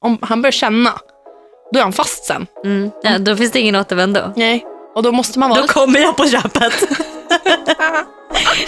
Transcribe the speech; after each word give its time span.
om 0.00 0.18
han 0.22 0.42
börjar 0.42 0.52
känna, 0.52 0.92
då 1.72 1.78
är 1.78 1.82
han 1.82 1.92
fast 1.92 2.24
sen. 2.24 2.46
Mm. 2.64 2.90
Ja, 3.02 3.18
då 3.18 3.36
finns 3.36 3.52
det 3.52 3.60
ingen 3.60 3.76
återvändo. 3.76 4.32
Nej. 4.36 4.64
Och 4.94 5.02
då 5.02 5.12
måste 5.12 5.38
man 5.38 5.50
vara 5.50 5.60
Då 5.60 5.66
kommer 5.66 6.00
jag 6.00 6.16
på 6.16 6.26
köpet. 6.26 6.72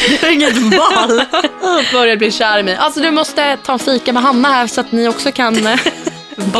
du 0.08 0.26
har 0.26 0.32
inget 0.32 0.56
val. 0.56 1.22
börjar 1.92 2.16
bli 2.16 2.30
kär 2.30 2.58
i 2.58 2.62
mig. 2.62 2.76
Alltså 2.76 3.00
du 3.00 3.10
måste 3.10 3.56
ta 3.56 3.72
en 3.72 3.78
fika 3.78 4.12
med 4.12 4.22
Hanna 4.22 4.48
här 4.48 4.66
så 4.66 4.80
att 4.80 4.92
ni 4.92 5.08
också 5.08 5.32
kan 5.32 5.66
eh, 5.66 5.80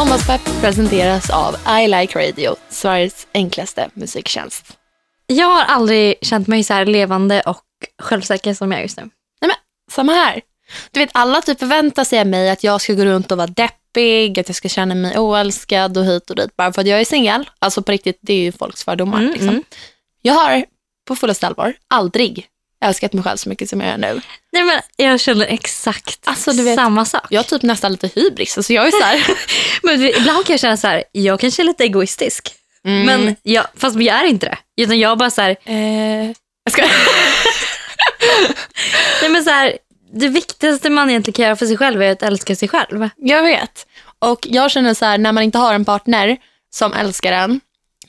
Måndagspepp 0.00 0.60
presenteras 0.60 1.30
av 1.30 1.56
I 1.80 1.88
Like 1.88 2.18
Radio, 2.18 2.56
Sveriges 2.68 3.26
enklaste 3.34 3.90
musiktjänst. 3.94 4.78
Jag 5.26 5.46
har 5.46 5.64
aldrig 5.64 6.14
känt 6.22 6.46
mig 6.46 6.64
så 6.64 6.74
här 6.74 6.86
levande 6.86 7.40
och 7.40 7.64
självsäker 8.02 8.54
som 8.54 8.72
jag 8.72 8.78
är 8.78 8.82
just 8.82 8.96
nu. 8.96 9.02
Nej 9.02 9.48
men, 9.48 9.56
samma 9.90 10.12
här. 10.12 10.40
Du 10.90 11.00
vet, 11.00 11.10
alla 11.14 11.40
typ 11.40 11.58
förväntar 11.58 12.04
sig 12.04 12.20
av 12.20 12.26
mig 12.26 12.50
att 12.50 12.64
jag 12.64 12.80
ska 12.80 12.92
gå 12.92 13.04
runt 13.04 13.32
och 13.32 13.38
vara 13.38 13.46
deppig, 13.46 14.40
att 14.40 14.48
jag 14.48 14.56
ska 14.56 14.68
känna 14.68 14.94
mig 14.94 15.18
oälskad 15.18 15.98
och 15.98 16.04
hit 16.04 16.30
och 16.30 16.36
dit 16.36 16.56
bara 16.56 16.72
för 16.72 16.80
att 16.80 16.88
jag 16.88 17.00
är 17.00 17.04
singel. 17.04 17.50
Alltså 17.58 17.82
på 17.82 17.92
riktigt, 17.92 18.18
det 18.20 18.32
är 18.32 18.40
ju 18.40 18.52
folks 18.52 18.84
fördomar. 18.84 19.18
Mm, 19.18 19.30
liksom. 19.30 19.48
mm. 19.48 19.64
Jag 20.22 20.34
har 20.34 20.64
på 21.06 21.16
fullaste 21.16 21.46
allvar 21.46 21.74
aldrig 21.88 22.46
älskat 22.84 23.12
mig 23.12 23.24
själv 23.24 23.36
så 23.36 23.48
mycket 23.48 23.68
som 23.70 23.80
jag 23.80 23.90
gör 23.90 23.98
nu. 23.98 24.20
Nej, 24.52 24.64
men 24.64 24.80
jag 24.96 25.20
känner 25.20 25.46
exakt 25.46 26.20
Alltså, 26.24 26.52
vet- 26.52 26.74
samma 26.74 27.04
sak. 27.04 27.26
Jag 27.30 27.38
har 27.38 27.44
typ 27.44 27.62
nästan 27.62 27.92
lite 27.92 28.10
hybris. 28.14 28.56
Alltså 28.56 28.72
jag 28.72 28.86
är 28.86 28.90
så 28.90 29.04
här, 29.04 29.26
Men 29.82 30.02
ibland 30.02 30.46
kan 30.46 30.54
jag 30.54 30.60
känna 30.60 30.76
så 30.76 30.86
här, 30.86 31.04
jag 31.12 31.40
kanske 31.40 31.62
är 31.62 31.64
lite 31.64 31.84
egoistisk. 31.84 32.54
Mm. 32.84 33.06
Men 33.06 33.36
jag, 33.42 33.66
fast 33.76 34.00
jag 34.00 34.16
är 34.20 34.24
inte 34.24 34.46
det. 34.46 34.82
Utan 34.82 34.98
jag 34.98 35.18
bara 35.18 35.30
så 35.30 35.42
här, 35.42 35.56
eh, 35.64 36.24
jag 36.64 36.72
ska... 36.72 36.82
nej 39.22 39.30
men 39.30 39.44
så 39.44 39.50
här, 39.50 39.78
det 40.12 40.28
viktigaste 40.28 40.90
man 40.90 41.10
egentligen 41.10 41.34
kan 41.34 41.44
göra 41.44 41.56
för 41.56 41.66
sig 41.66 41.76
själv 41.76 42.02
är 42.02 42.12
att 42.12 42.22
älska 42.22 42.56
sig 42.56 42.68
själv. 42.68 43.08
Jag 43.16 43.42
vet. 43.42 43.86
Och 44.18 44.46
jag 44.50 44.70
känner 44.70 44.94
så 44.94 45.04
här, 45.04 45.18
när 45.18 45.32
man 45.32 45.42
inte 45.42 45.58
har 45.58 45.74
en 45.74 45.84
partner 45.84 46.36
som 46.74 46.92
älskar 46.92 47.32
en, 47.32 47.60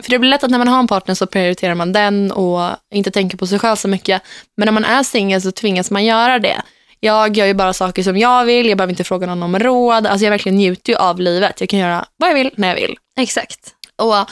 för 0.02 0.10
det 0.10 0.20
blir 0.20 0.30
lätt 0.30 0.44
att 0.44 0.52
när 0.52 0.58
man 0.58 0.68
har 0.68 0.80
en 0.80 0.88
partner 0.88 1.16
så 1.16 1.28
prioriterar 1.28 1.76
man 1.76 1.94
den 1.94 2.32
och 2.32 2.70
inte 2.94 3.12
tänker 3.12 3.38
på 3.38 3.48
sig 3.48 3.60
själv 3.60 3.76
så 3.76 3.88
mycket. 3.88 4.22
Men 4.58 4.66
när 4.66 4.72
man 4.72 4.86
är 4.86 5.04
singel 5.04 5.42
så 5.42 5.52
tvingas 5.52 5.92
man 5.92 6.06
göra 6.06 6.40
det. 6.40 6.62
Jag 7.00 7.38
gör 7.38 7.46
ju 7.46 7.54
bara 7.54 7.74
saker 7.74 8.04
som 8.04 8.18
jag 8.18 8.46
vill, 8.46 8.70
jag 8.70 8.78
behöver 8.78 8.92
inte 8.92 9.04
fråga 9.04 9.28
någon 9.28 9.44
om 9.44 9.60
råd. 9.60 10.08
Alltså 10.08 10.26
jag 10.26 10.32
verkligen 10.32 10.56
njuter 10.56 10.94
ju 10.94 11.00
av 11.00 11.20
livet. 11.20 11.60
Jag 11.60 11.70
kan 11.70 11.80
göra 11.80 12.06
vad 12.18 12.30
jag 12.30 12.36
vill, 12.36 12.52
när 12.56 12.68
jag 12.68 12.76
vill. 12.76 12.96
Exakt. 13.20 13.74
Och 13.96 14.30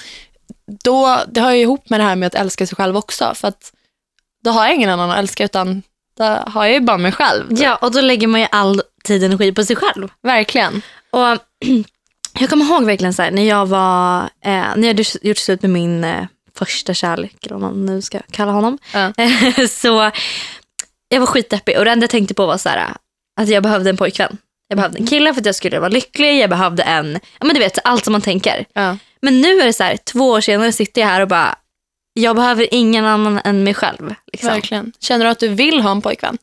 då, 0.84 1.20
det 1.28 1.42
hör 1.42 1.52
ju 1.52 1.61
ihop 1.61 1.89
med 1.89 2.00
det 2.00 2.04
här 2.04 2.16
med 2.16 2.28
att 2.28 2.36
älska 2.36 2.67
sig 2.67 2.76
själv 2.76 2.98
också. 2.98 3.33
För 3.36 3.48
att 3.48 3.73
då 4.44 4.52
har 4.52 4.66
jag 4.66 4.76
ingen 4.76 4.89
annan 4.89 5.11
att 5.11 5.17
älska 5.17 5.45
utan 5.45 5.83
då 6.17 6.23
har 6.23 6.66
jag 6.66 6.73
ju 6.73 6.80
bara 6.80 6.98
mig 6.98 7.11
själv. 7.11 7.45
Ja, 7.50 7.76
och 7.76 7.92
då 7.92 8.02
lägger 8.02 8.28
man 8.28 8.42
ju 8.42 8.48
all 8.52 8.81
tid 9.04 9.22
och 9.22 9.26
energi 9.26 9.52
på 9.52 9.64
sig 9.64 9.76
själv. 9.76 10.08
Verkligen. 10.22 10.81
Och 11.09 11.38
jag 12.34 12.50
kommer 12.50 12.66
ihåg 12.66 12.86
verkligen 12.86 13.14
så 13.14 13.22
här, 13.22 13.32
när 13.32 13.44
jag 13.44 13.66
var, 13.66 14.22
eh, 14.24 14.66
när 14.76 14.84
jag 14.88 15.06
gjort 15.22 15.38
slut 15.38 15.62
med 15.62 15.72
min 15.72 16.04
eh, 16.04 16.26
första 16.58 16.94
kärlek, 16.94 17.46
eller 17.46 17.56
vad 17.56 17.62
man 17.62 17.86
nu 17.86 18.02
ska 18.02 18.20
kalla 18.32 18.52
honom. 18.52 18.78
Ja. 18.94 19.14
så 19.70 20.12
jag 21.10 21.20
var 21.20 21.26
skitdeppig 21.26 21.78
och 21.78 21.86
det 21.86 21.92
enda 21.92 22.04
jag 22.04 22.10
tänkte 22.10 22.34
på 22.34 22.46
var 22.46 22.58
så 22.58 22.70
här, 22.70 22.94
att 23.42 23.50
jag 23.50 23.64
behövde 23.64 23.90
en 23.90 23.98
pojkvän. 23.98 24.38
Jag 24.68 24.78
behövde 24.78 25.00
en 25.00 25.08
kille 25.08 25.34
för 25.34 25.42
att 25.42 25.46
jag 25.46 25.56
skulle 25.56 25.80
vara 25.80 25.90
lycklig, 25.90 26.40
jag 26.40 26.50
behövde 26.50 26.84
en, 26.84 27.20
ja 27.40 27.46
men 27.46 27.54
du 27.54 27.60
vet 27.60 27.80
allt 27.84 28.06
som 28.06 28.12
man 28.12 28.22
tänker. 28.22 28.66
Ja. 28.74 28.98
Men 29.22 29.42
nu 29.42 29.60
är 29.62 29.66
det 29.66 29.74
så 29.74 29.84
här, 29.84 29.98
två 29.98 30.30
år 30.30 30.42
senare 30.42 30.72
sitter 30.72 31.02
jag 31.02 31.08
här 31.08 31.22
och 31.22 31.28
bara, 31.28 31.56
jag 32.14 32.36
behöver 32.36 32.74
ingen 32.74 33.06
annan 33.06 33.42
än 33.44 33.64
mig 33.64 33.73
själv. 33.73 34.16
Liksom. 34.32 34.50
Verkligen. 34.50 34.94
Känner 35.00 35.26
du 35.26 35.32
att 35.32 35.39
du 35.39 35.48
vill 35.48 35.82
ha 35.82 35.92
en 35.92 36.02
pojkvän? 36.02 36.38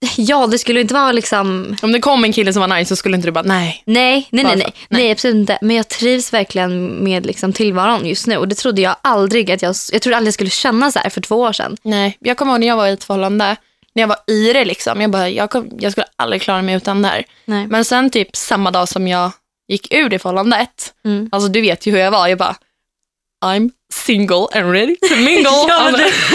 Ja, 0.16 0.46
det 0.46 0.58
skulle 0.58 0.80
inte 0.80 0.94
vara 0.94 1.12
liksom 1.12 1.76
Om 1.82 1.92
det 1.92 2.00
kom 2.00 2.24
en 2.24 2.32
kille 2.32 2.52
som 2.52 2.60
var 2.60 2.78
nice 2.78 2.88
så 2.88 2.96
skulle 2.96 3.16
inte 3.16 3.28
du 3.28 3.32
bara 3.32 3.44
nej. 3.44 3.82
Nej, 3.86 4.28
nej, 4.30 4.44
nej, 4.44 4.56
nej, 4.56 4.72
nej. 4.88 5.10
absolut 5.12 5.36
inte. 5.36 5.58
Men 5.60 5.76
jag 5.76 5.88
trivs 5.88 6.32
verkligen 6.32 7.04
med 7.04 7.26
liksom 7.26 7.52
tillvaron 7.52 8.06
just 8.06 8.26
nu. 8.26 8.36
Och 8.36 8.48
det 8.48 8.54
trodde 8.54 8.80
jag 8.80 8.96
aldrig 9.02 9.50
att 9.50 9.62
jag, 9.62 9.74
jag 9.92 10.02
trodde 10.02 10.16
aldrig 10.16 10.28
jag 10.28 10.34
skulle 10.34 10.50
känna 10.50 10.90
så 10.92 10.98
här 10.98 11.10
för 11.10 11.20
två 11.20 11.36
år 11.36 11.52
sedan. 11.52 11.76
Nej, 11.82 12.16
jag 12.20 12.36
kommer 12.36 12.52
ihåg 12.52 12.60
när 12.60 12.66
jag 12.66 12.76
var 12.76 12.86
i 12.86 12.92
ett 12.92 13.04
förhållande, 13.04 13.56
när 13.94 14.02
jag 14.02 14.08
var 14.08 14.18
i 14.26 14.52
det 14.52 14.64
liksom. 14.64 15.00
Jag, 15.00 15.10
bara, 15.10 15.28
jag, 15.28 15.50
kom, 15.50 15.70
jag 15.80 15.92
skulle 15.92 16.06
aldrig 16.16 16.42
klara 16.42 16.62
mig 16.62 16.74
utan 16.74 17.02
det 17.02 17.08
här. 17.08 17.24
Nej. 17.44 17.66
Men 17.66 17.84
sen 17.84 18.10
typ 18.10 18.36
samma 18.36 18.70
dag 18.70 18.88
som 18.88 19.08
jag 19.08 19.30
gick 19.68 19.94
ur 19.94 20.08
det 20.08 20.18
förhållandet, 20.18 20.94
Mm. 21.04 21.28
alltså 21.32 21.48
du 21.48 21.60
vet 21.60 21.86
ju 21.86 21.92
hur 21.92 21.98
jag 21.98 22.10
var, 22.10 22.28
jag 22.28 22.38
bara 22.38 22.56
I'm 23.44 23.70
single 23.92 24.46
and 24.52 24.72
ready 24.72 24.96
to 24.96 25.16
mingle. 25.16 25.50
Ja, 25.68 25.90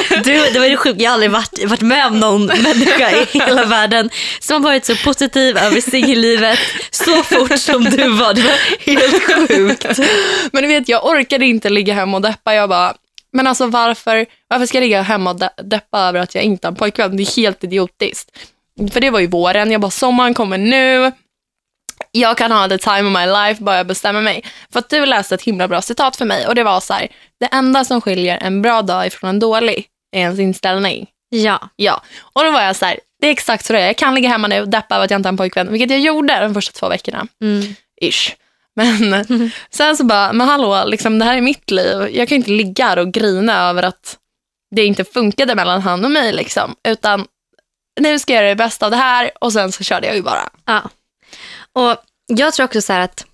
du, 0.09 0.15
du, 0.23 0.49
det 0.53 0.59
var 0.59 0.65
ju 0.65 0.77
sjukt. 0.77 1.01
Jag 1.01 1.09
har 1.09 1.13
aldrig 1.13 1.31
varit, 1.31 1.65
varit 1.65 1.81
med 1.81 2.07
om 2.07 2.19
någon 2.19 2.45
människa 2.63 3.11
i 3.11 3.25
hela 3.39 3.65
världen 3.65 4.09
som 4.39 4.53
har 4.63 4.71
varit 4.71 4.85
så 4.85 4.95
positiv 4.95 5.57
över 5.57 5.81
singellivet 5.81 6.59
så 6.91 7.23
fort 7.23 7.59
som 7.59 7.83
du 7.83 8.09
var. 8.09 8.33
Det 8.33 8.41
var 8.41 8.85
helt 8.91 9.23
sjukt. 9.23 9.99
Men 10.51 10.61
du 10.63 10.67
vet, 10.67 10.89
jag 10.89 11.05
orkade 11.05 11.45
inte 11.45 11.69
ligga 11.69 11.93
hemma 11.93 12.17
och 12.17 12.21
deppa. 12.23 12.53
Jag 12.55 12.69
bara, 12.69 12.93
men 13.33 13.47
alltså 13.47 13.67
varför, 13.67 14.25
varför 14.47 14.65
ska 14.65 14.77
jag 14.77 14.81
ligga 14.83 15.01
hemma 15.01 15.29
och 15.29 15.39
de- 15.39 15.63
deppa 15.63 15.99
över 15.99 16.19
att 16.19 16.35
jag 16.35 16.43
inte 16.43 16.67
har 16.67 16.71
en 16.71 16.75
pojkvän? 16.75 17.17
Det 17.17 17.23
är 17.23 17.35
helt 17.37 17.63
idiotiskt. 17.63 18.29
För 18.93 19.01
det 19.01 19.09
var 19.09 19.19
ju 19.19 19.27
våren, 19.27 19.71
jag 19.71 19.81
bara, 19.81 19.91
sommaren 19.91 20.33
kommer 20.33 20.57
nu. 20.57 21.11
Jag 22.11 22.37
kan 22.37 22.51
ha 22.51 22.67
the 22.69 22.77
time 22.77 23.01
of 23.01 23.13
my 23.19 23.25
life, 23.25 23.63
bara 23.63 23.77
jag 23.77 23.87
bestämmer 23.87 24.21
mig. 24.21 24.43
För 24.71 24.79
att 24.79 24.89
du 24.89 25.05
läste 25.05 25.35
ett 25.35 25.41
himla 25.41 25.67
bra 25.67 25.81
citat 25.81 26.15
för 26.15 26.25
mig 26.25 26.47
och 26.47 26.55
det 26.55 26.63
var 26.63 26.79
så 26.79 26.93
här, 26.93 27.07
det 27.39 27.45
enda 27.45 27.85
som 27.85 28.01
skiljer 28.01 28.37
en 28.41 28.61
bra 28.61 28.81
dag 28.81 29.07
ifrån 29.07 29.29
en 29.29 29.39
dålig 29.39 29.85
är 30.15 30.19
ens 30.19 30.39
inställning. 30.39 31.07
Ja. 31.29 31.69
Ja, 31.75 32.01
och 32.21 32.43
då 32.43 32.51
var 32.51 32.61
jag 32.61 32.75
så 32.75 32.85
här, 32.85 32.99
det 33.21 33.27
är 33.27 33.31
exakt 33.31 33.65
så 33.65 33.73
det 33.73 33.79
är. 33.81 33.85
Jag 33.87 33.97
kan 33.97 34.15
ligga 34.15 34.29
hemma 34.29 34.47
nu 34.47 34.61
och 34.61 34.69
deppa 34.69 34.95
över 34.95 35.05
att 35.05 35.11
jag 35.11 35.19
inte 35.19 35.27
har 35.27 35.31
en 35.33 35.37
pojkvän, 35.37 35.71
vilket 35.71 35.89
jag 35.89 35.99
gjorde 35.99 36.39
de 36.39 36.53
första 36.53 36.79
två 36.79 36.89
veckorna 36.89 37.27
Mm. 37.41 37.75
ish. 38.01 38.31
Men 38.75 39.25
sen 39.69 39.97
så 39.97 40.03
bara, 40.03 40.33
men 40.33 40.47
hallå, 40.47 40.83
liksom, 40.85 41.19
det 41.19 41.25
här 41.25 41.37
är 41.37 41.41
mitt 41.41 41.71
liv. 41.71 42.09
Jag 42.15 42.27
kan 42.29 42.35
inte 42.35 42.49
ligga 42.51 42.85
här 42.85 42.99
och 42.99 43.11
grina 43.11 43.69
över 43.69 43.83
att 43.83 44.17
det 44.75 44.85
inte 44.85 45.03
funkade 45.05 45.55
mellan 45.55 45.81
han 45.81 46.05
och 46.05 46.11
mig. 46.11 46.33
Liksom. 46.33 46.75
Utan 46.87 47.27
nu 47.99 48.19
ska 48.19 48.33
jag 48.33 48.39
göra 48.41 48.49
det 48.49 48.55
bästa 48.55 48.85
av 48.85 48.91
det 48.91 48.97
här 48.97 49.31
och 49.41 49.53
sen 49.53 49.71
så 49.71 49.83
körde 49.83 50.07
jag 50.07 50.15
ju 50.15 50.21
bara. 50.21 50.49
ja. 50.65 50.81
Och 51.75 51.95
jag 52.27 52.53
tror 52.53 52.63
också 52.65 52.81
så 52.81 52.93
att 52.93 53.25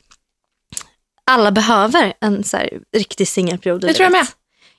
alla 1.32 1.52
behöver 1.52 2.14
en 2.22 2.44
så 2.44 2.58
riktig 2.98 3.28
singelperiod. 3.28 3.82
Det 3.82 3.94
tror 3.94 4.04
jag 4.06 4.12
med. 4.12 4.28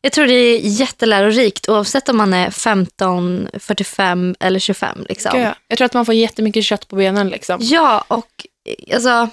Jag 0.00 0.12
tror 0.12 0.27
det 0.27 0.34
är 0.34 0.59
jättelärorikt 0.59 1.69
oavsett 1.69 2.09
om 2.09 2.17
man 2.17 2.34
är 2.34 2.50
15, 2.50 3.49
45 3.59 4.34
eller 4.41 4.59
25. 4.59 5.06
Liksom. 5.09 5.53
Jag 5.69 5.78
tror 5.78 5.87
att 5.87 5.95
man 5.95 6.06
får 6.06 6.15
jättemycket 6.15 6.65
kött 6.65 6.89
på 6.89 6.97
benen. 6.97 7.28
Liksom. 7.28 7.59
Ja, 7.61 8.05
och 8.09 8.47
eh, 8.69 8.95
alltså, 8.95 9.28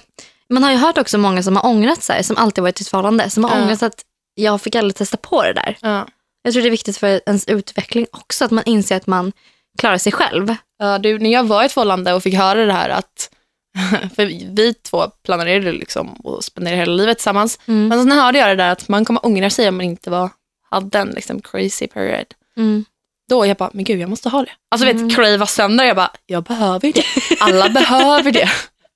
man 0.50 0.62
har 0.62 0.70
ju 0.70 0.76
hört 0.76 0.98
också 0.98 1.18
många 1.18 1.42
som 1.42 1.56
har 1.56 1.66
ångrat 1.66 2.02
sig, 2.02 2.24
som 2.24 2.36
alltid 2.36 2.62
varit 2.62 2.80
i 2.80 2.82
ett 2.82 2.88
förhållande, 2.88 3.30
som 3.30 3.44
har 3.44 3.56
Ja. 3.56 3.62
ångrat 3.62 3.82
att 3.82 4.04
jag 4.34 4.60
fick 4.62 4.74
aldrig 4.74 4.94
testa 4.96 5.16
på 5.16 5.42
det 5.42 5.52
där. 5.52 5.76
Ja. 5.80 6.06
Jag 6.42 6.52
tror 6.52 6.62
det 6.62 6.68
är 6.68 6.70
viktigt 6.70 6.96
för 6.98 7.20
ens 7.26 7.48
utveckling 7.48 8.06
också, 8.10 8.44
att 8.44 8.50
man 8.50 8.64
inser 8.66 8.96
att 8.96 9.06
man 9.06 9.32
klarar 9.78 9.98
sig 9.98 10.12
själv. 10.12 10.54
Ja, 10.78 10.98
du, 10.98 11.18
när 11.18 11.30
jag 11.30 11.44
var 11.44 11.62
i 11.62 11.66
ett 11.66 11.72
förhållande 11.72 12.12
och 12.12 12.22
fick 12.22 12.34
höra 12.34 12.66
det 12.66 12.72
här 12.72 12.88
att 12.90 13.30
för 14.16 14.26
vi, 14.26 14.74
två 14.74 15.06
planerade 15.24 15.72
liksom 15.72 16.16
att 16.26 16.44
spendera 16.44 16.76
hela 16.76 16.92
livet 16.92 17.18
tillsammans. 17.18 17.58
Mm. 17.66 17.88
Men 17.88 17.98
sen 17.98 18.12
hörde 18.12 18.38
jag 18.38 18.48
det 18.48 18.56
där 18.64 18.72
att 18.72 18.88
man 18.88 19.04
kommer 19.04 19.26
ångra 19.26 19.50
sig 19.50 19.68
om 19.68 19.76
man 19.76 19.86
inte 19.86 20.10
var, 20.10 20.30
hade 20.70 20.98
en 20.98 21.08
liksom, 21.08 21.42
crazy 21.42 21.86
period. 21.86 22.26
Mm. 22.56 22.84
Då 23.28 23.46
jag 23.46 23.56
bara, 23.56 23.70
men 23.72 23.84
gud 23.84 24.00
jag 24.00 24.10
måste 24.10 24.28
ha 24.28 24.42
det. 24.42 24.50
Alltså 24.70 24.86
Mm. 24.88 25.08
vet, 25.08 25.16
crava 25.16 25.46
sönder, 25.46 25.84
jag 25.84 25.96
bara, 25.96 26.10
jag 26.26 26.42
behöver 26.44 26.86
ju 26.86 26.92
det. 26.92 27.04
Alla 27.40 27.68
behöver 27.68 28.32
det. 28.32 28.48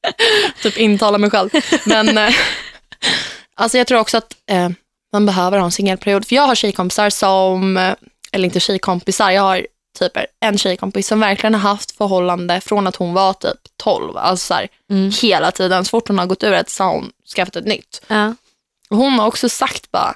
typ 0.62 0.78
intala 0.78 1.18
mig 1.18 1.30
själv. 1.30 1.50
Men 1.86 2.18
eh, 2.18 2.34
alltså 3.54 3.78
jag 3.78 3.86
tror 3.86 3.98
också 4.00 4.16
att 4.16 4.36
eh, 4.50 4.68
man 5.12 5.26
behöver 5.26 5.58
ha 5.58 5.64
en 5.64 5.72
singelperiod. 5.72 6.26
För 6.26 6.34
jag 6.36 6.46
har 6.46 6.54
tjejkompisar 6.54 7.10
som, 7.10 7.76
eh, 7.76 7.94
eller 8.32 8.44
inte 8.44 8.60
tjejkompisar, 8.60 9.30
jag 9.30 9.42
har 9.42 9.66
typ 9.94 10.12
en 10.40 10.58
tjejkompis 10.58 11.06
som 11.08 11.20
verkligen 11.20 11.54
har 11.54 11.60
haft 11.70 11.90
förhållande 11.90 12.60
från 12.60 12.86
att 12.86 12.96
hon 12.96 13.14
var 13.14 13.32
typ 13.32 13.58
12. 13.76 14.16
Alltså 14.16 14.46
så 14.46 14.54
här, 14.54 14.68
Mm. 14.90 15.10
hela 15.22 15.50
tiden. 15.50 15.84
Så 15.84 15.88
fort 15.90 16.08
hon 16.08 16.18
har 16.18 16.26
gått 16.26 16.42
ur 16.44 16.52
ett 16.52 16.70
så 16.70 16.84
har 16.84 16.90
hon 16.92 17.10
skaffat 17.36 17.56
ett 17.56 17.64
nytt. 17.66 18.02
Ja. 18.08 18.34
Och 18.90 18.96
hon 18.96 19.12
har 19.18 19.26
också 19.26 19.48
sagt 19.48 19.90
bara, 19.90 20.14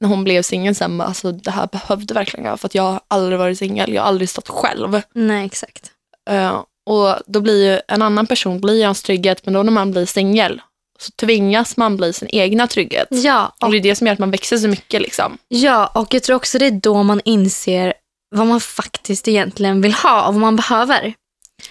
när 0.00 0.08
hon 0.08 0.24
blev 0.24 0.42
singel 0.42 0.74
sen, 0.74 1.00
alltså 1.00 1.32
det 1.32 1.50
här 1.50 1.66
behövde 1.72 2.14
verkligen 2.14 2.46
jag, 2.46 2.60
för 2.60 2.66
att 2.68 2.74
jag 2.74 2.82
har 2.82 3.00
aldrig 3.08 3.38
varit 3.38 3.58
singel, 3.58 3.92
jag 3.94 4.02
har 4.02 4.08
aldrig 4.08 4.28
stått 4.28 4.48
själv. 4.48 5.02
Nej, 5.14 5.46
exakt. 5.46 5.90
Eh, 6.30 6.62
och 6.86 7.14
då 7.26 7.40
blir 7.40 7.72
ju 7.72 7.80
en 7.88 8.02
annan 8.02 8.26
person 8.26 8.60
blir 8.60 8.86
hans 8.86 9.02
trygghet, 9.02 9.44
men 9.44 9.54
då 9.54 9.62
när 9.62 9.72
man 9.72 9.90
blir 9.90 10.06
singel 10.06 10.60
så 11.00 11.12
tvingas 11.12 11.76
man 11.76 11.96
bli 11.96 12.12
sin 12.12 12.28
egna 12.32 12.66
trygghet. 12.66 13.08
Ja, 13.10 13.52
Och 13.60 13.66
och, 13.66 13.70
det 13.72 13.76
är 13.78 13.80
det 13.80 13.94
som 13.96 14.06
gör 14.06 14.14
att 14.14 14.18
man 14.18 14.30
växer 14.30 14.56
så 14.58 14.68
mycket. 14.68 15.02
Liksom. 15.02 15.38
ja, 15.48 15.86
och 15.86 16.14
jag 16.14 16.22
tror 16.22 16.36
också 16.36 16.58
det 16.58 16.66
är 16.66 16.70
då 16.70 17.02
man 17.02 17.20
inser 17.24 17.94
vad 18.30 18.46
man 18.46 18.60
faktiskt 18.60 19.28
egentligen 19.28 19.80
vill 19.80 19.92
ha 19.92 20.26
och 20.26 20.34
vad 20.34 20.40
man 20.40 20.56
behöver. 20.56 21.14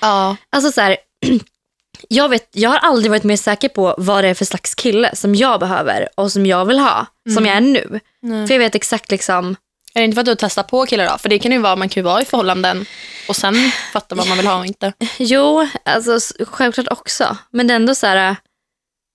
Ja. 0.02 0.36
Alltså 0.50 0.72
så 0.72 0.82
här, 0.82 0.98
jag, 2.10 2.30
vet, 2.30 2.50
jag 2.52 2.70
har 2.70 2.78
aldrig 2.78 3.12
varit 3.12 3.24
mer 3.24 3.38
säker 3.38 3.70
på 3.70 3.96
vad 3.98 4.24
det 4.24 4.28
är 4.30 4.34
för 4.34 4.46
slags 4.46 4.76
kille 4.76 5.16
som 5.16 5.36
jag 5.36 5.60
behöver 5.60 6.10
och 6.16 6.32
som 6.32 6.46
jag 6.46 6.66
vill 6.66 6.80
ha, 6.80 7.06
som 7.34 7.46
jag 7.46 7.56
är 7.58 7.62
nu. 7.62 8.00
Nej. 8.22 8.48
För 8.48 8.54
jag 8.54 8.60
vet 8.60 8.76
exakt 8.76 9.12
liksom, 9.12 9.56
Är 9.94 10.00
det 10.02 10.06
inte 10.06 10.16
för 10.16 10.20
att 10.22 10.26
du 10.26 10.36
testar 10.36 10.64
på 10.64 10.86
killar 10.86 11.10
då? 11.12 11.18
För 11.18 11.30
det 11.30 11.40
kan 11.40 11.52
ju 11.52 11.58
vara, 11.58 11.76
man 11.76 11.90
kan 11.90 12.02
ju 12.02 12.06
vara 12.06 12.22
i 12.22 12.26
förhållanden 12.26 12.86
och 13.30 13.36
sen 13.36 13.56
fatta 13.94 14.16
vad 14.16 14.28
man 14.28 14.38
vill 14.38 14.48
ha 14.48 14.60
och 14.60 14.66
inte. 14.66 14.94
jo, 15.18 15.68
alltså 15.86 16.20
självklart 16.46 16.88
också. 16.92 17.38
Men 17.52 17.68
det 17.68 17.74
är 17.74 17.76
ändå 17.76 17.96
så 17.96 18.08
här, 18.08 18.36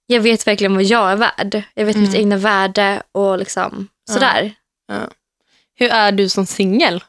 jag 0.06 0.20
vet 0.20 0.46
verkligen 0.46 0.74
vad 0.74 0.84
jag 0.84 1.12
är 1.12 1.16
värd. 1.16 1.62
Jag 1.74 1.84
vet 1.86 1.96
mitt 1.96 2.08
Mm. 2.08 2.20
egna 2.20 2.36
värde 2.36 3.02
och 3.12 3.38
liksom 3.38 3.88
sådär. 4.10 4.54
Hur 5.74 5.90
är 5.90 6.12
du 6.12 6.28
som 6.28 6.46
singel? 6.46 7.04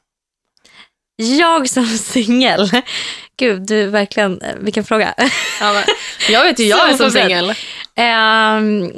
Jag 1.15 1.69
som 1.69 1.85
singel, 1.97 2.69
gud 3.39 3.67
du 3.67 3.85
verkligen, 3.85 4.41
eh, 4.41 4.55
vilken 4.59 4.83
fråga. 4.83 5.13
Ja, 5.59 5.73
men, 5.73 5.83
jag 6.29 6.43
vet 6.43 6.59
ju 6.59 6.63
jag 6.63 6.89
är 6.89 6.93
som 6.97 7.11
singel. 7.11 7.53
Ehm, 7.95 8.91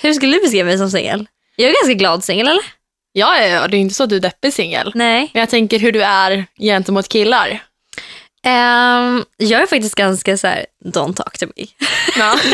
hur 0.00 0.12
skulle 0.12 0.36
du 0.36 0.42
beskriva 0.42 0.64
mig 0.64 0.78
som 0.78 0.90
singel? 0.90 1.26
Jag 1.56 1.70
är 1.70 1.74
ganska 1.74 1.94
glad 1.94 2.24
singel 2.24 2.48
eller? 2.48 2.64
Ja, 3.12 3.38
det 3.68 3.76
är 3.76 3.80
inte 3.80 3.94
så 3.94 4.04
att 4.04 4.10
du 4.10 4.16
är 4.16 4.20
deppig 4.20 4.52
singel. 4.52 4.92
Nej. 4.94 5.30
Men 5.34 5.40
jag 5.40 5.50
tänker 5.50 5.78
hur 5.78 5.92
du 5.92 6.02
är 6.02 6.46
gentemot 6.58 7.08
killar. 7.08 7.62
Ehm, 8.44 9.24
jag 9.36 9.62
är 9.62 9.66
faktiskt 9.66 9.94
ganska 9.94 10.36
så 10.36 10.46
här, 10.46 10.66
don't 10.84 11.14
talk 11.14 11.38
to 11.38 11.46
me. 11.56 11.66
Ja. 12.18 12.38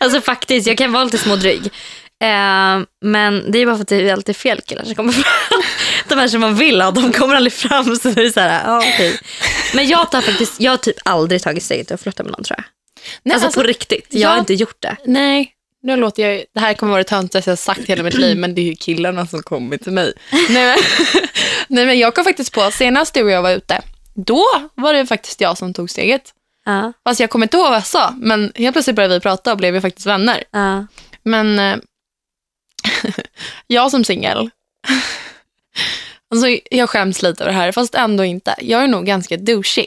Alltså 0.00 0.20
faktiskt, 0.20 0.66
jag 0.66 0.78
kan 0.78 0.92
vara 0.92 1.04
lite 1.04 1.18
smådryg. 1.18 1.70
Ehm, 2.20 2.86
men 3.04 3.50
det 3.52 3.58
är 3.58 3.66
bara 3.66 3.76
för 3.76 3.82
att 3.82 3.88
det 3.88 4.08
är 4.08 4.12
alltid 4.12 4.36
fel 4.36 4.60
killar 4.60 4.84
som 4.84 4.94
kommer 4.94 5.12
fram. 5.12 5.62
De 6.08 6.18
här 6.18 6.28
som 6.28 6.40
man 6.40 6.54
vill 6.54 6.80
ha, 6.80 6.90
de 6.90 7.12
kommer 7.12 7.34
aldrig 7.34 7.52
fram. 7.52 7.96
Så 7.96 8.08
det 8.08 8.26
är 8.26 8.30
så 8.30 8.40
här, 8.40 8.64
ja, 8.64 8.78
okej. 8.78 9.20
Men 9.74 9.88
jag, 9.88 10.10
tar 10.10 10.20
faktiskt, 10.20 10.60
jag 10.60 10.72
har 10.72 10.76
typ 10.76 10.96
aldrig 11.04 11.42
tagit 11.42 11.62
steget 11.62 11.90
att 11.90 12.02
flytta 12.02 12.22
med 12.22 12.32
någon 12.32 12.44
tror 12.44 12.58
jag. 12.58 12.64
Nej, 13.22 13.34
alltså, 13.34 13.46
alltså, 13.46 13.60
på 13.60 13.66
riktigt, 13.66 14.06
jag 14.10 14.20
ja. 14.20 14.28
har 14.28 14.38
inte 14.38 14.54
gjort 14.54 14.82
det. 14.82 14.96
nej, 15.04 15.52
nu 15.82 15.96
låter 15.96 16.28
jag 16.28 16.44
det 16.54 16.60
här 16.60 16.74
kommer 16.74 16.90
vara 16.90 17.02
det 17.02 17.08
töntigaste 17.08 17.50
jag 17.50 17.52
har 17.52 17.56
sagt 17.56 17.80
hela 17.80 18.02
mitt 18.02 18.14
liv, 18.14 18.36
men 18.36 18.54
det 18.54 18.60
är 18.60 18.64
ju 18.64 18.74
killarna 18.74 19.26
som 19.26 19.42
kommer 19.42 19.76
till 19.76 19.92
mig. 19.92 20.12
Nej, 20.32 20.46
men, 20.48 20.78
nej, 21.68 21.86
men 21.86 21.98
jag 21.98 22.14
kom 22.14 22.24
faktiskt 22.24 22.52
på, 22.52 22.70
senast 22.70 23.14
du 23.14 23.22
och 23.22 23.30
jag 23.30 23.42
var 23.42 23.50
ute, 23.50 23.80
då 24.14 24.44
var 24.74 24.94
det 24.94 25.06
faktiskt 25.06 25.40
jag 25.40 25.58
som 25.58 25.74
tog 25.74 25.90
steget. 25.90 26.34
Ja, 26.64 26.92
Fast 27.04 27.20
jag 27.20 27.30
kommer 27.30 27.46
inte 27.46 27.56
ihåg 27.56 27.66
vad 27.66 27.76
jag 27.76 27.86
sa, 27.86 28.14
men 28.18 28.52
helt 28.54 28.74
plötsligt 28.74 28.96
började 28.96 29.14
vi 29.14 29.20
prata 29.20 29.52
och 29.52 29.58
blev 29.58 29.74
ju 29.74 29.80
faktiskt 29.80 30.06
vänner. 30.06 30.44
ja. 30.50 30.86
Men 31.22 31.58
eh, 31.58 31.76
jag 33.66 33.90
som 33.90 34.04
singel, 34.04 34.50
alltså 36.30 36.46
jag 36.70 36.90
skäms 36.90 37.22
lite 37.22 37.44
över 37.44 37.52
det 37.52 37.58
här, 37.58 37.72
fast 37.72 37.94
ändå 37.94 38.24
inte. 38.24 38.54
Jag 38.58 38.82
är 38.82 38.86
nog 38.86 39.06
ganska 39.06 39.36
douchey, 39.36 39.86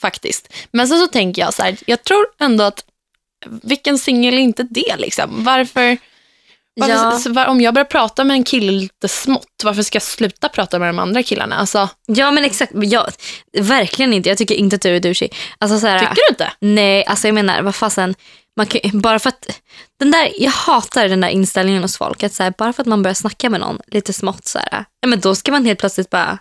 faktiskt. 0.00 0.52
Men 0.72 0.88
sen 0.88 0.98
så 1.00 1.06
tänker 1.06 1.42
jag 1.42 1.54
så 1.54 1.62
här, 1.62 1.76
jag 1.86 2.04
tror 2.04 2.26
ändå 2.40 2.64
att 2.64 2.84
vilken 3.62 3.98
singel 3.98 4.34
är 4.34 4.38
inte 4.38 4.62
det 4.62 4.96
liksom? 4.96 5.44
Varför, 5.44 5.98
varför 6.80 6.94
Ja. 6.94 7.18
så, 7.18 7.32
var, 7.32 7.46
om 7.46 7.60
jag 7.60 7.74
börjar 7.74 7.84
prata 7.84 8.24
med 8.24 8.34
en 8.34 8.44
kille 8.44 8.72
lite 8.72 9.08
smått, 9.08 9.62
varför 9.64 9.82
ska 9.82 9.96
jag 9.96 10.02
sluta 10.02 10.48
prata 10.48 10.78
med 10.78 10.88
de 10.88 10.98
andra 10.98 11.22
killarna? 11.22 11.56
Alltså, 11.56 11.88
ja 12.06 12.30
men 12.30 12.44
exakt, 12.44 12.72
jag, 12.74 13.10
verkligen 13.58 14.12
inte. 14.12 14.28
Jag 14.28 14.38
tycker 14.38 14.54
inte 14.54 14.76
att 14.76 14.82
du 14.82 14.96
är 14.96 15.00
douchey. 15.00 15.28
Alltså, 15.58 15.78
så 15.80 15.86
här, 15.86 15.98
tycker 15.98 16.14
du 16.14 16.22
inte? 16.30 16.52
Nej, 16.60 17.04
alltså 17.04 17.28
jag 17.28 17.34
menar, 17.34 17.62
vad 17.62 17.74
fasen. 17.74 18.14
Man 18.56 18.66
kan, 18.66 19.00
bara 19.00 19.18
för 19.18 19.28
att, 19.28 19.60
den 19.98 20.10
där, 20.10 20.32
jag 20.38 20.50
hatar 20.50 21.08
den 21.08 21.20
där 21.20 21.28
inställningen 21.28 21.82
hos 21.82 21.98
folk. 21.98 22.22
Att 22.22 22.34
så 22.34 22.42
här, 22.42 22.54
bara 22.58 22.72
för 22.72 22.82
att 22.82 22.86
man 22.86 23.02
börjar 23.02 23.14
snacka 23.14 23.50
med 23.50 23.60
någon 23.60 23.80
lite 23.86 24.12
smått, 24.12 24.46
så 24.46 24.58
här, 24.58 24.84
ja, 25.00 25.08
men 25.08 25.20
då 25.20 25.34
ska 25.34 25.52
man 25.52 25.64
helt 25.66 25.78
plötsligt 25.78 26.10
bara... 26.10 26.38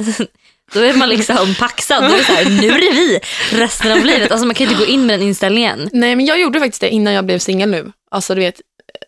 Då 0.72 0.80
är 0.80 0.94
man 0.94 1.08
liksom 1.08 1.54
paxad. 1.58 2.02
Då 2.02 2.08
är 2.14 2.18
det 2.18 2.24
så 2.24 2.32
här, 2.32 2.44
nu 2.44 2.68
är 2.68 2.80
det 2.80 2.92
vi 2.92 3.20
resten 3.52 3.92
av 3.92 4.04
livet. 4.04 4.30
Alltså 4.30 4.46
man 4.46 4.54
kan 4.54 4.66
inte 4.66 4.78
gå 4.78 4.86
in 4.86 5.06
med 5.06 5.18
den 5.20 5.28
inställningen. 5.28 5.88
Nej, 5.92 6.16
men 6.16 6.26
jag 6.26 6.40
gjorde 6.40 6.60
faktiskt 6.60 6.80
det 6.80 6.88
innan 6.88 7.12
jag 7.12 7.26
blev 7.26 7.38
singel 7.38 7.70
nu. 7.70 7.92
Alltså 8.10 8.34
du 8.34 8.40
vet, 8.40 8.60
eh, 8.60 9.00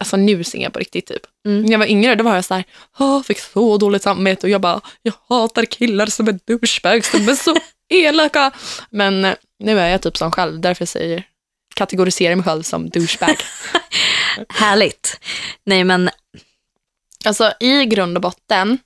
alltså 0.00 0.16
nu 0.16 0.44
singel 0.44 0.70
på 0.70 0.78
riktigt 0.78 1.06
typ. 1.06 1.22
Mm. 1.46 1.62
När 1.62 1.72
jag 1.72 1.78
var 1.78 1.86
yngre 1.86 2.14
då 2.14 2.24
var 2.24 2.34
jag 2.34 2.44
så 2.44 2.54
här, 2.54 2.64
"Åh, 2.98 3.22
fick 3.22 3.38
så 3.38 3.78
dåligt 3.78 4.02
samvete 4.02 4.46
och 4.46 4.50
jag 4.50 4.60
bara, 4.60 4.80
jag 5.02 5.12
hatar 5.28 5.64
killar 5.64 6.06
som 6.06 6.28
är 6.28 6.38
douchebags, 6.46 7.10
de 7.12 7.28
är 7.28 7.34
så 7.34 7.56
elaka. 7.94 8.50
Men 8.90 9.24
eh, 9.24 9.34
nu 9.58 9.80
är 9.80 9.88
jag 9.88 10.02
typ 10.02 10.16
som 10.16 10.32
själv, 10.32 10.60
därför 10.60 10.86
säger 10.86 11.24
kategoriserar 11.76 12.36
mig 12.36 12.44
själv 12.44 12.62
som 12.62 12.90
douchebag. 12.90 13.36
Härligt. 14.48 15.20
Nej 15.64 15.84
men, 15.84 16.10
alltså 17.24 17.52
i 17.60 17.84
grund 17.84 18.16
och 18.16 18.22
botten, 18.22 18.78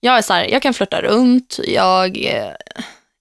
jag 0.00 0.18
är 0.18 0.22
så 0.22 0.32
här, 0.32 0.44
jag 0.44 0.62
kan 0.62 0.74
flirta 0.74 1.02
runt, 1.02 1.58
jag, 1.64 2.24
eh, 2.24 2.52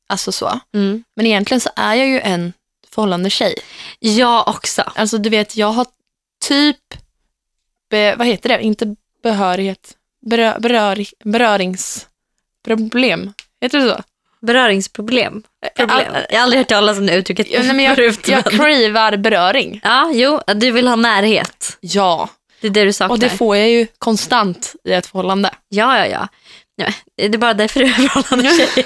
alltså 0.08 0.32
så. 0.32 0.60
mm. 0.74 1.04
Men 1.16 1.26
egentligen 1.26 1.62
så 1.62 1.70
är 1.76 1.96
jag 1.96 2.08
ju 2.08 2.20
en 2.20 2.54
förhållande 2.90 3.30
tjej. 3.30 3.56
jag 4.00 4.48
också. 4.48 4.82
Alltså 4.96 5.18
du 5.18 5.30
vet, 5.30 5.58
jag 5.58 5.72
har 5.72 5.86
typ, 6.48 6.80
be, 7.90 8.16
vad 8.16 8.28
heter 8.28 8.50
det, 8.50 8.62
inte 8.62 8.96
behörighet, 9.24 9.98
berö, 10.22 10.60
berör, 10.60 11.06
beröringsproblem. 11.24 13.34
Heter 13.62 13.80
det 13.80 13.90
så? 13.90 14.04
Beröringsproblem. 14.42 15.44
Problem. 15.78 16.00
Ja, 16.14 16.20
Jag 16.30 16.38
har 16.38 16.44
aldrig 16.44 16.60
hört 16.60 16.68
talas 16.68 16.98
om 16.98 17.06
det 17.06 17.16
uttrycket 17.16 17.48
Ja, 17.50 17.60
nej, 17.64 17.74
men 17.74 17.86
jag, 17.86 17.96
förut. 17.96 18.28
jag 18.28 18.42
men- 18.46 18.58
cravar 18.58 19.18
beröring. 19.18 19.80
Ja, 19.84 20.12
jo, 20.14 20.42
du 20.56 20.72
vill 20.72 20.88
ha 20.88 20.96
närhet. 20.96 21.78
Ja, 21.82 22.30
Det 22.62 22.68
är 22.68 22.72
det 22.72 22.84
du 22.86 22.94
saknar. 22.94 23.14
och 23.16 23.20
det 23.20 23.30
får 23.30 23.58
jag 23.58 23.70
ju 23.70 23.88
konstant 24.00 24.74
i 24.84 24.92
ett 24.94 25.06
förhållande. 25.08 25.50
Ja, 25.70 25.98
ja, 25.98 26.06
ja. 26.08 26.28
ja 26.76 26.94
det 27.18 27.26
är 27.26 27.38
bara 27.38 27.54
därför 27.54 27.80
du 27.80 27.86
är 27.86 27.94
förhållande 27.94 28.52
tjej. 28.76 28.86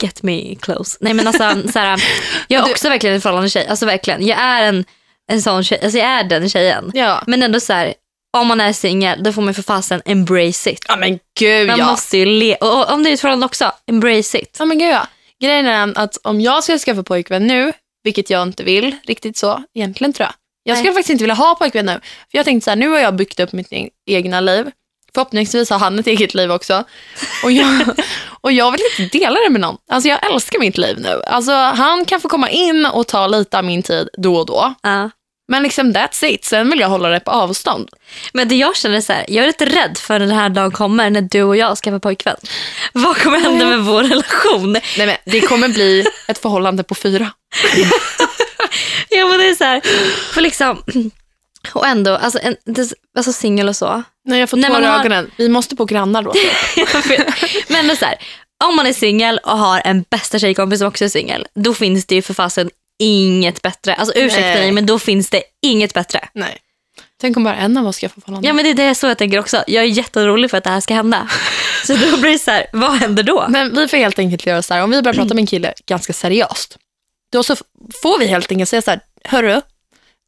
Get 0.00 0.22
me 0.22 0.54
close. 0.60 0.98
Nej 1.00 1.14
men 1.14 1.26
alltså, 1.26 1.72
så 1.72 1.78
här, 1.78 2.02
jag 2.48 2.60
är 2.62 2.66
Du- 2.66 2.70
också 2.72 2.88
verkligen 2.88 3.14
en 3.14 3.20
förhållande 3.20 3.50
tjej. 3.50 3.66
Alltså 3.68 3.86
verkligen. 3.86 4.26
Jag 4.26 4.38
är 4.38 4.62
en, 4.62 4.84
en 5.32 5.42
sån 5.42 5.64
tjej. 5.64 5.80
Alltså 5.82 5.98
jag 5.98 6.08
är 6.08 6.24
den 6.24 6.48
tjejen. 6.48 6.90
Ja, 6.94 7.22
Men 7.26 7.42
ändå 7.42 7.60
så 7.60 7.72
här, 7.72 7.94
om 8.40 8.46
man 8.46 8.60
är 8.60 8.72
singel, 8.72 9.22
då 9.22 9.32
får 9.32 9.42
man 9.42 9.54
för 9.54 9.62
fasen 9.62 10.02
embrace 10.04 10.70
it. 10.70 10.84
ja 10.88 10.96
men 10.96 11.18
gud 11.38 11.66
Man 11.68 11.78
ja. 11.78 11.90
måste 11.90 12.18
ju 12.18 12.26
le. 12.26 12.54
Och 12.54 12.78
och 12.80 12.92
om 12.92 13.02
det 13.02 13.10
är 13.10 13.14
ett 13.14 13.20
förhållande 13.20 13.46
också, 13.46 13.72
embrace 13.86 14.38
it. 14.38 14.56
Ja 14.58 14.64
men 14.64 14.78
gud 14.78 14.88
ja. 14.92 15.06
Grejen 15.42 15.66
är 15.66 15.98
att 15.98 16.16
om 16.22 16.40
jag 16.40 16.64
ska 16.64 16.78
skaffa 16.78 17.02
pojkvän 17.02 17.46
nu, 17.46 17.72
vilket 18.04 18.30
jag 18.30 18.42
inte 18.42 18.64
vill 18.64 18.96
riktigt 19.06 19.36
så, 19.36 19.62
egentligen 19.74 20.12
tror 20.12 20.24
jag. 20.26 20.34
Jag 20.62 20.76
skulle 20.76 20.90
Nej. 20.90 20.94
faktiskt 20.94 21.10
inte 21.10 21.24
vilja 21.24 21.34
ha 21.34 21.54
pojkvän 21.54 21.86
nu. 21.86 21.92
För 22.30 22.38
jag 22.38 22.44
tänkte 22.44 22.64
så 22.64 22.70
här, 22.70 22.76
nu 22.76 22.88
har 22.88 22.98
jag 22.98 23.14
byggt 23.16 23.40
upp 23.40 23.52
mitt 23.52 23.72
e- 23.72 23.88
egna 24.06 24.40
liv. 24.40 24.70
Förhoppningsvis 25.14 25.70
har 25.70 25.78
han 25.78 25.98
ett 25.98 26.06
eget 26.06 26.34
liv 26.34 26.52
också. 26.52 26.84
Och 27.44 27.52
jag, 27.52 27.80
och 28.40 28.52
jag 28.52 28.70
vill 28.72 28.80
inte 28.98 29.18
dela 29.18 29.40
det 29.40 29.50
med 29.50 29.60
någon. 29.60 29.76
Alltså 29.90 30.08
jag 30.08 30.32
älskar 30.32 30.58
mitt 30.58 30.78
liv 30.78 30.98
nu. 31.00 31.22
Alltså 31.26 31.52
han 31.52 32.04
kan 32.04 32.20
få 32.20 32.28
komma 32.28 32.50
in 32.50 32.86
och 32.86 33.06
ta 33.06 33.26
lite 33.26 33.58
av 33.58 33.64
min 33.64 33.82
tid 33.82 34.08
då 34.18 34.36
och 34.36 34.46
då. 34.46 34.74
Ja. 34.82 35.10
Men 35.48 35.62
liksom 35.62 35.92
that's 35.92 36.24
it. 36.24 36.44
Sen 36.44 36.70
vill 36.70 36.80
jag 36.80 36.88
hålla 36.88 37.08
det 37.08 37.20
på 37.20 37.30
avstånd. 37.30 37.88
Men 38.32 38.48
det 38.48 38.54
jag 38.54 38.76
känner 38.76 38.96
är 38.96 39.00
så 39.00 39.12
här, 39.12 39.24
jag 39.28 39.42
är 39.42 39.46
lite 39.46 39.66
rädd 39.66 39.98
för 39.98 40.18
när 40.18 40.26
den 40.26 40.36
här 40.36 40.48
dagen 40.48 40.70
kommer 40.70 41.10
när 41.10 41.20
du 41.20 41.42
och 41.42 41.56
jag 41.56 41.78
skaffar 41.78 41.98
pojkvän. 41.98 42.36
Vad 42.92 43.16
kommer 43.16 43.38
hända 43.40 43.66
med 43.66 43.80
vår 43.80 44.02
relation? 44.02 44.72
Nej 44.72 45.06
men 45.06 45.16
det 45.24 45.40
kommer 45.40 45.68
bli 45.68 46.04
ett 46.28 46.38
förhållande 46.38 46.84
på 46.84 46.94
fyra. 46.94 47.30
Ja 49.08 49.26
men 49.28 49.38
det 49.38 49.48
är 49.48 49.54
så 49.54 49.64
här, 49.64 49.80
för 50.32 50.40
liksom, 50.40 50.82
och 51.72 51.86
ändå, 51.86 52.16
alltså, 52.16 52.38
en, 52.42 52.56
alltså 53.16 53.32
singel 53.32 53.68
och 53.68 53.76
så. 53.76 54.02
När 54.24 54.38
jag 54.38 54.50
får 54.50 54.56
tårar 54.62 54.82
i 54.82 54.84
har- 54.84 54.98
ögonen. 55.00 55.30
Vi 55.36 55.48
måste 55.48 55.76
på 55.76 55.84
grannar 55.84 56.22
då. 56.22 56.32
men 57.86 57.96
så 57.96 58.04
här, 58.04 58.14
om 58.64 58.76
man 58.76 58.86
är 58.86 58.92
singel 58.92 59.40
och 59.44 59.58
har 59.58 59.82
en 59.84 60.04
bästa 60.10 60.38
tjejkompis 60.38 60.78
som 60.78 60.88
också 60.88 61.04
är 61.04 61.08
singel, 61.08 61.46
då 61.54 61.74
finns 61.74 62.06
det 62.06 62.14
ju 62.14 62.22
för 62.22 62.34
fasen 62.34 62.70
inget 62.98 63.62
bättre. 63.62 63.94
Alltså 63.94 64.18
ursäkta 64.18 64.40
Nej. 64.40 64.60
mig, 64.60 64.72
men 64.72 64.86
då 64.86 64.98
finns 64.98 65.30
det 65.30 65.42
inget 65.62 65.94
bättre. 65.94 66.28
Nej. 66.32 66.58
Tänk 67.20 67.36
om 67.36 67.44
bara 67.44 67.56
en 67.56 67.76
av 67.76 67.86
oss 67.86 67.96
ska 67.96 68.08
få 68.08 68.20
förhållande. 68.20 68.48
Ja 68.48 68.54
men 68.54 68.64
det 68.64 68.70
är 68.70 68.88
det 68.88 68.94
så 68.94 69.06
jag 69.06 69.18
tänker 69.18 69.38
också. 69.38 69.64
Jag 69.66 69.84
är 69.84 69.88
jätterolig 69.88 70.50
för 70.50 70.58
att 70.58 70.64
det 70.64 70.70
här 70.70 70.80
ska 70.80 70.94
hända. 70.94 71.28
Så 71.86 71.96
då 71.96 72.16
blir 72.16 72.32
det 72.32 72.38
så 72.38 72.50
här, 72.50 72.66
vad 72.72 72.92
händer 72.92 73.22
då? 73.22 73.46
Men 73.48 73.76
vi 73.76 73.88
får 73.88 73.96
helt 73.96 74.18
enkelt 74.18 74.46
göra 74.46 74.62
så 74.62 74.74
här, 74.74 74.82
om 74.82 74.90
vi 74.90 75.02
börjar 75.02 75.14
prata 75.14 75.34
med 75.34 75.42
en 75.42 75.46
kille 75.46 75.74
ganska 75.86 76.12
seriöst, 76.12 76.78
då 77.32 77.42
så 77.42 77.56
får 78.02 78.18
vi 78.18 78.26
helt 78.26 78.50
enkelt 78.52 78.70
säga 78.70 78.82
så 78.82 78.90
här, 78.90 79.00
hörru, 79.24 79.60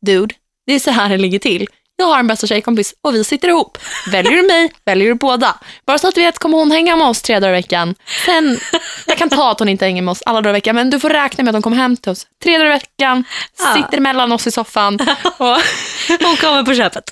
dude, 0.07 0.35
det 0.67 0.73
är 0.73 0.79
så 0.79 0.91
här 0.91 1.09
det 1.09 1.17
ligger 1.17 1.39
till. 1.39 1.67
Jag 1.99 2.07
har 2.07 2.19
en 2.19 2.27
bästa 2.27 2.47
tjejkompis 2.47 2.95
och 3.03 3.15
vi 3.15 3.25
sitter 3.25 3.49
ihop. 3.49 3.79
Väljer 4.11 4.33
du 4.33 4.43
mig, 4.43 4.73
väljer 4.85 5.09
du 5.09 5.15
båda. 5.15 5.57
Bara 5.87 5.99
så 5.99 6.09
att 6.09 6.15
du 6.15 6.21
vet, 6.21 6.39
kommer 6.39 6.59
hon 6.59 6.71
hänga 6.71 6.97
med 6.97 7.07
oss 7.07 7.23
tre 7.23 7.41
dagar 7.41 7.53
i 7.55 7.57
veckan. 7.57 7.95
Sen, 8.25 8.61
jag 9.07 9.19
kan 9.19 9.29
ta 9.31 9.51
att 9.51 9.59
hon 9.59 9.69
inte 9.69 9.85
hänger 9.85 10.03
med 10.03 10.13
oss 10.13 10.23
alla 10.27 10.41
dagar 10.41 10.51
i 10.51 10.53
veckan, 10.59 10.75
men 10.77 10.91
du 10.91 11.01
får 11.01 11.11
räkna 11.11 11.45
med 11.45 11.51
att 11.51 11.55
hon 11.55 11.63
kommer 11.63 11.77
hem 11.77 11.97
till 11.97 12.13
oss 12.13 12.27
tre 12.45 12.59
dagar 12.59 12.67
i 12.67 12.75
veckan, 12.75 13.25
Ja. 13.59 13.75
sitter 13.75 14.01
mellan 14.01 14.33
oss 14.33 14.47
i 14.47 14.51
soffan. 14.51 14.99
Och, 15.39 15.57
Hon 16.21 16.37
kommer 16.37 16.63
på 16.63 16.75
köpet. 16.75 17.05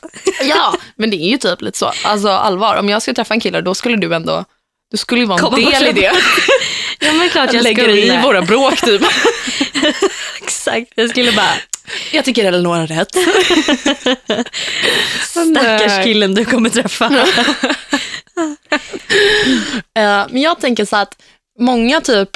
ja, 0.42 0.74
men 0.96 1.10
det 1.10 1.16
är 1.16 1.28
ju 1.30 1.36
typ 1.38 1.62
lite 1.62 1.78
så. 1.78 1.92
Alltså 2.04 2.28
allvar, 2.28 2.76
om 2.76 2.88
jag 2.88 3.02
skulle 3.02 3.14
träffa 3.14 3.34
en 3.34 3.40
kille, 3.40 3.60
då 3.60 3.74
skulle 3.74 3.96
du 3.96 4.14
ändå, 4.14 4.44
du 4.90 4.96
skulle 4.96 5.20
ju 5.20 5.26
vara 5.26 5.38
en 5.38 5.44
Komma 5.44 5.56
del 5.70 5.86
i 5.86 5.92
det. 5.92 6.12
Ja 6.98 7.12
men 7.12 7.28
klart 7.28 7.52
jag 7.52 7.62
lägger 7.62 7.82
skulle. 7.82 8.18
i 8.18 8.22
våra 8.22 8.42
bråk 8.42 8.80
typ. 8.80 9.02
Exakt, 10.42 10.92
jag 10.94 11.10
skulle 11.10 11.32
bara, 11.32 11.50
Jag 12.12 12.24
tycker 12.24 12.44
Elinor 12.44 12.74
har 12.74 12.86
rätt. 12.86 13.10
stackars 15.20 16.04
killen 16.04 16.34
du 16.34 16.44
kommer 16.44 16.70
träffa. 16.70 17.10
Eh, 19.96 20.26
men 20.30 20.42
jag 20.42 20.60
tänker 20.60 20.84
så 20.84 20.96
att 20.96 21.22
många 21.58 22.00
typ 22.00 22.28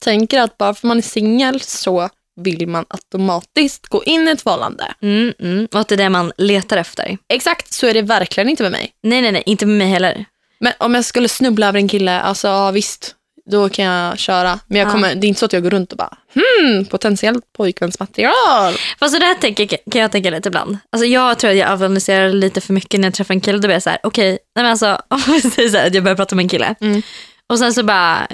tänker 0.00 0.40
att 0.40 0.58
bara 0.58 0.74
för 0.74 0.88
man 0.88 0.98
är 0.98 1.02
singel 1.02 1.60
så 1.60 2.08
vill 2.40 2.68
man 2.68 2.84
automatiskt 2.88 3.86
gå 3.86 4.04
in 4.04 4.28
i 4.28 4.30
ett 4.30 4.42
förhållande. 4.42 4.94
Mm, 5.02 5.32
mm. 5.38 5.68
Och 5.72 5.80
att 5.80 5.88
det 5.88 5.94
är 5.94 5.96
det 5.96 6.08
man 6.08 6.32
letar 6.36 6.76
efter. 6.76 7.18
Exakt 7.28 7.72
så 7.72 7.86
är 7.86 7.94
det 7.94 8.02
verkligen 8.02 8.48
inte 8.48 8.62
med 8.62 8.72
mig. 8.72 8.90
Nej, 9.02 9.22
nej, 9.22 9.32
nej. 9.32 9.42
Inte 9.46 9.66
med 9.66 9.78
mig 9.78 9.88
heller. 9.88 10.24
Men 10.60 10.72
om 10.78 10.94
jag 10.94 11.04
skulle 11.04 11.28
snubbla 11.28 11.68
över 11.68 11.78
en 11.78 11.88
kille, 11.88 12.20
alltså 12.20 12.48
ja, 12.48 12.70
visst, 12.70 13.14
då 13.52 13.68
kan 13.68 13.84
jag 13.84 14.18
köra. 14.18 14.58
Men 14.66 14.78
jag 14.78 14.88
Ja. 14.88 14.92
kommer, 14.92 15.14
det 15.14 15.26
är 15.26 15.28
inte 15.28 15.38
så 15.40 15.46
att 15.46 15.52
jag 15.52 15.62
går 15.62 15.70
runt 15.70 15.92
och 15.92 15.98
bara, 15.98 16.16
hmm, 16.34 16.84
potentiellt 16.84 17.44
pojkvänsmaterial. 17.56 18.74
Fast 19.00 19.14
så 19.14 19.20
där 19.20 19.34
tänker, 19.34 19.66
kan 19.66 20.00
jag 20.00 20.12
tänka 20.12 20.30
lite 20.30 20.48
ibland. 20.48 20.78
Alltså 20.92 21.06
jag 21.06 21.38
tror 21.38 21.50
att 21.50 21.56
jag 21.56 21.68
analyserar 21.70 22.28
lite 22.32 22.60
för 22.60 22.72
mycket 22.72 23.00
när 23.00 23.06
jag 23.08 23.14
träffar 23.14 23.34
en 23.34 23.40
kille. 23.40 23.58
Då 23.58 23.68
blir 23.68 23.72
jag 23.76 23.82
så 23.82 23.90
här, 23.90 23.98
okej, 24.02 24.38
men 24.54 24.66
alltså, 24.66 24.98
om 25.08 25.22
vi 25.26 25.40
säger 25.40 25.68
så 25.68 25.76
här, 25.76 25.86
att 25.86 25.94
jag 25.94 26.04
börjar 26.04 26.16
prata 26.16 26.34
med 26.34 26.42
en 26.42 26.48
kille. 26.48 26.74
Mm. 26.80 27.02
Och 27.48 27.58
sen 27.58 27.74
så 27.74 27.82
bara, 27.82 28.28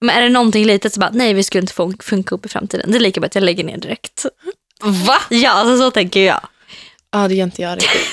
men 0.00 0.16
är 0.16 0.22
det 0.22 0.28
någonting 0.28 0.64
litet 0.66 0.94
så 0.94 1.00
bara, 1.00 1.10
nej 1.12 1.34
vi 1.34 1.42
skulle 1.42 1.60
inte 1.60 1.72
få 1.74 1.92
funka 2.00 2.34
upp 2.34 2.46
i 2.46 2.48
framtiden. 2.48 2.90
Det 2.90 2.98
är 2.98 3.00
lika 3.00 3.20
bra 3.20 3.26
att 3.26 3.34
jag 3.34 3.44
lägger 3.44 3.64
ner 3.64 3.76
direkt. 3.76 4.26
Va? 4.82 5.18
Ja, 5.28 5.50
alltså 5.50 5.78
så 5.78 5.90
tänker 5.90 6.20
jag. 6.20 6.40
Ja, 7.12 7.28
det 7.28 7.34
gör 7.34 7.44
inte 7.44 7.62
jag 7.62 7.76
riktigt. 7.76 8.10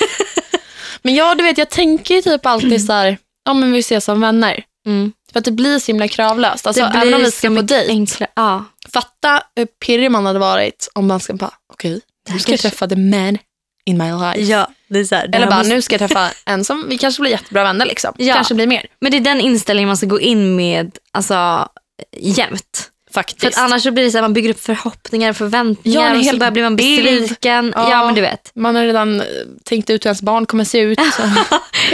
men 1.02 1.14
ja, 1.14 1.34
du 1.34 1.42
vet, 1.44 1.58
jag 1.58 1.70
tänker 1.70 2.22
typ 2.22 2.46
alltid 2.46 2.86
så 2.86 2.92
här, 2.92 3.18
ja 3.44 3.54
men 3.54 3.72
vi 3.72 3.78
ses 3.78 4.04
som 4.04 4.20
vänner. 4.20 4.64
Mm. 4.86 5.12
För 5.34 5.38
att 5.38 5.44
det 5.44 5.52
blir 5.52 5.78
så 5.78 5.86
himla 5.86 6.08
kravlöst. 6.08 6.66
Alltså, 6.66 6.82
det 6.82 6.98
även 6.98 7.14
om 7.14 7.20
vi 7.20 7.30
ska 7.30 7.48
på 7.48 7.62
dejt. 7.62 7.88
enklare. 7.90 8.30
Ja. 8.36 8.64
Fatta 8.92 9.42
hur 9.56 9.66
pirrig 9.66 10.10
man 10.10 10.26
hade 10.26 10.38
varit 10.38 10.88
om 10.94 11.06
man 11.06 11.20
ska 11.20 11.34
bara, 11.34 11.54
okej, 11.72 12.00
nu 12.30 12.38
ska 12.38 12.52
jag 12.52 12.60
träffa 12.60 12.88
the 12.88 12.96
man 12.96 13.38
in 13.86 13.98
my 13.98 14.04
life. 14.12 14.40
ja, 14.40 14.70
det 14.88 14.98
är 14.98 15.04
så 15.04 15.14
här, 15.14 15.28
det 15.28 15.36
Eller 15.36 15.46
bara, 15.46 15.58
måste- 15.58 15.74
nu 15.74 15.82
ska 15.82 15.92
jag 15.94 16.00
träffa 16.08 16.30
en 16.46 16.64
som 16.64 16.88
vi 16.88 16.98
kanske 16.98 17.20
blir 17.20 17.30
jättebra 17.30 17.62
vänner. 17.64 17.86
Liksom. 17.86 18.14
Ja. 18.18 18.34
Kanske 18.34 18.54
blir 18.54 18.66
mer. 18.66 18.86
Men 19.00 19.10
det 19.12 19.18
är 19.18 19.20
den 19.20 19.40
inställningen 19.40 19.86
man 19.88 19.96
ska 19.96 20.06
gå 20.06 20.20
in 20.20 20.56
med 20.56 20.98
alltså, 21.12 21.68
jämt. 22.16 22.90
För 23.14 23.20
Faktiskt. 23.20 23.58
att 23.58 23.64
annars 23.64 23.82
så 23.82 23.90
blir 23.90 24.04
det 24.04 24.10
så 24.10 24.16
här, 24.18 24.22
man 24.22 24.32
bygger 24.32 24.50
upp 24.50 24.60
förhoppningar 24.60 25.30
och 25.30 25.36
förväntningar 25.36 26.14
Ja, 26.14 26.18
och 26.18 26.24
så 26.24 26.36
bara 26.36 26.50
blir 26.50 26.62
man 26.62 26.76
besviken. 26.76 27.72
Ja. 27.76 27.90
Ja. 27.90 28.04
men 28.06 28.14
du 28.14 28.20
vet. 28.20 28.50
Man 28.54 28.74
har 28.76 28.82
redan 28.84 29.20
eh, 29.20 29.26
tänkt 29.64 29.90
ut 29.90 30.04
hur 30.04 30.08
ens 30.08 30.22
barn 30.22 30.46
kommer 30.46 30.64
se 30.64 30.78
ut. 30.78 30.98
Så. 31.16 31.22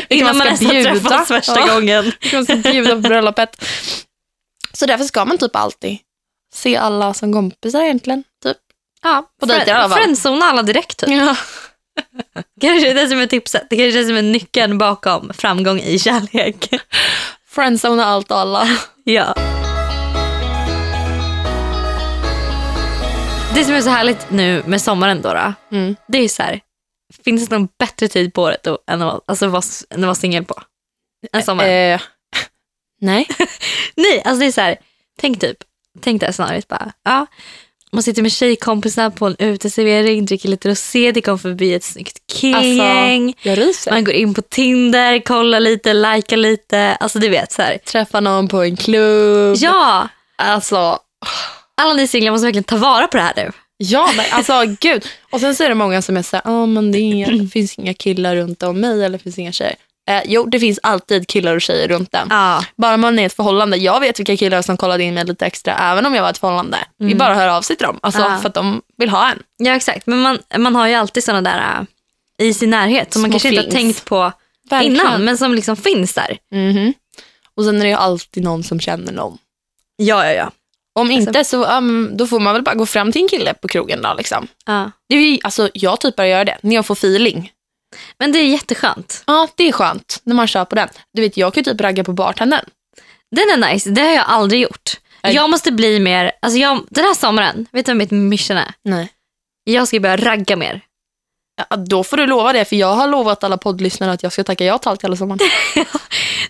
Innan 0.09 0.39
man 0.39 0.57
ska 0.57 0.67
har 0.67 0.73
bjuda. 0.75 0.91
träffats 0.93 1.29
första 1.29 1.61
Ja. 1.67 1.75
gången. 1.75 2.13
Man 2.33 2.45
ska 2.45 2.57
bjuda 2.57 2.91
på 2.91 3.01
bröllopet. 3.01 3.65
Så 4.73 4.87
därför 4.87 5.05
ska 5.05 5.25
man 5.25 5.39
typ 5.39 5.57
alltid 5.57 5.99
se 6.55 6.77
alla 6.77 7.15
som 7.15 7.33
kompisar 7.33 7.83
egentligen. 7.83 8.25
Typ. 8.43 8.57
Ja, 9.03 9.31
På 9.41 9.47
dejter 9.47 9.69
i 9.69 9.71
alla 9.71 9.89
fall. 9.89 9.99
Friendzona 9.99 10.45
alla 10.47 10.63
direkt 10.63 10.99
typ. 10.99 11.09
Ja. 11.11 11.37
Kanske 12.61 12.93
det 12.93 13.09
som 13.09 13.19
är 13.21 13.27
tipset. 13.27 13.67
Det 13.71 13.77
kanske 13.77 14.01
är 14.01 14.05
som 14.05 14.17
är 14.17 14.23
nyckeln 14.23 14.79
bakom 14.79 15.33
framgång 15.35 15.81
i 15.81 15.99
kärlek. 15.99 16.69
Friendzona 17.51 18.05
allt 18.05 18.31
och 18.31 18.39
alla. 18.39 18.69
ja. 19.05 19.35
Det 23.55 23.65
som 23.65 23.75
är 23.75 23.81
så 23.81 23.91
härligt 23.91 24.31
nu 24.31 24.63
med 24.67 24.83
sommaren 24.83 25.23
då, 25.23 25.33
då 25.35 25.53
Mm. 25.77 25.97
det 26.09 26.19
är 26.19 26.29
så 26.29 26.43
här. 26.43 26.61
Finns 27.25 27.49
det 27.49 27.59
någon 27.59 27.69
bättre 27.79 28.09
tid 28.09 28.35
på 28.35 28.43
året 28.43 28.63
då, 28.63 28.79
än 28.91 29.03
att, 29.03 29.25
alltså, 29.27 29.47
vara, 29.47 29.63
än 29.91 30.01
att 30.01 30.05
vara 30.07 30.15
singel 30.15 30.45
på? 30.45 30.55
Än 31.33 31.43
sommaren? 31.43 31.71
Eh, 31.95 32.01
nej. 33.01 33.27
Nej, 33.97 34.23
alltså 34.25 34.41
det 34.41 34.47
är 34.47 34.53
så 34.53 34.61
här. 34.61 34.77
Tänk 35.21 35.41
typ, 35.41 35.57
tänk 36.01 36.21
det 36.21 36.27
här 36.27 36.33
scenariot 36.33 36.69
bara. 36.69 36.93
Ja, 37.05 37.27
man 37.93 38.03
sitter 38.03 38.23
med 38.23 38.33
tjejkompisar 38.33 39.11
på 39.11 39.27
en 39.27 39.37
uteservering, 39.39 40.25
dricker 40.27 40.49
lite 40.49 40.69
rosé, 40.69 41.13
det 41.13 41.23
kommer 41.23 41.39
förbi 41.39 41.75
ett 41.75 41.85
snyggt 41.85 42.19
killgäng. 42.33 43.35
Alltså. 43.47 43.91
Man 43.91 44.05
går 44.05 44.15
in 44.15 44.35
på 44.35 44.43
Tinder, 44.43 45.19
kollar 45.25 45.61
lite, 45.61 45.93
likar 45.95 46.37
lite. 46.37 46.97
Alltså 47.01 47.19
du 47.19 47.29
vet 47.29 47.53
så 47.53 47.63
här. 47.63 47.79
Träffa 47.79 48.21
någon 48.21 48.49
på 48.49 48.63
en 48.63 48.77
klubb. 48.77 49.57
Ja, 49.61 50.09
Alltså, 50.37 50.99
alla 51.77 51.95
ni 51.95 52.07
singlar 52.07 52.33
måste 52.33 52.45
verkligen 52.47 52.65
ta 52.65 52.77
vara 52.77 53.07
på 53.07 53.17
det 53.17 53.23
här 53.23 53.33
nu. 53.37 53.51
ja 53.77 54.11
men 54.17 54.27
alltså 54.31 54.77
gud. 54.81 55.07
Och 55.31 55.41
sen 55.41 55.55
så 55.55 55.65
är 55.65 55.69
det 55.69 55.75
många 55.75 56.03
som 56.03 56.17
är 56.17 56.23
så 56.23 56.37
här, 56.37 56.43
ah, 56.63 56.67
men 56.67 56.93
det, 56.93 56.99
inga, 56.99 57.27
det 57.31 57.49
finns 57.49 57.79
inga 57.79 57.95
killar 57.95 58.37
runt 58.37 58.63
om 58.63 58.81
mig 58.81 59.05
eller 59.05 59.19
det 59.19 59.23
finns 59.25 59.39
inga 59.39 59.53
tjejer. 59.53 59.75
Eh, 60.09 60.23
jo, 60.25 60.47
det 60.47 60.61
finns 60.61 60.79
alltid 60.83 61.27
killar 61.29 61.55
och 61.55 61.61
tjejer 61.63 61.89
runt 61.89 62.13
den. 62.13 62.27
Ja. 62.31 62.65
Bara 62.77 62.97
man 62.97 63.19
är 63.19 63.23
i 63.23 63.27
ett 63.27 63.33
förhållande. 63.37 63.77
Jag 63.77 64.01
vet 64.01 64.19
vilka 64.19 64.37
killar 64.37 64.63
som 64.63 64.77
kollade 64.77 65.03
in 65.05 65.15
mig 65.15 65.25
lite 65.25 65.47
extra 65.47 65.75
även 65.93 66.07
om 66.07 66.15
jag 66.15 66.23
var 66.23 66.29
i 66.29 66.31
ett 66.31 66.39
förhållande. 66.39 66.79
Vi 66.99 67.15
bara 67.15 67.35
hör 67.35 67.49
av 67.49 67.63
sig 67.63 67.77
till 67.77 67.87
dem. 67.87 67.99
Alltså, 68.03 68.21
Ja. 68.21 68.39
För 68.43 68.49
att 68.49 68.55
de 68.55 68.83
vill 68.97 69.09
ha 69.09 69.31
en. 69.31 69.43
ja, 69.57 69.75
exakt. 69.77 70.07
Men 70.07 70.19
man, 70.21 70.39
man 70.59 70.75
har 70.75 70.87
ju 70.89 70.95
alltid 70.95 71.25
sådana 71.25 71.51
där 71.51 71.87
äh, 72.39 72.47
i 72.47 72.55
sin 72.55 72.71
närhet 72.71 73.13
som 73.13 73.23
man 73.23 73.31
Små 73.31 73.35
kanske 73.35 73.49
inte 73.49 73.61
har 73.61 73.71
flings. 73.71 73.95
tänkt 73.97 74.05
på 74.09 74.33
Verkligen. 74.71 74.95
innan, 74.97 75.25
men 75.25 75.39
som 75.39 75.55
liksom 75.55 75.77
finns 75.77 76.15
där. 76.15 76.39
Mhm. 76.53 76.95
Och 77.57 77.65
sen 77.65 77.77
är 77.77 77.81
det 77.81 77.89
ju 77.89 77.95
alltid 77.95 78.43
någon 78.43 78.63
som 78.65 78.81
känner 78.81 79.13
någon. 79.13 79.39
Ja, 79.97 80.27
ja, 80.27 80.33
ja. 80.33 80.51
Om 80.99 81.11
inte 81.11 81.45
så 81.45 81.65
um, 81.77 82.17
då 82.17 82.27
får 82.27 82.41
man 82.41 82.55
väl 82.55 82.63
bara 82.63 82.75
gå 82.75 82.87
fram 82.87 83.13
till 83.13 83.23
en 83.23 83.29
kille 83.29 83.55
på 83.55 83.69
krogen. 83.69 84.03
Då, 84.03 84.15
liksom. 84.15 84.49
ja. 84.67 84.91
det 85.09 85.15
är 85.15 85.21
ju, 85.21 85.39
alltså, 85.43 85.71
jag 85.75 86.01
typ 86.01 86.17
börjar 86.17 86.31
göra 86.31 86.45
det 86.45 86.59
när 86.63 86.75
jag 86.75 86.87
får 86.87 86.95
feeling. 86.95 87.53
Men 88.19 88.33
det 88.33 88.39
är 88.39 88.45
jätteskönt. 88.45 89.23
Ja, 89.27 89.49
det 89.57 89.69
är 89.69 89.73
skönt 89.73 90.21
när 90.25 90.35
man 90.35 90.47
kör 90.47 90.65
på 90.65 90.75
den. 90.75 90.89
Du 91.13 91.23
vet, 91.23 91.37
jag 91.37 91.55
kan 91.55 91.63
ju 91.63 91.73
typ 91.73 91.81
ragga 91.81 92.05
på 92.05 92.13
bartendern. 92.13 92.65
Den 93.37 93.65
är 93.65 93.73
nice, 93.73 93.91
det 93.91 94.01
har 94.01 94.11
jag 94.11 94.25
aldrig 94.27 94.63
gjort. 94.63 94.91
Nej. 95.23 95.35
Jag 95.35 95.51
måste 95.51 95.73
bli 95.73 96.01
mer, 96.01 96.33
alltså 96.43 96.59
jag, 96.59 96.87
den 96.91 97.05
här 97.05 97.15
sommaren, 97.15 97.67
vet 97.73 97.87
du 97.87 97.93
vad 97.93 97.97
mitt 97.97 98.11
mission 98.11 98.57
är? 98.57 98.75
Nej. 98.85 99.09
Jag 99.65 99.89
ska 99.89 100.01
börja 100.01 100.17
ragga 100.17 100.57
mer. 100.57 100.81
Ja, 101.71 101.77
då 101.77 102.05
får 102.05 102.17
du 102.17 102.27
lova 102.27 102.53
det, 102.53 102.65
för 102.65 102.77
jag 102.77 102.95
har 102.95 103.09
lovat 103.09 103.45
alla 103.45 103.59
poddlyssnare 103.59 104.13
att 104.13 104.23
jag 104.23 104.33
ska 104.33 104.45
tacka 104.45 104.65
ja 104.65 104.79
till 104.79 104.89
allt 104.89 105.05
hela 105.05 105.17
sommaren. 105.17 105.39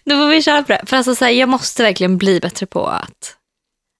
Då 0.04 0.16
får 0.16 0.28
vi 0.28 0.42
köra 0.42 0.62
på 0.62 0.72
det. 0.72 0.82
För 0.86 0.96
alltså, 0.96 1.14
så 1.14 1.24
här, 1.24 1.32
jag 1.32 1.48
måste 1.48 1.82
verkligen 1.82 2.18
bli 2.18 2.40
bättre 2.40 2.66
på 2.66 2.86
att, 2.86 3.36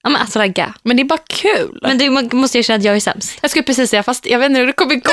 ja, 0.03 0.09
men 0.09 0.21
att 0.21 0.35
ragga. 0.35 0.73
Men 0.83 0.97
det 0.97 1.03
är 1.03 1.05
bara 1.05 1.19
kul. 1.27 1.79
Men 1.81 1.97
du 1.97 2.35
måste 2.35 2.59
erkänna 2.59 2.77
att 2.77 2.83
jag 2.83 2.95
är 2.95 2.99
sämst. 2.99 3.37
Jag 3.41 3.51
skulle 3.51 3.63
precis 3.63 3.89
säga, 3.89 4.03
fast 4.03 4.25
jag 4.25 4.39
vet 4.39 4.49
inte 4.49 4.59
hur 4.59 4.67
det 4.67 4.73
kommer 4.73 4.95
gå. 4.95 5.11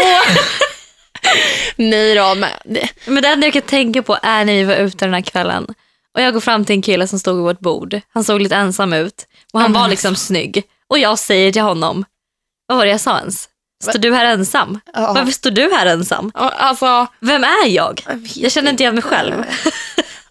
Nej 1.76 2.14
då, 2.14 2.34
men 2.34 2.50
det, 2.64 2.88
Men 3.06 3.22
det 3.22 3.28
enda 3.28 3.46
jag 3.46 3.52
kan 3.52 3.62
tänka 3.62 4.02
på 4.02 4.18
är 4.22 4.44
när 4.44 4.52
vi 4.52 4.64
var 4.64 4.74
ute 4.74 5.04
den 5.04 5.14
här 5.14 5.20
kvällen. 5.20 5.66
Och 6.14 6.22
jag 6.22 6.34
går 6.34 6.40
fram 6.40 6.64
till 6.64 6.74
en 6.74 6.82
kille 6.82 7.08
som 7.08 7.18
stod 7.18 7.36
vid 7.36 7.44
vårt 7.44 7.60
bord. 7.60 8.00
Han 8.14 8.24
såg 8.24 8.40
lite 8.40 8.56
ensam 8.56 8.92
ut. 8.92 9.26
Och 9.52 9.60
han 9.60 9.72
men 9.72 9.80
var 9.82 9.88
liksom 9.88 10.16
snygg. 10.16 10.62
Och 10.88 10.98
jag 10.98 11.18
säger 11.18 11.52
till 11.52 11.62
honom, 11.62 12.04
vad 12.66 12.78
var 12.78 12.84
det 12.84 12.90
jag 12.90 13.00
sa 13.00 13.18
ens? 13.18 13.48
Står 13.82 13.98
du 13.98 14.14
här 14.14 14.24
ensam? 14.24 14.80
Ja. 14.94 15.12
Varför 15.12 15.32
står 15.32 15.50
du 15.50 15.70
här 15.74 15.86
ensam? 15.86 16.30
alltså, 16.34 17.06
Vem 17.20 17.44
är 17.44 17.66
jag? 17.66 18.06
Jag 18.34 18.52
känner 18.52 18.70
inte 18.70 18.82
igen 18.82 18.94
mig 18.94 19.02
själv. 19.02 19.34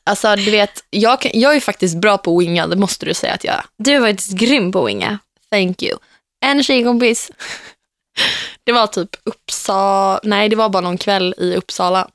alltså 0.08 0.36
du 0.36 0.52
vet, 0.52 0.84
jag, 0.90 1.22
kan, 1.22 1.32
jag 1.34 1.56
är 1.56 1.60
faktiskt 1.60 1.98
bra 1.98 2.18
på 2.18 2.38
att 2.38 2.44
winga, 2.44 2.68
det 2.68 2.76
måste 2.76 3.06
du 3.06 3.14
säga 3.14 3.34
att 3.34 3.44
jag 3.44 3.56
är. 3.56 3.66
Du 3.78 3.94
har 3.94 4.00
varit 4.00 4.28
grym 4.28 4.72
på 4.72 4.84
att 4.84 4.90
winga. 4.90 5.20
Thank 5.52 5.84
you. 5.84 5.98
En 6.46 6.64
tjejkompis, 6.64 7.32
det 8.64 8.72
var 8.72 8.88
typ 8.88 9.10
Uppsala, 9.24 10.20
nej 10.24 10.50
det 10.50 10.56
var 10.56 10.70
bara 10.70 10.82
någon 10.82 10.98
kväll 10.98 11.36
i 11.38 11.56
Uppsala. 11.56 12.10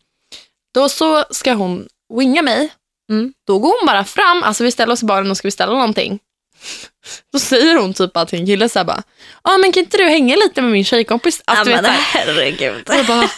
Då 0.75 0.89
så 0.89 1.25
ska 1.31 1.53
hon 1.53 1.89
winga 2.15 2.43
mig. 2.43 2.71
Mm. 3.11 3.33
Då 3.47 3.59
går 3.59 3.81
hon 3.81 3.87
bara 3.87 4.05
fram, 4.05 4.43
alltså 4.43 4.65
vi 4.65 4.71
ställer 4.71 4.93
oss 4.93 5.03
i 5.03 5.07
baren 5.07 5.31
och 5.31 5.37
ska 5.37 5.49
beställa 5.49 5.73
någonting. 5.73 6.19
Då 7.33 7.39
säger 7.39 7.77
hon 7.77 7.95
typ 7.95 8.13
bara 8.13 8.27
till 8.27 8.39
en 8.41 8.47
kille 8.47 8.69
så 8.69 8.79
här 8.79 8.85
bara, 8.85 9.03
ja 9.45 9.59
men 9.59 9.73
kan 9.73 9.83
inte 9.83 9.97
du 9.97 10.05
hänga 10.09 10.37
lite 10.37 10.63
med 10.63 10.71
min 10.73 10.85
tjejkompis? 10.85 11.43
Alltså, 11.45 11.71
Ja, 11.71 11.77
vet, 11.77 11.83
men 11.83 11.91
här, 11.93 12.01
herregud. 12.03 12.89
och 12.89 12.95
jag 12.95 13.07
bara, 13.07 13.29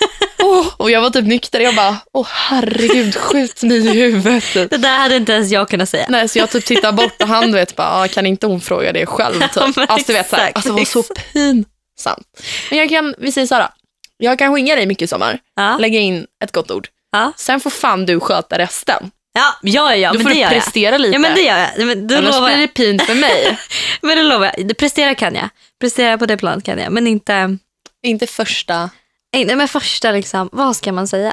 åh, 0.42 0.66
och 0.76 0.90
jag 0.90 1.00
var 1.00 1.10
typ 1.10 1.24
nykter, 1.24 1.60
jag 1.60 1.74
bara, 1.74 1.96
åh 2.12 2.26
herregud 2.30 3.16
skjut 3.16 3.62
mig 3.62 3.76
i 3.86 3.90
huvudet. 3.90 4.70
Det 4.70 4.76
där 4.76 4.98
hade 4.98 5.16
inte 5.16 5.32
ens 5.32 5.52
jag 5.52 5.68
kunnat 5.68 5.88
säga. 5.88 6.06
Nej, 6.08 6.28
så 6.28 6.38
jag 6.38 6.50
typ 6.50 6.64
tittar 6.64 6.92
bort 6.92 7.22
och 7.22 7.28
han 7.28 7.52
vet 7.52 7.76
bara, 7.76 7.88
"Ah, 8.02 8.08
kan 8.08 8.26
inte 8.26 8.46
hon 8.46 8.60
fråga 8.60 8.92
det 8.92 9.06
själv? 9.06 9.40
Typ. 9.40 9.50
Ja, 9.56 9.72
men 9.76 9.86
alltså, 9.88 10.06
du 10.06 10.12
vet, 10.18 10.30
så 10.30 10.36
här, 10.36 10.42
exakt, 10.48 10.56
alltså 10.56 10.72
det 10.72 10.78
var 10.80 10.84
så 10.84 11.02
pinsamt. 11.32 12.26
Men 12.70 12.78
jag 12.78 12.88
kan, 12.88 13.14
vi 13.18 13.32
säger 13.32 13.46
så 13.46 13.54
här, 13.54 13.68
jag 14.16 14.38
kan 14.38 14.54
skinga 14.54 14.76
dig 14.76 14.86
mycket 14.86 15.02
i 15.02 15.06
sommar, 15.06 15.38
Ja. 15.56 15.76
lägga 15.78 15.98
in 16.00 16.26
ett 16.44 16.52
gott 16.52 16.70
ord. 16.70 16.88
Ja. 17.12 17.32
Sen 17.36 17.60
får 17.60 17.70
fan 17.70 18.06
du 18.06 18.20
sköta 18.20 18.58
resten. 18.58 19.10
Ja, 19.38 19.54
ja, 19.62 19.94
ja, 19.96 20.08
Då 20.12 20.14
men 20.18 20.22
får 20.22 20.28
det 20.30 20.34
du 20.34 20.40
gör 20.40 20.52
jag. 20.52 20.62
prestera 20.62 20.98
lite. 20.98 21.12
Ja, 21.12 21.18
men 21.18 21.34
det 21.34 21.40
gör 21.42 21.58
jag. 21.76 21.86
Men 21.86 22.06
då 22.06 22.16
Annars 22.16 22.34
lovar 22.34 22.48
blir 22.48 22.58
jag. 22.58 22.68
det 22.68 22.74
pint 22.74 23.02
för 23.02 23.14
mig. 23.14 23.58
Men 24.02 24.16
det 24.16 24.22
lovar 24.22 24.52
jag. 24.56 24.68
Det- 24.68 24.74
Prestera 24.74 25.14
kan 25.14 25.34
jag. 25.34 25.48
Prestera 25.80 26.18
på 26.18 26.26
det 26.26 26.36
planet 26.36 26.64
kan 26.64 26.78
jag. 26.78 26.92
Men 26.92 27.06
inte, 27.06 27.58
inte 28.06 28.26
första. 28.26 28.90
inte 29.36 29.56
med 29.56 29.70
första 29.70 30.10
liksom, 30.10 30.48
vad 30.52 30.76
ska 30.76 30.92
man 30.92 31.08
säga? 31.08 31.32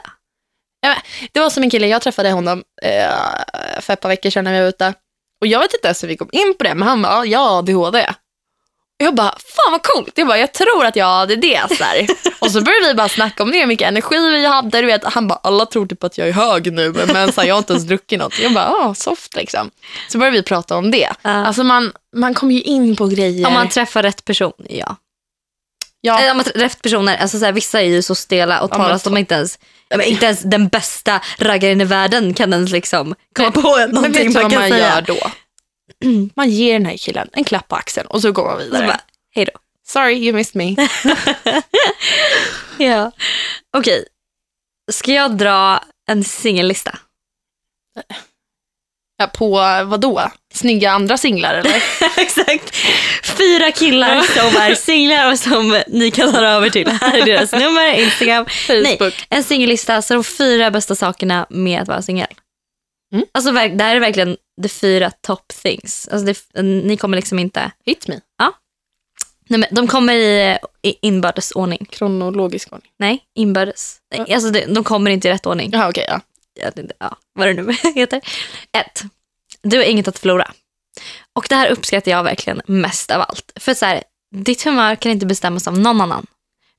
Det 1.32 1.40
var 1.40 1.50
som 1.50 1.64
en 1.64 1.70
kille, 1.70 1.88
jag 1.88 2.02
träffade 2.02 2.32
honom 2.32 2.64
eh, 2.82 3.10
för 3.82 3.94
ett 3.94 4.02
par 4.02 4.10
veckor 4.10 4.30
sedan 4.30 4.44
när 4.44 4.54
vi 4.54 4.60
var 4.60 4.68
ute. 4.68 4.94
Och 5.42 5.48
jag 5.48 5.60
vet 5.60 5.74
inte 5.74 5.88
ens 5.88 6.04
hur 6.04 6.08
vi 6.08 6.18
kom 6.18 6.30
in 6.32 6.54
på 6.58 6.64
det, 6.64 6.76
men 6.76 6.88
han 6.88 7.02
bara, 7.02 7.26
ja, 7.26 7.58
ADHD. 7.60 8.10
Jag 9.02 9.16
bara, 9.16 9.32
fan 9.56 9.72
vad 9.72 9.84
coolt. 9.84 10.12
Jag 10.16 10.28
bara, 10.28 10.38
jag 10.38 10.54
tror 10.54 10.86
att 10.86 10.96
jag 10.96 11.06
har 11.06 11.22
ADD. 11.24 11.46
Så 11.78 11.84
här. 11.84 12.08
och 12.40 12.52
så 12.52 12.62
började 12.62 12.88
vi 12.88 12.94
bara 12.94 13.10
snacka 13.10 13.44
om 13.44 13.52
det, 13.52 13.60
hur 13.60 13.66
mycket 13.66 13.88
energi 13.88 14.30
vi 14.30 14.46
hade. 14.46 14.82
Du 14.82 14.88
vet, 14.88 15.04
han 15.04 15.28
bara, 15.28 15.40
alla 15.44 15.66
tror 15.66 15.86
typ 15.88 16.04
att 16.04 16.18
jag 16.18 16.28
är 16.28 16.34
hög 16.34 16.74
nu, 16.74 16.94
men 17.14 17.34
så 17.34 17.42
här, 17.42 17.48
jag 17.48 17.56
har 17.56 17.60
inte 17.60 17.74
ens 17.74 17.86
druckit 17.86 18.20
något. 18.20 18.40
Jag 18.40 18.54
bara, 18.54 18.70
ah, 18.70 18.94
soft 18.94 19.36
liksom. 19.36 19.72
Så 20.10 20.18
började 20.18 20.38
vi 20.38 20.44
prata 20.44 20.76
om 20.78 20.92
det. 20.92 21.10
Ja. 21.22 21.30
Alltså 21.32 21.64
man, 21.64 21.92
man 22.16 22.34
kommer 22.34 22.54
ju 22.54 22.62
in 22.62 22.96
på 22.96 23.08
grejer. 23.08 23.48
Om 23.48 23.54
man 23.54 23.70
träffar 23.70 24.04
rätt 24.04 24.26
person, 24.26 24.54
ja. 24.70 24.96
ja, 26.02 26.20
Eller 26.20 26.32
om 26.32 26.38
man 26.38 26.44
träffar 26.44 26.60
rätt 26.60 26.82
personer, 26.82 27.18
alltså 27.18 27.40
så 27.40 27.46
här, 27.46 27.52
vissa 27.52 27.82
är 27.82 27.86
ju 27.86 28.02
så 28.02 28.16
stela 28.16 28.62
och 28.62 28.72
Ja, 28.72 28.78
men 28.78 28.86
talar 28.86 28.98
som 28.98 29.18
inte 29.18 29.36
ens, 29.36 29.60
ja, 29.90 29.98
men 29.98 30.06
inte 30.06 30.26
ens 30.26 30.42
den 30.42 30.68
bästa 30.68 31.22
raggaren 31.38 31.82
i 31.82 31.86
världen 31.86 32.34
kan 32.34 32.54
ens 32.54 32.72
liksom 32.72 33.16
komma 33.36 33.52
på 33.52 33.62
men 33.62 33.80
vet 33.80 33.92
någonting 33.92 34.28
du 34.28 34.34
man 34.34 34.44
vad 34.44 34.52
kan 34.52 34.62
man 34.62 34.70
säga. 34.70 34.94
gör 34.96 35.02
då? 35.02 35.32
Man 36.36 36.50
ger 36.50 36.74
den 36.74 36.86
här 36.86 36.98
killen 36.98 37.30
en 37.34 37.44
klapp 37.44 37.68
på 37.68 37.76
axeln 37.76 38.08
och 38.08 38.22
så 38.22 38.32
går 38.32 38.46
man 38.46 38.58
vidare. 38.58 38.88
bara, 38.88 39.02
hej 39.36 39.46
då. 39.46 39.52
Sorry, 39.88 40.14
you 40.16 40.34
missed 40.34 40.56
me. 40.56 40.76
Ja. 42.78 43.12
Okej, 43.78 44.06
ska 44.92 45.12
jag 45.14 45.38
dra 45.38 45.84
en 46.10 46.24
singellista? 46.24 46.98
Ja, 49.18 49.28
på 49.28 49.50
vad 49.86 50.02
då? 50.02 50.32
Snygga 50.54 50.92
andra 50.92 51.18
singlar 51.18 51.54
eller? 51.56 51.84
Exakt. 52.18 52.76
Fyra 53.24 53.72
killar 53.72 54.22
som 54.22 54.62
är 54.62 54.76
singlar 54.76 55.32
och 55.32 55.40
som 55.40 55.82
ni 55.88 56.12
kan 56.12 56.30
höra 56.36 56.50
över 56.50 56.70
till. 56.70 56.88
Här 56.88 57.18
är 57.18 57.26
deras 57.26 57.52
nummer, 57.52 57.94
Instagram. 57.94 58.46
Nej, 58.70 58.98
Facebook. 58.98 59.26
en 59.30 59.44
singellista, 59.44 60.02
så 60.02 60.14
de 60.14 60.24
fyra 60.24 60.72
bästa 60.72 60.96
sakerna 60.96 61.46
med 61.50 61.82
att 61.82 61.88
vara 61.88 62.02
singel. 62.02 62.28
Mm. 63.12 63.26
Alltså 63.32 63.52
det 63.52 63.84
här 63.84 63.96
är 63.96 64.00
verkligen 64.00 64.38
de 64.62 64.70
fyra 64.70 65.12
top 65.12 65.48
things. 65.48 66.08
Alltså 66.12 66.26
det, 66.26 66.62
ni 66.62 66.98
kommer 66.98 67.18
liksom 67.18 67.40
inte... 67.40 67.72
Hit 67.86 68.08
me. 68.08 68.20
Nej, 69.52 69.60
men 69.60 69.70
de 69.72 69.88
kommer 69.88 70.14
i, 70.14 70.58
i 70.82 70.96
inbördes 71.02 71.52
ordning. 71.52 71.86
Kronologisk 71.90 72.74
ordning. 72.74 72.92
Nej, 73.00 73.24
inbördes. 73.36 73.98
Ja. 74.16 74.26
Alltså 74.34 74.50
det, 74.50 74.66
de 74.66 74.84
kommer 74.84 75.12
inte 75.12 75.28
i 75.28 75.32
rätt 75.32 75.46
ordning. 75.46 75.70
Jaha, 75.74 75.90
okej. 75.90 76.06
ja. 76.08 76.22
Jag 76.54 76.66
vet 76.66 76.78
inte, 76.78 76.94
ja, 77.00 77.18
vad 77.34 77.48
det 77.48 77.54
nu 77.54 77.72
heter. 77.96 78.22
Ett, 78.78 79.04
du 79.62 79.78
har 79.78 79.84
inget 79.84 80.08
att 80.08 80.20
förlora. 80.20 80.52
Och 81.36 81.46
det 81.50 81.56
här 81.56 81.70
uppskattar 81.70 82.12
jag 82.12 82.24
verkligen 82.24 82.62
mest 82.66 83.12
av 83.12 83.22
allt. 83.22 83.52
För 83.56 83.74
så 83.74 83.86
här, 83.86 84.04
ditt 84.36 84.64
humör 84.64 84.96
kan 84.96 85.12
inte 85.12 85.26
bestämmas 85.26 85.68
av 85.68 85.80
någon 85.80 86.02
annan. 86.02 86.26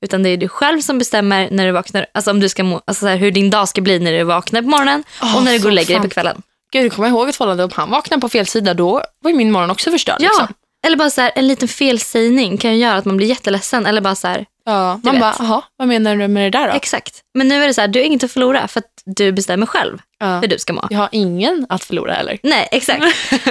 Utan 0.02 0.22
det 0.22 0.28
är 0.28 0.36
du 0.36 0.48
själv 0.48 0.80
som 0.80 0.98
bestämmer 0.98 1.48
när 1.50 1.66
du 1.66 1.72
vaknar, 1.72 2.06
alltså 2.14 2.30
om 2.30 2.40
du 2.40 2.48
ska 2.48 2.64
må, 2.64 2.80
alltså 2.84 3.00
så 3.00 3.06
här, 3.08 3.16
hur 3.16 3.30
din 3.30 3.50
dag 3.50 3.68
ska 3.68 3.80
bli 3.80 3.98
när 3.98 4.12
du 4.12 4.24
vaknar 4.24 4.62
på 4.62 4.68
morgonen 4.68 5.04
Åh, 5.22 5.36
och 5.36 5.42
när 5.42 5.52
du 5.52 5.58
går 5.58 5.68
och 5.68 5.72
lägger 5.74 5.94
dig 6.00 6.08
på 6.08 6.14
kvällen. 6.14 6.42
Gud, 6.72 6.84
jag 6.84 6.92
kommer 6.92 7.08
ihåg 7.08 7.28
ett 7.28 7.36
förhållande. 7.36 7.64
Om 7.64 7.70
han 7.74 7.90
vaknade 7.90 8.20
på 8.20 8.28
fel 8.28 8.46
sida, 8.46 8.74
då 8.74 9.02
var 9.22 9.30
ju 9.30 9.36
min 9.36 9.50
morgon 9.50 9.70
också 9.70 9.90
förstörd. 9.90 10.16
Ja, 10.20 10.28
Liksom. 10.28 10.46
eller 10.86 10.96
bara 10.96 11.10
så 11.10 11.20
här, 11.20 11.32
en 11.34 11.46
liten 11.48 11.68
felsägning 11.68 12.58
kan 12.58 12.72
ju 12.72 12.78
göra 12.78 12.94
att 12.94 13.04
man 13.04 13.16
blir 13.16 13.26
jätteledsen. 13.26 13.86
Eller 13.86 14.00
bara 14.00 14.14
så 14.14 14.28
här, 14.28 14.46
ja. 14.64 15.00
Man 15.04 15.12
vet. 15.14 15.20
bara, 15.20 15.34
jaha, 15.38 15.62
vad 15.76 15.88
menar 15.88 16.16
du 16.16 16.28
med 16.28 16.52
det 16.52 16.58
där 16.58 16.68
då? 16.68 16.74
exakt. 16.74 17.20
Men 17.34 17.48
nu 17.48 17.62
är 17.62 17.66
det 17.68 17.74
så 17.74 17.80
här, 17.80 17.88
du 17.88 17.98
har 17.98 18.06
inget 18.06 18.24
att 18.24 18.32
förlora 18.32 18.68
för 18.68 18.80
att 18.80 18.86
du 19.04 19.32
bestämmer 19.32 19.66
själv 19.66 19.98
Ja. 20.18 20.38
hur 20.40 20.48
du 20.48 20.58
ska 20.58 20.72
må. 20.72 20.86
Jag 20.90 20.98
har 20.98 21.08
ingen 21.12 21.66
att 21.68 21.84
förlora 21.84 22.12
heller. 22.14 22.38
Nej, 22.42 22.68
exakt. 22.72 23.04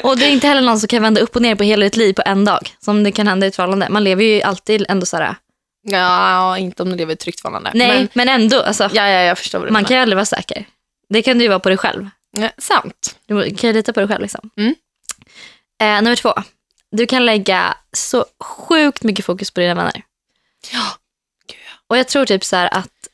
Och 0.03 0.17
det 0.17 0.25
är 0.25 0.29
inte 0.29 0.47
heller 0.47 0.61
någon 0.61 0.79
som 0.79 0.87
kan 0.87 1.01
vända 1.01 1.21
upp 1.21 1.35
och 1.35 1.41
ner 1.41 1.55
på 1.55 1.63
hela 1.63 1.83
ditt 1.83 1.95
liv 1.97 2.13
på 2.13 2.21
en 2.25 2.45
dag. 2.45 2.69
Som 2.85 3.03
det 3.03 3.11
kan 3.11 3.27
hända 3.27 3.45
i 3.45 3.49
ett 3.49 3.55
förhållande. 3.55 3.87
Man 3.89 4.03
lever 4.03 4.23
ju 4.23 4.41
alltid 4.41 4.85
ändå 4.89 5.05
så 5.05 5.17
här. 5.17 5.35
Ja, 5.81 6.57
inte 6.57 6.83
om 6.83 6.89
du 6.89 6.95
lever 6.95 7.11
i 7.11 7.13
ett 7.13 7.19
tryggt 7.19 7.41
förhållande. 7.41 7.71
Nej, 7.73 7.97
men, 7.97 8.09
Men, 8.13 8.41
ändå. 8.41 8.61
Alltså, 8.61 8.83
ja, 8.83 9.09
ja, 9.09 9.21
jag 9.21 9.37
förstår 9.37 9.59
man 9.59 9.73
menar. 9.73 9.87
kan 9.87 9.97
ju 9.97 10.01
aldrig 10.01 10.15
vara 10.15 10.25
säker. 10.25 10.65
Det 11.09 11.21
kan 11.21 11.37
du 11.37 11.43
ju 11.43 11.49
vara 11.49 11.59
på 11.59 11.69
dig 11.69 11.77
själv. 11.77 12.09
Ja, 12.37 12.49
sant. 12.57 13.15
Du 13.25 13.55
kan 13.55 13.69
ju 13.69 13.73
lita 13.73 13.93
på 13.93 13.99
dig 13.99 14.09
själv. 14.09 14.21
Liksom. 14.21 14.49
Mm. 14.57 14.75
Eh, 15.81 16.03
nummer 16.03 16.15
två. 16.15 16.33
Du 16.91 17.05
kan 17.05 17.25
lägga 17.25 17.77
så 17.93 18.25
sjukt 18.39 19.03
mycket 19.03 19.25
fokus 19.25 19.51
på 19.51 19.59
dina 19.59 19.75
vänner. 19.75 20.03
Ja. 20.73 20.83
Gud. 21.47 21.57
Och 21.87 21.97
jag 21.97 22.07
tror 22.07 22.25
typ 22.25 22.43
så 22.43 22.55
här 22.55 22.73
att 22.73 23.07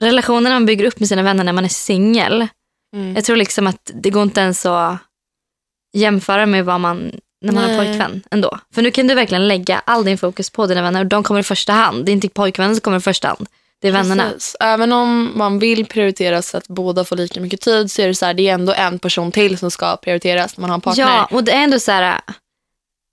relationerna 0.00 0.54
man 0.54 0.66
bygger 0.66 0.84
upp 0.84 1.00
med 1.00 1.08
sina 1.08 1.22
vänner 1.22 1.44
när 1.44 1.52
man 1.52 1.64
är 1.64 1.68
singel. 1.68 2.48
Mm. 2.94 3.14
Jag 3.14 3.24
tror 3.24 3.36
liksom 3.36 3.66
att 3.66 3.90
det 3.94 4.10
går 4.10 4.22
inte 4.22 4.40
ens 4.40 4.66
att 4.66 4.98
jämföra 5.92 6.46
med 6.46 6.64
vad 6.64 6.80
man 6.80 7.12
när 7.42 7.52
man 7.52 7.62
har 7.64 7.70
Nej. 7.70 7.86
pojkvän 7.86 8.22
ändå. 8.30 8.58
För 8.74 8.82
nu 8.82 8.90
kan 8.90 9.06
du 9.06 9.14
verkligen 9.14 9.48
lägga 9.48 9.82
all 9.84 10.04
din 10.04 10.18
fokus 10.18 10.50
på 10.50 10.66
dina 10.66 10.82
vänner 10.82 11.00
och 11.00 11.06
de 11.06 11.22
kommer 11.22 11.40
i 11.40 11.42
första 11.42 11.72
hand. 11.72 12.04
Det 12.04 12.10
är 12.10 12.14
inte 12.14 12.28
pojkvännen 12.28 12.76
som 12.76 12.80
kommer 12.80 12.96
i 12.98 13.00
första 13.00 13.28
hand. 13.28 13.46
Det 13.82 13.88
är 13.88 13.92
vännerna. 13.92 14.24
Precis. 14.24 14.56
Även 14.60 14.92
om 14.92 15.32
man 15.34 15.58
vill 15.58 15.86
prioritera 15.86 16.42
så 16.42 16.56
att 16.56 16.68
båda 16.68 17.04
får 17.04 17.16
lika 17.16 17.40
mycket 17.40 17.60
tid 17.60 17.90
så 17.90 18.02
är 18.02 18.06
det 18.06 18.14
så 18.14 18.26
här, 18.26 18.34
det 18.34 18.48
är 18.48 18.54
ändå 18.54 18.72
en 18.72 18.98
person 18.98 19.32
till 19.32 19.58
som 19.58 19.70
ska 19.70 19.96
prioriteras 19.96 20.56
när 20.56 20.60
man 20.60 20.70
har 20.70 20.74
en 20.74 20.80
partner. 20.80 21.04
Ja, 21.04 21.28
och 21.30 21.44
det 21.44 21.52
är 21.52 21.62
ändå 21.64 21.80
så 21.80 21.92
här. 21.92 22.20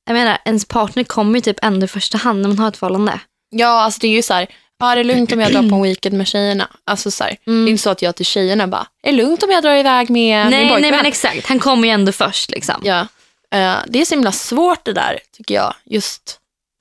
Jag 0.05 0.13
menar, 0.13 0.37
ens 0.45 0.65
partner 0.65 1.03
kommer 1.03 1.35
ju 1.35 1.41
typ 1.41 1.59
ändå 1.61 1.85
i 1.85 1.87
första 1.87 2.17
hand 2.17 2.41
när 2.41 2.47
man 2.47 2.59
har 2.59 2.67
ett 2.67 2.77
förhållande. 2.77 3.19
Ja, 3.49 3.81
alltså 3.81 3.99
det 3.99 4.07
är 4.07 4.11
ju 4.11 4.21
så 4.21 4.33
här, 4.33 4.47
ja, 4.79 4.95
det 4.95 5.01
är 5.01 5.03
lugnt 5.03 5.31
om 5.31 5.39
jag 5.39 5.51
drar 5.51 5.69
på 5.69 5.75
en 5.75 5.81
weekend 5.81 6.17
med 6.17 6.27
tjejerna. 6.27 6.67
Alltså 6.85 7.11
så 7.11 7.23
här, 7.23 7.37
Det 7.45 7.51
är 7.51 7.67
inte 7.67 7.83
så 7.83 7.89
att 7.89 8.01
jag 8.01 8.15
till 8.15 8.25
tjejerna 8.25 8.67
bara, 8.67 8.87
är 9.03 9.11
det 9.11 9.17
lugnt 9.17 9.43
om 9.43 9.51
jag 9.51 9.63
drar 9.63 9.75
iväg 9.75 10.09
med 10.09 10.45
min 10.45 10.49
nej, 10.49 10.69
pojkvän? 10.69 10.81
nej, 10.81 10.91
men 10.91 11.05
exakt. 11.05 11.47
Han 11.47 11.59
kommer 11.59 11.87
ju 11.87 11.93
ändå 11.93 12.11
först 12.11 12.51
liksom. 12.51 12.75
Ja. 12.83 13.07
Eh, 13.51 13.77
det 13.87 14.01
är 14.01 14.05
så 14.05 14.15
himla 14.15 14.31
svårt 14.31 14.85
det 14.85 14.93
där, 14.93 15.19
tycker 15.31 15.55
jag. 15.55 15.75
Just 15.83 16.39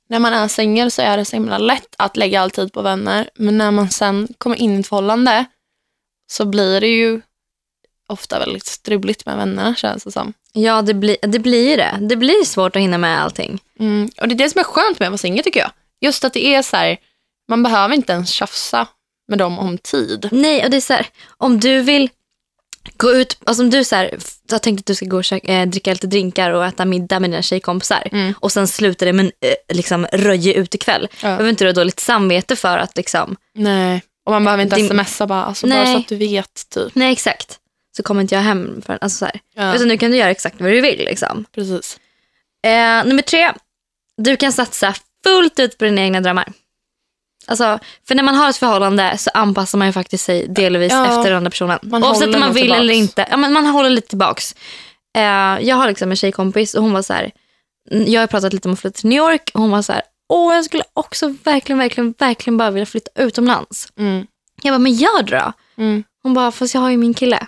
när 0.08 0.18
man 0.18 0.32
är 0.32 0.48
singel 0.48 0.90
så 0.90 1.02
är 1.02 1.16
det 1.16 1.24
så 1.24 1.36
himla 1.36 1.58
lätt 1.58 1.94
att 1.98 2.16
lägga 2.16 2.40
all 2.40 2.50
tid 2.50 2.72
på 2.72 2.82
vänner. 2.82 3.30
Men 3.34 3.58
när 3.58 3.70
man 3.70 3.90
sen 3.90 4.28
kommer 4.38 4.56
in 4.56 4.76
i 4.76 4.80
ett 4.80 4.86
förhållande 4.86 5.44
så 6.30 6.44
blir 6.44 6.80
det 6.80 6.88
ju 6.88 7.20
ofta 8.06 8.38
väldigt 8.38 8.66
struligt 8.66 9.26
med 9.26 9.36
vännerna, 9.36 9.74
känns 9.74 10.04
det 10.04 10.12
som. 10.12 10.32
Ja, 10.52 10.82
det 10.82 10.94
blir, 10.94 11.16
det 11.22 11.38
blir 11.38 11.76
det. 11.76 11.98
Det 12.00 12.16
blir 12.16 12.44
svårt 12.44 12.76
att 12.76 12.82
hinna 12.82 12.98
med 12.98 13.22
allting. 13.22 13.60
Mm. 13.78 14.10
Och 14.20 14.28
det 14.28 14.34
är 14.34 14.38
det 14.38 14.50
som 14.50 14.58
är 14.58 14.64
skönt 14.64 14.98
med 14.98 15.06
att 15.06 15.10
vara 15.10 15.18
singel, 15.18 15.44
tycker 15.44 15.60
jag. 15.60 15.70
Just 16.00 16.24
att 16.24 16.32
det 16.32 16.46
är 16.46 16.62
så 16.62 16.76
här, 16.76 16.96
man 17.48 17.62
behöver 17.62 17.94
inte 17.94 18.12
ens 18.12 18.30
tjafsa 18.30 18.86
med 19.28 19.38
dem 19.38 19.58
om 19.58 19.78
tid. 19.78 20.28
Nej, 20.32 20.64
och 20.64 20.70
det 20.70 20.76
är 20.76 20.80
så 20.80 20.92
här, 20.92 21.06
om 21.36 21.60
du 21.60 21.82
vill 21.82 22.10
gå 22.96 23.12
ut, 23.12 23.38
alltså 23.44 23.62
om 23.62 23.70
du 23.70 23.84
så 23.84 23.96
här, 23.96 24.18
f- 24.48 24.52
har 24.52 24.58
tänkt 24.58 24.80
att 24.80 24.86
du 24.86 24.94
ska 24.94 25.06
gå 25.06 25.16
och 25.16 25.24
käka, 25.24 25.52
eh, 25.52 25.66
dricka 25.68 25.92
lite 25.92 26.06
drinkar 26.06 26.50
och 26.50 26.64
äta 26.66 26.84
middag 26.84 27.20
med 27.20 27.30
dina 27.30 27.42
tjejkompisar 27.42 28.08
Mm. 28.12 28.34
och 28.40 28.52
sen 28.52 28.68
slutar 28.68 29.06
det 29.06 29.12
med 29.12 29.24
en 29.24 29.32
eh, 29.40 29.76
liksom, 29.76 30.06
röje 30.12 30.54
utekväll. 30.54 31.08
Ja. 31.22 31.28
Behöver 31.28 31.48
inte 31.50 31.64
du 31.64 31.68
ha 31.68 31.72
dåligt 31.72 32.00
samvete 32.00 32.56
för 32.56 32.78
att 32.78 32.96
liksom, 32.96 33.36
Nej. 33.54 34.02
Och 34.26 34.32
man 34.32 34.44
behöver 34.44 34.62
inte 34.62 34.76
Din- 34.76 34.88
smsa 35.04 35.26
bara, 35.26 35.44
alltså 35.44 35.66
bara 35.66 35.86
så 35.86 35.96
att 35.98 36.08
du 36.08 36.16
vet, 36.16 36.68
typ. 36.70 36.94
nej 36.94 37.12
exakt, 37.12 37.58
så 37.96 38.02
kommer 38.02 38.20
inte 38.22 38.34
jag 38.34 38.42
hem. 38.42 38.82
För, 38.86 38.98
alltså, 39.00 39.18
så 39.18 39.24
här. 39.24 39.40
Ja, 39.56 39.74
Utan 39.74 39.88
nu 39.88 39.98
kan 39.98 40.10
du 40.10 40.16
göra 40.16 40.30
exakt 40.30 40.60
vad 40.60 40.70
du 40.70 40.80
vill. 40.80 40.98
Liksom. 40.98 41.44
precis. 41.54 41.98
Eh, 42.66 43.04
nummer 43.06 43.22
tre, 43.22 43.52
du 44.16 44.36
kan 44.36 44.52
satsa 44.52 44.94
fullt 45.24 45.58
ut 45.58 45.78
på 45.78 45.84
dina 45.84 46.00
egna 46.02 46.20
drömmar. 46.20 46.52
Alltså, 47.48 47.78
för 48.08 48.14
när 48.14 48.22
man 48.22 48.34
har 48.34 48.48
ett 48.50 48.56
förhållande 48.56 49.18
så 49.18 49.30
anpassar 49.34 49.78
man 49.78 49.86
ju 49.88 49.92
faktiskt 49.92 50.24
sig 50.24 50.46
delvis 50.48 50.92
Ja, 50.92 51.06
efter 51.06 51.24
den 51.24 51.36
andra 51.36 51.50
personen. 51.50 51.78
man 51.82 52.04
Oavsett 52.04 52.34
om 52.34 52.40
man 52.40 52.52
vill 52.54 52.62
tillbaks. 52.62 52.80
eller 52.80 52.94
inte. 52.94 53.26
Ja, 53.30 53.36
men 53.36 53.52
man 53.52 53.66
håller 53.66 53.90
lite 53.90 54.08
tillbaks. 54.08 54.54
Eh, 55.16 55.22
jag 55.68 55.76
har 55.76 55.88
liksom 55.88 56.10
en 56.10 56.16
tjejkompis 56.16 56.74
och 56.74 56.82
hon 56.82 56.92
var 56.92 57.02
så 57.02 57.12
här, 57.12 57.30
jag 57.90 58.20
har 58.22 58.26
pratat 58.26 58.52
lite 58.52 58.68
om 58.68 58.74
att 58.74 58.80
flytta 58.80 58.98
till 59.00 59.08
New 59.08 59.18
York 59.18 59.50
och 59.54 59.60
hon 59.60 59.70
var 59.70 59.82
så 59.82 59.92
här, 59.92 60.02
åh 60.28 60.54
jag 60.54 60.64
skulle 60.64 60.82
också 60.92 61.34
verkligen, 61.44 61.78
verkligen, 61.78 62.14
verkligen 62.18 62.56
bara 62.56 62.70
vilja 62.70 62.86
flytta 62.86 63.10
utomlands. 63.22 63.88
Mm. 63.98 64.26
Jag 64.62 64.72
bara, 64.72 64.78
men 64.78 64.92
gör 64.92 65.22
det 65.22 65.36
då. 65.36 65.52
Mm. 65.82 66.04
Hon 66.22 66.34
bara, 66.34 66.52
fast 66.52 66.74
jag 66.74 66.80
har 66.80 66.90
ju 66.90 66.96
min 66.96 67.14
kille. 67.14 67.46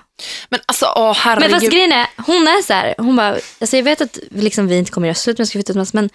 Men 0.48 0.60
alltså, 0.66 0.86
åh 0.96 1.14
herregud. 1.16 1.50
Men 1.50 1.60
fast 1.60 1.72
grejen 1.72 1.92
är, 1.92 2.06
hon 2.16 2.42
är 2.48 2.62
så 2.62 2.72
här, 2.72 2.94
hon 2.98 3.16
bara, 3.16 3.36
alltså 3.60 3.76
jag 3.76 3.84
vet 3.84 4.00
att 4.00 4.18
liksom 4.30 4.66
vi 4.66 4.76
inte 4.78 4.90
kommer 4.90 5.06
göra 5.08 5.14
slut 5.14 5.38
med 5.38 5.42
jag 5.42 5.48
ska 5.48 5.56
flytta 5.56 5.72
utomlands, 5.72 5.94
men 5.94 6.10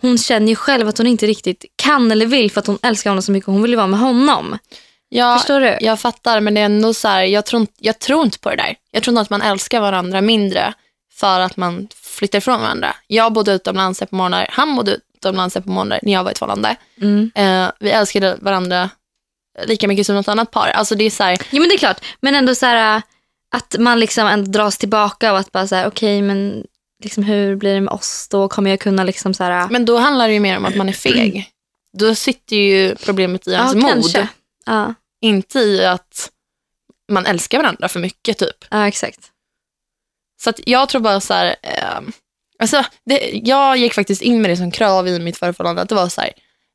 hon 0.00 0.18
känner 0.18 0.48
ju 0.48 0.56
själv 0.56 0.88
att 0.88 0.98
hon 0.98 1.06
inte 1.06 1.26
riktigt 1.26 1.64
kan 1.76 2.10
eller 2.12 2.26
vill 2.26 2.50
för 2.50 2.60
att 2.60 2.66
hon 2.66 2.78
älskar 2.82 3.10
honom 3.10 3.22
så 3.22 3.32
mycket 3.32 3.48
och 3.48 3.52
hon 3.54 3.62
vill 3.62 3.70
ju 3.70 3.76
vara 3.76 3.86
med 3.86 4.00
honom. 4.00 4.58
Ja, 5.08 5.38
Förstår 5.38 5.60
du? 5.60 5.78
Jag 5.80 6.00
fattar, 6.00 6.40
men 6.40 6.54
det 6.54 6.60
är 6.60 6.64
ändå 6.64 6.94
så 6.94 7.08
här, 7.08 7.22
jag 7.22 7.46
tror, 7.46 7.60
inte- 7.60 7.72
jag 7.78 7.98
tror 7.98 8.24
inte 8.24 8.38
på 8.38 8.50
det 8.50 8.56
där. 8.56 8.74
Jag 8.90 9.02
tror 9.02 9.12
inte 9.12 9.20
att 9.20 9.30
man 9.30 9.42
älskar 9.42 9.80
varandra 9.80 10.20
mindre 10.20 10.74
för 11.12 11.40
att 11.40 11.56
man 11.56 11.88
flyttar 12.02 12.38
ifrån 12.38 12.60
varandra. 12.60 12.94
Jag 13.06 13.32
bodde 13.32 13.52
utomlands 13.52 14.02
ett 14.02 14.10
par 14.10 14.16
månader, 14.16 14.46
han 14.50 14.76
bodde 14.76 14.98
utomlands 15.16 15.56
ett 15.56 15.64
par 15.64 15.72
månader 15.72 16.00
när 16.02 16.12
jag 16.12 16.24
var 16.24 16.30
i 16.30 16.34
ett. 16.34 16.76
Mm. 17.00 17.30
Eh, 17.34 17.70
vi 17.80 17.90
älskade 17.90 18.36
varandra 18.40 18.90
lika 19.66 19.88
mycket 19.88 20.06
som 20.06 20.14
något 20.14 20.28
annat 20.28 20.50
par. 20.50 20.68
Alltså 20.68 20.94
det 20.94 21.04
är 21.04 21.10
så 21.10 21.22
här, 21.24 21.38
Jo 21.50 21.60
men 21.60 21.68
det 21.68 21.74
är 21.74 21.78
klart, 21.78 22.04
men 22.20 22.34
ändå 22.34 22.54
så 22.54 22.66
här 22.66 22.96
äh, 22.96 23.02
att 23.54 23.76
man 23.78 24.00
liksom 24.00 24.26
ändå 24.26 24.50
dras 24.50 24.78
tillbaka 24.78 25.32
och 25.32 25.38
att 25.38 25.52
bara 25.52 25.66
så 25.66 25.74
här, 25.74 25.86
okej 25.86 26.22
men 26.22 26.64
liksom 27.00 27.24
hur 27.24 27.56
blir 27.56 27.74
det 27.74 27.80
med 27.80 27.92
oss 27.92 28.28
då? 28.30 28.48
Kommer 28.48 28.70
jag 28.70 28.80
kunna 28.80 29.04
liksom 29.04 29.34
så 29.34 29.44
här, 29.44 29.68
men 29.70 29.84
då 29.84 29.98
handlar 29.98 30.28
det 30.28 30.34
ju 30.34 30.40
mer 30.40 30.56
om 30.56 30.64
att 30.64 30.76
man 30.76 30.88
är 30.88 30.92
feg. 30.92 31.50
Då 31.98 32.14
sitter 32.14 32.56
ju 32.56 32.94
problemet 32.96 33.48
i 33.48 33.52
ens 33.52 33.74
mod, 33.74 33.90
kanske. 33.90 34.28
Ja, 34.66 34.94
inte 35.20 35.58
i 35.58 35.84
att 35.84 36.30
man 37.12 37.26
älskar 37.26 37.58
varandra 37.58 37.88
för 37.88 38.00
mycket 38.00 38.38
typ. 38.38 38.64
ja 38.70 38.88
exakt. 38.88 39.20
Så 40.42 40.50
att 40.50 40.60
jag 40.68 40.88
tror 40.88 41.00
bara 41.00 41.20
så 41.20 41.34
här, 41.34 41.56
eh, 41.62 42.00
alltså, 42.58 42.84
det, 43.04 43.30
jag 43.44 43.76
gick 43.76 43.94
faktiskt 43.94 44.22
in 44.22 44.42
med 44.42 44.50
det 44.50 44.56
som 44.56 44.70
krav 44.70 45.08
i 45.08 45.18
mitt 45.18 45.36
förra 45.38 45.52
förhållande. 45.52 45.82
Att 45.82 45.88
det 45.88 45.94
var 45.94 46.08
så 46.08 46.20
här, 46.20 46.30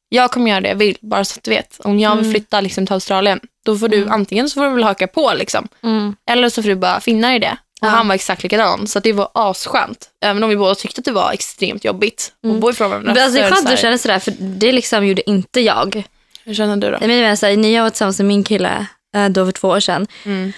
jag 0.09 0.31
kommer 0.31 0.51
göra 0.51 0.61
det 0.61 0.69
jag 0.69 0.75
vill, 0.75 0.97
bara 1.01 1.25
så 1.25 1.37
att 1.39 1.43
du 1.43 1.51
vet. 1.51 1.79
Om 1.79 1.99
jag 1.99 2.15
vill 2.15 2.25
Mm. 2.25 2.31
flytta 2.33 2.61
liksom, 2.61 2.85
till 2.85 2.93
Australien, 2.93 3.39
då 3.65 3.77
får 3.77 3.87
du 3.87 3.97
Mm. 3.97 4.11
antingen 4.11 4.49
så 4.49 4.53
får 4.53 4.63
du 4.65 4.69
väl 4.75 4.83
haka 4.83 5.07
på, 5.07 5.33
liksom, 5.33 5.67
Mm. 5.83 6.15
eller 6.29 6.49
så 6.49 6.61
får 6.63 6.69
du 6.69 6.75
bara 6.75 6.99
finna 6.99 7.27
dig 7.27 7.35
i 7.35 7.39
det. 7.39 7.57
Och 7.85 7.91
han 7.91 8.07
var 8.07 8.15
exakt 8.15 8.43
likadan, 8.43 8.87
så 8.87 8.97
att 8.97 9.03
det 9.03 9.13
var 9.13 9.29
asskönt. 9.33 10.09
Även 10.21 10.43
om 10.43 10.49
vi 10.49 10.55
båda 10.57 10.75
tyckte 10.75 10.99
att 11.01 11.05
det 11.05 11.11
var 11.11 11.31
extremt 11.31 11.85
jobbigt 11.85 12.31
Mm. 12.43 12.55
att 12.55 12.61
bo 12.61 12.69
ifrån 12.71 12.89
varandra. 12.89 13.13
Men 13.13 13.23
alltså, 13.23 13.39
det 13.39 13.45
är 13.45 13.51
skönt 13.51 13.69
att 13.69 13.79
känna 13.79 13.97
sådär 13.97 14.19
för 14.19 14.33
det 14.39 14.71
liksom 14.71 15.05
gjorde 15.07 15.29
inte 15.29 15.59
jag. 15.61 16.03
Hur 16.43 16.53
känner 16.53 16.75
du 16.77 16.91
då? 16.91 16.97
Jag 17.01 17.07
menar, 17.07 17.35
så 17.35 17.45
här, 17.45 17.57
när 17.57 17.69
jag 17.69 17.83
var 17.83 17.89
tillsammans 17.89 18.19
med 18.19 18.25
min 18.25 18.43
kille 18.43 18.85
eh, 19.15 19.29
då 19.29 19.45
för 19.45 19.51
två 19.51 19.67
år 19.67 19.79
sedan. 19.79 20.07
Mm. 20.25 20.53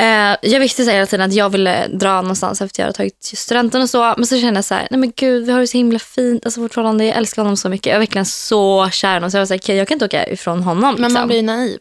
Eh, 0.00 0.36
jag 0.42 0.60
visste 0.60 0.84
så 0.84 0.90
hela 0.90 1.06
tiden 1.06 1.26
att 1.26 1.34
jag 1.34 1.50
ville 1.50 1.86
dra 1.88 2.22
någonstans 2.22 2.60
efter 2.60 2.80
jag 2.82 2.86
hade 2.86 2.96
tagit 2.96 3.22
studenten 3.34 3.82
och 3.82 3.90
så. 3.90 4.14
Men 4.16 4.26
så 4.26 4.40
kände 4.40 4.58
jag 4.58 4.64
så 4.64 4.74
här, 4.74 4.88
nej 4.90 5.00
men 5.00 5.12
gud 5.16 5.46
vi 5.46 5.52
har 5.52 5.60
det 5.60 5.66
så 5.66 5.76
himla 5.76 5.98
fint. 5.98 6.44
Alltså 6.46 6.60
vårt 6.60 6.74
förhållande, 6.74 7.04
jag 7.04 7.16
älskar 7.16 7.42
honom 7.42 7.56
så 7.56 7.68
mycket. 7.68 7.86
Jag 7.86 7.94
är 7.94 7.98
verkligen 7.98 8.26
så 8.26 8.88
kär 8.92 9.10
i 9.10 9.14
honom. 9.14 9.30
Så 9.30 9.36
jag 9.36 9.40
var 9.40 9.46
så 9.46 9.54
här, 9.54 9.58
okej 9.60 9.76
jag 9.76 9.88
kan 9.88 9.94
inte 9.94 10.04
åka 10.04 10.28
ifrån 10.28 10.62
honom. 10.62 10.82
Men 10.94 11.02
Liksom. 11.02 11.12
man 11.12 11.28
blir 11.28 11.42
naiv. 11.42 11.78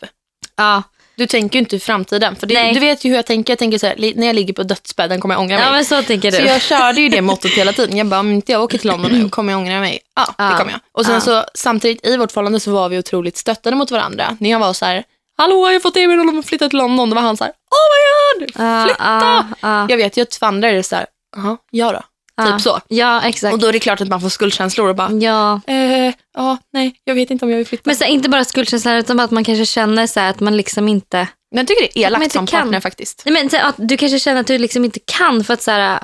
Ja, 0.56 0.84
Du 1.20 1.28
tänker 1.28 1.56
ju 1.56 1.60
inte 1.60 1.76
i 1.76 1.80
framtiden. 1.80 2.36
För 2.36 2.48
det, 2.48 2.72
du 2.74 2.80
vet 2.80 3.06
ju 3.06 3.10
hur 3.10 3.16
jag 3.16 3.26
tänker. 3.26 3.52
Jag 3.54 3.60
tänker 3.60 3.78
så 3.78 3.88
här, 3.88 3.96
li- 3.96 4.14
när 4.16 4.28
jag 4.28 4.36
ligger 4.36 4.54
på 4.54 4.64
dödsbädden 4.64 5.22
kommer 5.22 5.36
jag 5.36 5.42
ångra 5.42 5.56
mig. 5.58 5.66
Ja 5.66 5.72
men 5.72 5.86
så 5.86 6.02
tänker 6.04 6.32
du. 6.32 6.38
Så 6.38 6.44
jag 6.44 6.62
körde 6.62 7.02
ju 7.02 7.10
det 7.10 7.22
mottot 7.22 7.52
hela 7.52 7.74
tiden. 7.74 7.98
Jag 7.98 8.08
bara, 8.08 8.20
om 8.20 8.32
inte 8.32 8.52
jag 8.52 8.64
åker 8.64 8.78
till 8.78 8.90
London 8.90 9.12
nu, 9.12 9.30
kommer 9.30 9.54
jag 9.54 9.60
ångra 9.60 9.80
mig? 9.80 10.00
Ja, 10.16 10.26
det 10.52 10.58
kommer 10.58 10.72
jag. 10.72 10.80
Och 10.92 11.06
sen 11.06 11.14
Ja. 11.14 11.22
så 11.22 11.44
samtidigt 11.54 12.06
i 12.06 12.18
vårt 12.18 12.32
förhållande 12.32 12.60
så 12.60 12.72
var 12.72 12.90
vi 12.90 12.98
otroligt 13.00 13.38
stöttande 13.38 13.78
mot 13.78 13.92
varandra. 13.92 14.38
När 14.40 14.50
jag 14.50 14.60
var 14.60 14.74
så 14.74 14.86
här, 14.86 15.04
hallå 15.38 15.68
jag 15.68 15.74
har 15.74 15.80
fått 15.80 15.98
erbjudande 15.98 16.32
om 16.34 16.40
att 16.40 16.46
flytta 16.46 16.70
till 16.70 16.78
London. 16.78 17.10
Då 17.10 17.16
var 17.16 17.22
han 17.22 17.38
så 17.38 17.44
här, 17.44 17.52
oh 17.52 18.40
my 18.40 18.46
god, 18.46 18.54
flytta! 18.88 19.04
ja, 19.04 19.46
ja, 19.62 19.86
Jag 19.90 19.98
vet 19.98 20.18
ju 20.18 20.22
att 20.22 20.36
för 20.36 20.46
andra 20.46 20.70
är 20.70 20.74
det 20.74 20.84
så 20.84 20.96
här, 20.96 21.06
jaha, 21.36 21.58
ja 21.72 21.92
då. 21.92 22.02
Ja. 22.40 22.52
Typ 22.52 22.62
så. 22.62 22.80
Ja 22.88 23.22
exakt. 23.22 23.54
Och 23.54 23.60
då 23.60 23.68
är 23.68 23.74
det 23.74 23.80
klart 23.80 24.02
att 24.02 24.08
man 24.08 24.22
får 24.22 24.30
skuldkänslor 24.30 24.90
och 24.90 24.96
bara, 24.96 25.12
ja. 25.12 25.62
eh, 25.68 26.14
ja, 26.34 26.58
nej, 26.74 26.96
jag 27.04 27.16
vet 27.16 27.32
inte 27.32 27.46
om 27.46 27.52
jag 27.52 27.58
vill 27.58 27.68
flytta. 27.68 27.84
Men 27.86 27.96
så, 27.96 28.06
inte 28.06 28.30
bara 28.30 28.46
skuldkänslan 28.46 28.96
utan 28.96 29.18
bara 29.18 29.24
att 29.24 29.32
man 29.32 29.44
kanske 29.44 29.66
känner 29.66 30.08
så 30.08 30.20
här, 30.20 30.30
att 30.30 30.40
man 30.40 30.58
liksom 30.58 30.88
inte... 30.88 31.28
Men 31.52 31.58
jag 31.58 31.68
tycker 31.68 31.82
det 31.82 32.00
är 32.00 32.08
elakt 32.08 32.32
som 32.32 32.48
kan. 32.48 32.62
partner 32.62 32.80
faktiskt. 32.80 33.22
Nej, 33.26 33.34
men 33.34 33.50
så 33.50 33.58
att 33.58 33.76
du 33.78 33.98
kanske 33.98 34.20
känner 34.20 34.42
att 34.42 34.48
du 34.48 34.58
liksom 34.58 34.86
inte 34.86 35.00
kan 35.06 35.44
för 35.44 35.54
att 35.54 35.62
så 35.62 35.72
här, 35.72 36.00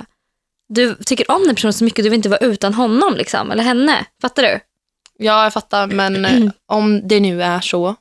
du 0.69 0.95
tycker 0.95 1.31
om 1.31 1.43
den 1.45 1.55
personen 1.55 1.73
så 1.73 1.83
mycket 1.83 2.03
du 2.03 2.09
vill 2.09 2.17
inte 2.17 2.29
vara 2.29 2.39
utan 2.39 2.73
honom 2.73 3.15
liksom, 3.15 3.51
eller 3.51 3.63
henne. 3.63 4.05
Fattar 4.21 4.43
du? 4.43 4.59
Ja, 5.17 5.43
jag 5.43 5.53
fattar, 5.53 5.87
men 5.87 6.25
eh, 6.25 6.51
om 6.71 7.07
det 7.07 7.19
nu 7.19 7.43
är 7.43 7.61
så. 7.61 7.95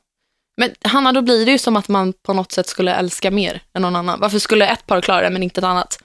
Men 0.57 0.69
Hanna, 0.83 1.11
då 1.11 1.21
blir 1.21 1.45
det 1.45 1.51
ju 1.51 1.57
som 1.57 1.75
att 1.75 1.87
man 1.87 2.13
på 2.13 2.33
något 2.33 2.51
sätt 2.51 2.67
skulle 2.67 2.95
älska 2.95 3.31
mer 3.31 3.61
än 3.73 3.81
någon 3.81 3.95
annan. 3.95 4.19
Varför 4.19 4.39
skulle 4.39 4.67
ett 4.67 4.85
par 4.85 5.01
klara 5.01 5.21
det 5.21 5.29
men 5.29 5.43
inte 5.43 5.59
ett 5.59 5.65
annat? 5.65 5.99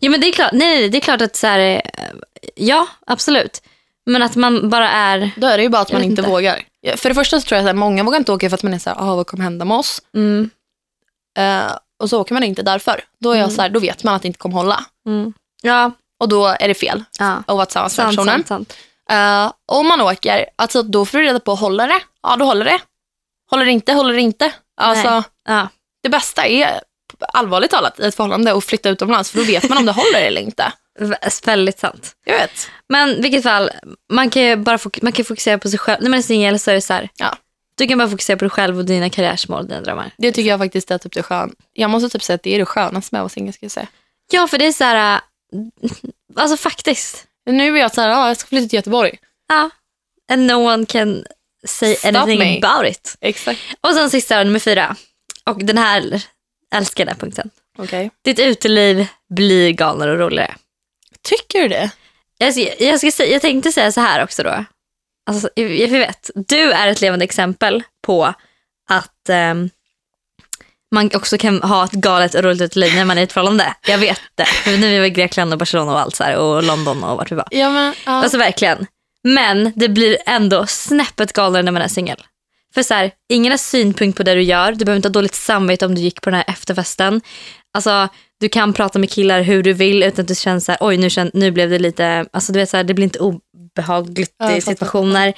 Ja 0.00 0.10
men 0.10 0.20
det 0.20 0.28
är 0.28 0.32
klart, 0.32 0.52
nej, 0.52 0.78
nej, 0.80 0.88
det 0.88 0.98
är 0.98 1.00
klart 1.00 1.20
att 1.22 1.36
så 1.36 1.46
här, 1.46 1.58
eh, 1.58 1.80
ja 2.54 2.86
absolut. 3.06 3.62
Men 4.06 4.22
att 4.22 4.36
man 4.36 4.70
bara 4.70 4.88
är, 4.90 5.30
Då 5.36 5.46
är 5.46 5.56
det 5.56 5.62
ju 5.62 5.68
bara 5.68 5.82
att 5.82 5.90
Jag 5.90 5.96
man 5.98 6.04
inte 6.04 6.20
inte. 6.20 6.30
vågar. 6.30 6.62
För 6.96 7.08
det 7.08 7.14
första 7.14 7.40
så 7.40 7.46
tror 7.46 7.60
jag 7.60 7.68
att 7.68 7.76
många 7.76 8.02
vågar 8.04 8.18
inte 8.18 8.32
åka 8.32 8.50
för 8.50 8.54
att 8.54 8.62
man 8.62 8.74
är 8.74 8.78
så 8.78 8.90
här, 8.90 8.96
ah, 9.00 9.14
vad 9.16 9.26
kommer 9.26 9.44
hända 9.44 9.64
med 9.64 9.76
oss? 9.76 10.02
mm, 10.14 10.50
Eh, 11.38 11.76
och 12.02 12.10
så 12.10 12.20
åker 12.20 12.34
man 12.34 12.42
inte 12.42 12.62
därför. 12.62 13.04
Då, 13.20 13.30
är 13.30 13.36
jag 13.36 13.44
Mm. 13.44 13.56
så 13.56 13.62
här, 13.62 13.68
då 13.68 13.80
vet 13.80 14.04
man 14.04 14.14
att 14.14 14.22
det 14.22 14.26
inte 14.28 14.38
kommer 14.38 14.54
hålla. 14.56 14.84
mm. 15.06 15.32
ja, 15.62 15.90
Och 16.20 16.28
då 16.28 16.46
är 16.46 16.68
det 16.68 16.74
fel 16.74 17.04
ja. 17.18 17.42
att 17.46 17.56
vara 17.56 17.66
tillsammans 17.66 17.98
med 17.98 18.06
personen. 18.06 18.44
sant, 18.44 18.48
sant. 18.48 18.76
Eh, 19.10 19.52
om 19.72 19.88
man 19.88 20.00
åker, 20.00 20.46
alltså, 20.56 20.82
då 20.82 21.04
får 21.06 21.18
du 21.18 21.24
reda 21.24 21.40
på, 21.40 21.54
håller 21.54 21.88
det? 21.88 22.00
Ja, 22.22 22.36
då 22.36 22.44
håller 22.44 22.64
det. 22.64 22.78
Håller 23.50 23.64
det 23.64 23.70
inte, 23.70 23.92
håller 23.92 24.14
det 24.14 24.20
inte. 24.20 24.52
Alltså. 24.80 25.22
Ja. 25.48 25.68
det 26.02 26.08
bästa 26.08 26.46
är 26.46 26.80
allvarligt 27.22 27.70
talat 27.70 28.00
i 28.00 28.02
ett 28.04 28.14
förhållande 28.14 28.52
att 28.56 28.64
flytta 28.64 28.88
utomlands 28.88 29.30
för 29.30 29.38
då 29.38 29.44
vet 29.44 29.68
man 29.68 29.78
om 29.78 29.86
det 29.86 29.92
håller 29.92 30.22
eller 30.22 30.40
inte. 30.40 30.72
Vä- 31.00 31.46
Väldigt 31.46 31.78
sant. 31.78 32.12
Jag 32.24 32.34
vet. 32.38 32.70
Men 32.88 33.08
i 33.10 33.20
vilket 33.20 33.42
fall, 33.42 33.70
man 34.12 34.30
kan 34.30 34.42
ju 34.42 34.56
bara 34.56 34.76
fok- 34.76 34.98
man 35.02 35.12
kan 35.12 35.24
fokusera 35.24 35.58
på 35.58 35.68
sig 35.70 35.78
själv. 35.78 36.02
När 36.02 36.10
man 36.10 36.18
är 36.18 36.22
singel 36.22 36.58
så 36.58 36.70
är 36.70 36.74
det 36.74 36.80
så 36.80 36.92
här, 36.92 37.08
Ja. 37.16 37.36
du 37.74 37.86
kan 37.86 37.98
bara 37.98 38.08
fokusera 38.08 38.36
på 38.36 38.44
dig 38.44 38.50
själv 38.50 38.78
och 38.78 38.84
dina 38.84 39.10
karriärsmål, 39.10 39.68
dina 39.68 39.80
drömmar. 39.80 40.10
Det 40.18 40.32
tycker 40.32 40.50
jag 40.50 40.58
faktiskt 40.60 40.90
är 40.90 40.98
typ 40.98 41.12
det 41.12 41.22
skön. 41.22 41.54
Jag 41.72 41.90
måste 41.90 42.08
typ 42.08 42.22
säga 42.22 42.34
att 42.34 42.42
det 42.42 42.54
är 42.54 42.58
det 42.58 42.66
skönaste 42.66 43.14
med 43.14 43.18
att 43.20 43.22
vara 43.22 43.28
singel 43.28 43.54
ska 43.54 43.64
jag 43.64 43.72
säga. 43.72 43.86
Ja, 44.32 44.46
för 44.48 44.58
det 44.58 44.66
är 44.66 44.72
så 44.72 44.84
här, 44.84 45.14
äh, 45.14 45.20
alltså 46.36 46.56
faktiskt. 46.56 47.26
Nu 47.46 47.76
är 47.76 47.80
jag 47.80 47.94
så 47.94 48.00
här, 48.00 48.08
ja, 48.08 48.28
jag 48.28 48.36
ska 48.36 48.48
flytta 48.48 48.68
till 48.68 48.76
Göteborg. 48.76 49.18
Ja. 49.48 49.70
And 50.32 50.46
no 50.46 50.52
one 50.54 50.86
can 50.86 51.24
say 51.66 51.94
Stop 51.94 52.08
anything 52.08 52.38
me. 52.38 52.60
about 52.66 52.90
it. 52.90 53.16
Exakt. 53.20 53.60
Och 53.80 53.94
sen 53.94 54.10
sista, 54.10 54.44
nummer 54.44 54.58
fyra. 54.58 54.96
Och 55.44 55.64
den 55.64 55.78
här 55.78 56.22
älskar 56.72 57.04
den 57.04 57.14
här 57.14 57.20
punkten. 57.20 57.50
Okej. 57.78 58.10
Ditt 58.24 58.38
uteliv 58.38 59.06
blir 59.28 59.70
galnare 59.70 60.12
och 60.12 60.18
roligare. 60.18 60.54
Tycker 61.22 61.62
du 61.62 61.68
det? 61.68 61.90
Jag, 62.38 62.54
ska, 62.54 62.84
jag, 62.84 62.98
ska 62.98 63.10
säga, 63.10 63.32
jag 63.32 63.42
tänkte 63.42 63.72
säga 63.72 63.92
så 63.92 64.00
här 64.00 64.24
också 64.24 64.42
då. 64.42 64.64
Alltså, 65.26 65.48
jag, 65.54 65.88
vet, 65.88 66.30
du 66.34 66.72
är 66.72 66.88
ett 66.88 67.00
levande 67.00 67.24
exempel 67.24 67.82
på 68.02 68.34
att 68.88 69.28
ehm, 69.28 69.70
man 70.92 71.10
också 71.14 71.38
kan 71.38 71.62
ha 71.62 71.84
ett 71.84 71.92
galet 71.92 72.34
och 72.34 72.42
roligt 72.42 72.60
uteliv 72.62 72.94
när 72.94 73.04
man 73.04 73.18
är 73.18 73.22
i 73.22 73.24
ett 73.24 73.32
förhållande. 73.32 73.74
Jag 73.86 73.98
vet 73.98 74.20
det. 74.34 74.44
För 74.44 74.70
nu 74.70 74.96
är 74.96 75.00
vi 75.00 75.06
i 75.06 75.10
Grekland 75.10 75.52
och 75.52 75.58
Barcelona 75.58 75.92
och 75.92 76.00
allt 76.00 76.16
så 76.16 76.24
här, 76.24 76.36
och 76.36 76.62
London 76.62 77.04
och 77.04 77.16
vart 77.16 77.32
vi 77.32 77.36
var. 77.36 77.48
Ja, 77.50 77.70
men, 77.70 77.94
ja. 78.06 78.12
Alltså 78.12 78.38
verkligen. 78.38 78.86
Men 79.24 79.72
det 79.76 79.88
blir 79.88 80.16
ändå 80.26 80.66
snäppet 80.66 81.32
galnare 81.32 81.62
när 81.62 81.72
man 81.72 81.82
är 81.82 81.88
singel. 81.88 82.22
För 82.74 82.82
så 82.82 82.94
här, 82.94 83.10
ingen 83.32 83.50
har 83.52 83.56
synpunkt 83.58 84.16
på 84.16 84.22
det 84.22 84.34
du 84.34 84.42
gör. 84.42 84.72
Du 84.72 84.84
behöver 84.84 84.96
inte 84.96 85.08
ha 85.08 85.12
dåligt 85.12 85.34
samvete 85.34 85.86
om 85.86 85.94
du 85.94 86.00
gick 86.00 86.20
på 86.20 86.30
den 86.30 86.34
här 86.36 86.44
efterfesten. 86.48 87.20
Alltså, 87.74 88.08
du 88.40 88.48
kan 88.48 88.72
prata 88.72 88.98
med 88.98 89.10
killar 89.10 89.42
hur 89.42 89.62
du 89.62 89.72
vill 89.72 90.02
utan 90.02 90.22
att 90.22 90.28
du 90.28 90.34
känner 90.34 90.60
så 90.60 90.72
här, 90.72 90.78
oj 90.80 90.96
nu, 90.96 91.10
känn, 91.10 91.30
nu 91.34 91.50
blev 91.50 91.70
det 91.70 91.78
lite, 91.78 92.26
alltså 92.32 92.52
du 92.52 92.58
vet 92.58 92.70
så 92.70 92.76
här, 92.76 92.84
det 92.84 92.94
blir 92.94 93.04
inte 93.04 93.18
obehagligt 93.18 94.34
i 94.56 94.60
situationer. 94.60 95.34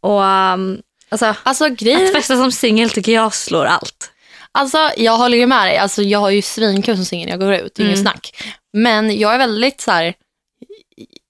Och 0.00 0.20
um, 0.22 0.78
alltså, 1.08 1.34
Alltså 1.42 1.64
att 1.64 1.72
grejen, 1.72 2.12
festa 2.12 2.36
som 2.36 2.52
singel 2.52 2.90
tycker 2.90 3.12
jag 3.12 3.34
slår 3.34 3.64
allt. 3.64 4.10
alltså 4.52 4.90
jag 4.96 5.16
håller 5.18 5.38
ju 5.38 5.46
med 5.46 5.66
dig. 5.66 5.76
Alltså 5.78 6.02
jag 6.02 6.18
har 6.18 6.30
ju 6.30 6.42
svinkul 6.42 6.96
som 6.96 7.04
singel 7.04 7.26
när 7.26 7.32
jag 7.32 7.40
går 7.40 7.54
ut, 7.66 7.78
ingen 7.78 7.92
Mm. 7.92 8.02
snack. 8.02 8.44
Men 8.72 9.18
jag 9.18 9.34
är 9.34 9.38
väldigt 9.38 9.80
så 9.80 9.90
här, 9.90 10.14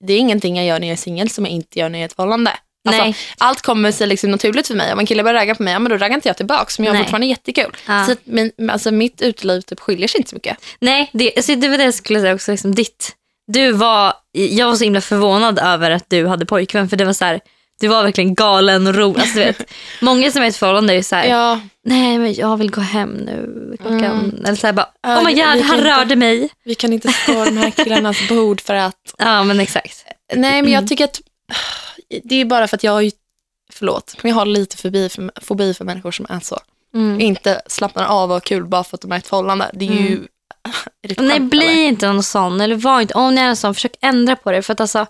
det 0.06 0.12
är 0.12 0.18
ingenting 0.18 0.56
jag 0.56 0.66
gör 0.66 0.80
när 0.80 0.86
jag 0.86 0.92
är 0.92 0.96
singel 0.96 1.30
som 1.30 1.44
jag 1.44 1.52
inte 1.54 1.78
gör 1.78 1.88
när 1.88 1.98
jag 1.98 2.04
är 2.04 2.08
i 2.08 2.10
ett 2.10 2.16
förhållande. 2.16 2.50
Alltså. 2.88 3.12
Allt 3.38 3.62
kommer 3.62 3.92
sig 3.92 4.06
liksom 4.06 4.30
naturligt 4.30 4.66
för 4.66 4.74
mig. 4.74 4.92
Om 4.92 4.98
en 4.98 5.06
kille 5.06 5.22
börjar 5.22 5.34
ragga 5.40 5.54
på 5.54 5.62
mig, 5.62 5.72
ja, 5.72 5.78
men 5.78 5.90
då 5.90 5.96
raggar 5.96 6.14
inte 6.14 6.28
jag 6.28 6.36
tillbaks. 6.36 6.78
Men 6.78 6.84
jag 6.86 6.92
har 6.92 6.94
Nej. 6.94 7.04
fortfarande 7.04 7.26
jättekul. 7.26 7.76
Ja. 7.86 8.04
Så 8.06 8.12
att 8.12 8.18
min, 8.24 8.52
alltså, 8.70 8.90
mitt 8.90 9.22
uteliv 9.22 9.60
typ 9.60 9.80
skiljer 9.80 10.08
sig 10.08 10.18
inte 10.18 10.30
så 10.30 10.36
mycket. 10.36 10.56
Nej, 10.80 11.10
det, 11.12 11.32
alltså, 11.36 11.54
det 11.54 11.68
var 11.68 11.78
det 11.78 11.84
jag 11.84 11.94
skulle 11.94 12.20
säga 12.20 12.34
också. 12.34 12.50
Liksom, 12.50 12.74
ditt, 12.74 13.12
du 13.52 13.72
var, 13.72 14.12
jag 14.32 14.66
var 14.66 14.76
så 14.76 14.84
himla 14.84 15.00
förvånad 15.00 15.58
över 15.58 15.90
att 15.90 16.04
du 16.10 16.26
hade 16.26 16.46
pojkvän 16.46 16.88
för 16.88 16.96
det 16.96 17.04
var 17.04 17.12
så 17.12 17.24
här, 17.24 17.40
du 17.80 17.88
var 17.88 18.02
verkligen 18.02 18.34
galen 18.34 18.86
och 18.86 18.94
rolig. 18.94 19.20
Alltså, 19.20 19.38
vet, 19.38 19.70
många 20.00 20.30
som 20.30 20.42
är 20.42 20.46
i 20.46 20.48
ett 20.48 20.56
förhållande 20.56 20.94
är 20.94 21.02
så 21.02 21.16
här, 21.16 21.26
Ja, 21.26 21.60
nej 21.86 22.18
men 22.18 22.34
jag 22.34 22.56
vill 22.56 22.70
gå 22.70 22.80
hem 22.80 23.10
nu. 23.10 23.76
Klockan. 23.80 24.04
Mm. 24.04 24.44
Eller 24.44 24.56
så 24.56 24.66
här, 24.66 24.74
bara, 24.74 24.88
Ja, 25.02 25.18
oh 25.18 25.24
my 25.24 25.32
god, 25.34 25.44
han 25.44 25.58
inte- 25.58 25.84
rörde 25.84 26.16
mig. 26.16 26.48
vi 26.64 26.74
kan 26.74 26.92
inte 26.92 27.08
stå 27.12 27.44
de 27.44 27.56
här 27.56 27.70
killarnas 27.70 28.28
bord 28.28 28.60
för 28.60 28.74
att... 28.74 28.94
Ja 29.18 29.44
men 29.44 29.60
exakt. 29.60 30.04
Nej, 30.34 30.62
men 30.62 30.72
jag 30.72 30.88
tycker 30.88 31.04
att 31.04 31.20
det 32.24 32.34
är 32.34 32.44
bara 32.44 32.68
för 32.68 32.76
att 32.76 32.84
jag 32.84 32.92
har 32.92 33.00
ju, 33.00 33.10
förlåt, 33.72 34.16
men 34.22 34.30
jag 34.30 34.36
har 34.36 34.46
lite 34.46 34.76
fobi 34.76 35.08
för, 35.08 35.30
fobi 35.40 35.74
för 35.74 35.84
människor 35.84 36.10
som 36.10 36.26
är 36.28 36.40
så. 36.40 36.60
Mm. 36.94 37.20
Inte 37.20 37.62
slappnar 37.66 38.04
av 38.04 38.30
och 38.30 38.34
har 38.34 38.40
kul 38.40 38.64
bara 38.64 38.84
för 38.84 38.96
att 38.96 39.00
de 39.00 39.12
är 39.12 39.16
i 39.16 39.18
ett 39.18 39.26
förhållande. 39.26 39.70
Det 39.72 39.84
är 39.84 39.92
ju... 39.92 40.06
Mm. 40.06 40.28
Är 41.02 41.08
det 41.08 41.20
Nej, 41.20 41.40
bli 41.40 41.64
eller? 41.64 41.88
inte 41.88 42.06
någon 42.06 42.22
sån. 42.22 42.60
Eller 42.60 42.76
var 42.76 43.00
inte, 43.00 43.14
om 43.14 43.34
ni 43.34 43.40
är 43.40 43.48
en 43.48 43.56
sån, 43.56 43.74
försök 43.74 43.96
ändra 44.00 44.36
på 44.36 44.52
det. 44.52 44.62
För 44.62 44.72
att 44.72 44.80
alltså, 44.80 44.98
man 44.98 45.06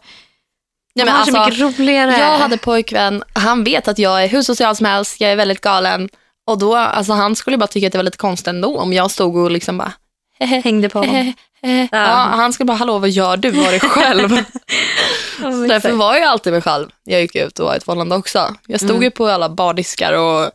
men 0.94 1.08
alltså, 1.08 1.44
mycket 1.44 1.60
roligare. 1.60 2.18
Jag 2.18 2.38
hade 2.38 2.58
pojkvän, 2.58 3.24
han 3.32 3.64
vet 3.64 3.88
att 3.88 3.98
jag 3.98 4.24
är 4.24 4.28
hur 4.28 4.42
social 4.42 4.76
som 4.76 4.86
helst, 4.86 5.20
jag 5.20 5.32
är 5.32 5.36
väldigt 5.36 5.60
galen. 5.60 6.08
Och 6.46 6.58
då, 6.58 6.76
alltså 6.76 7.12
han 7.12 7.36
skulle 7.36 7.58
bara 7.58 7.66
tycka 7.66 7.86
att 7.86 7.92
det 7.92 7.98
var 7.98 8.02
lite 8.02 8.16
konstigt 8.16 8.46
ändå 8.46 8.78
om 8.78 8.92
jag 8.92 9.10
stod 9.10 9.36
och 9.36 9.50
liksom 9.50 9.78
bara 9.78 9.92
Hängde 10.64 10.88
på 10.88 10.98
honom. 10.98 11.32
Ja. 11.66 11.86
Ja, 11.92 12.06
han 12.14 12.52
skulle 12.52 12.66
bara, 12.66 12.76
hallå 12.76 12.98
vad 12.98 13.10
gör 13.10 13.36
du, 13.36 13.50
var 13.50 13.70
dig 13.70 13.80
själv. 13.80 14.32
Exakt. 14.38 15.68
därför 15.68 15.92
var 15.92 16.14
jag 16.14 16.24
alltid 16.24 16.52
mig 16.52 16.62
själv. 16.62 16.88
Jag 17.04 17.20
gick 17.20 17.34
ut 17.36 17.58
och 17.58 17.66
var 17.66 17.74
i 17.74 17.76
ett 17.76 17.84
förhållande 17.84 18.16
också. 18.16 18.54
Jag 18.66 18.80
stod 18.80 18.90
Mm. 18.90 19.02
ju 19.02 19.10
på 19.10 19.26
alla 19.28 19.48
bardiskar 19.48 20.12
och 20.12 20.50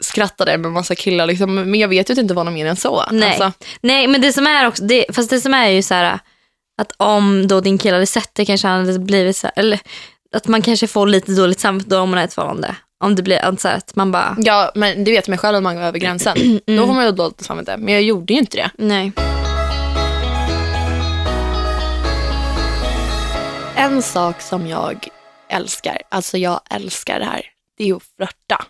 skrattade 0.00 0.58
med 0.58 0.72
massa 0.72 0.94
killar, 0.94 1.26
liksom, 1.26 1.54
men 1.54 1.74
jag 1.74 1.88
vet 1.88 2.10
ju 2.10 2.14
inte 2.14 2.34
var 2.34 2.44
något 2.44 2.54
mer 2.54 2.66
än 2.66 2.76
så. 2.76 3.04
Nej. 3.10 3.28
Alltså, 3.28 3.52
Nej, 3.80 4.06
men 4.06 4.20
det 4.20 4.32
som 4.32 4.46
är 4.46 4.66
också, 4.68 4.84
det, 4.84 5.06
fast 5.14 5.30
det 5.30 5.40
som 5.40 5.54
är 5.54 5.68
ju 5.68 5.82
så 5.82 5.94
här 5.94 6.18
att 6.82 6.92
om 6.96 7.46
då 7.48 7.60
din 7.60 7.78
kille 7.78 7.94
hade 7.94 8.06
sett 8.06 8.30
det 8.34 8.44
kanske 8.44 8.68
han 8.68 8.86
hade 8.86 8.98
blivit 8.98 9.36
så 9.36 9.46
här, 9.46 9.54
eller 9.56 9.80
att 10.36 10.46
man 10.48 10.62
kanske 10.62 10.86
får 10.86 11.06
lite 11.06 11.32
dåligt 11.32 11.60
samvete 11.60 11.90
då 11.90 11.98
om 12.00 12.10
man 12.10 12.18
är 12.18 12.22
i 12.22 12.24
ett 12.24 12.34
förhållande. 12.34 12.76
Om 13.04 13.14
det 13.14 13.22
blir 13.22 13.56
så 13.58 13.68
här, 13.68 13.76
att 13.76 13.96
man 13.96 14.12
bara, 14.12 14.36
ja, 14.38 14.72
men 14.74 15.04
det 15.04 15.10
vet 15.10 15.28
mig 15.28 15.38
själv 15.38 15.56
att 15.56 15.62
man 15.62 15.74
går 15.74 15.82
över 15.82 15.98
gränsen. 15.98 16.36
Mm. 16.66 16.80
Då 16.80 16.86
får 16.86 16.94
man 16.94 17.04
ju 17.04 17.12
dåligt 17.12 17.40
samvete, 17.40 17.76
men 17.76 17.94
jag 17.94 18.02
gjorde 18.02 18.32
ju 18.32 18.38
inte 18.38 18.56
det. 18.56 18.70
nej. 18.78 19.12
En 23.76 24.02
sak 24.02 24.40
som 24.40 24.66
jag 24.66 25.08
älskar, 25.48 26.02
alltså 26.08 26.38
jag 26.38 26.60
älskar 26.70 27.18
det 27.18 27.24
här, 27.24 27.42
det 27.78 27.88
är 27.90 27.94
att 27.96 28.02
flörta. 28.16 28.64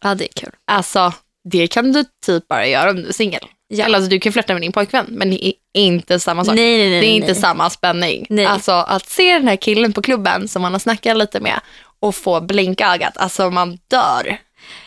Ja, 0.00 0.14
det 0.14 0.24
är 0.24 0.40
kul. 0.40 0.52
Alltså, 0.64 1.12
det 1.44 1.66
kan 1.66 1.92
du 1.92 2.04
typ 2.26 2.48
bara 2.48 2.66
göra 2.66 2.90
om 2.90 2.96
du 2.96 3.08
är 3.08 3.12
singel. 3.12 3.40
Ja. 3.72 3.84
Eller 3.84 3.96
alltså, 3.96 4.10
du 4.10 4.20
kan 4.20 4.32
flörta 4.32 4.52
med 4.52 4.62
din 4.62 4.72
pojkvän, 4.72 5.06
men 5.08 5.30
det 5.30 5.46
är 5.46 5.52
inte 5.72 6.20
samma 6.20 6.44
sak. 6.44 6.54
Nej, 6.54 6.78
nej, 6.78 6.90
nej. 6.90 7.00
det 7.00 7.06
är 7.06 7.14
inte 7.14 7.34
samma 7.34 7.70
spänning. 7.70 8.26
Alltså 8.46 8.72
att 8.72 9.08
se 9.08 9.32
den 9.32 9.48
här 9.48 9.56
killen 9.56 9.92
på 9.92 10.02
klubben 10.02 10.48
som 10.48 10.62
man 10.62 10.72
har 10.72 10.78
snackat 10.78 11.16
lite 11.16 11.40
med 11.40 11.60
och 12.00 12.14
få 12.14 12.40
blinkögat, 12.40 13.16
alltså 13.16 13.50
man 13.50 13.78
dör. 13.88 14.38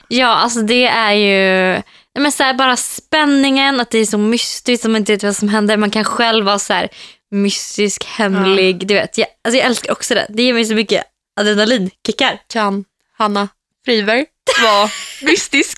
Ja, 0.08 0.28
alltså 0.28 0.62
det 0.62 0.86
är 0.86 1.14
ju 1.14 1.82
men 2.20 2.32
så 2.32 2.44
här, 2.44 2.54
bara 2.54 2.78
spänningen, 2.78 3.80
att 3.80 3.90
det 3.90 3.98
är 3.98 4.06
så 4.06 4.18
mystiskt, 4.18 4.86
man 4.86 4.96
inte 4.96 5.12
vet 5.12 5.24
vad 5.24 5.36
som 5.36 5.50
händer. 5.50 5.78
Man 5.78 5.90
kan 5.90 6.04
själv 6.04 6.46
vara 6.46 6.60
så 6.60 6.74
här 6.74 6.90
mystisk, 7.32 8.06
hemlig. 8.06 8.88
Du 8.88 8.94
vet, 8.94 9.18
jag, 9.18 9.28
alltså 9.44 9.58
jag 9.58 9.66
älskar 9.66 9.92
också 9.92 10.16
det. 10.16 10.28
Det 10.30 10.44
ger 10.44 10.54
mig 10.54 10.66
så 10.66 10.76
mycket 10.76 11.04
adrenalinkickar. 11.40 12.40
Kan 12.48 12.86
Hanna 13.18 13.48
Friberg 13.86 14.26
vara 14.64 14.90
mystisk? 15.22 15.78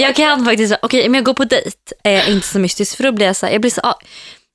Jag 0.00 0.14
kan 0.16 0.44
faktiskt, 0.44 0.74
okej 0.82 1.06
om 1.06 1.14
jag 1.14 1.24
går 1.24 1.34
på 1.34 1.44
dejt 1.44 1.76
är 2.04 2.12
jag 2.12 2.28
inte 2.28 2.46
så 2.46 2.58
mystisk 2.58 2.96
för 2.96 3.04
då 3.04 3.12
blir 3.12 3.26
jag 3.26 3.36
så 3.36 3.46
här, 3.46 3.52
jag 3.52 3.60
blir 3.60 3.70
så, 3.70 3.80
ah, 3.80 3.98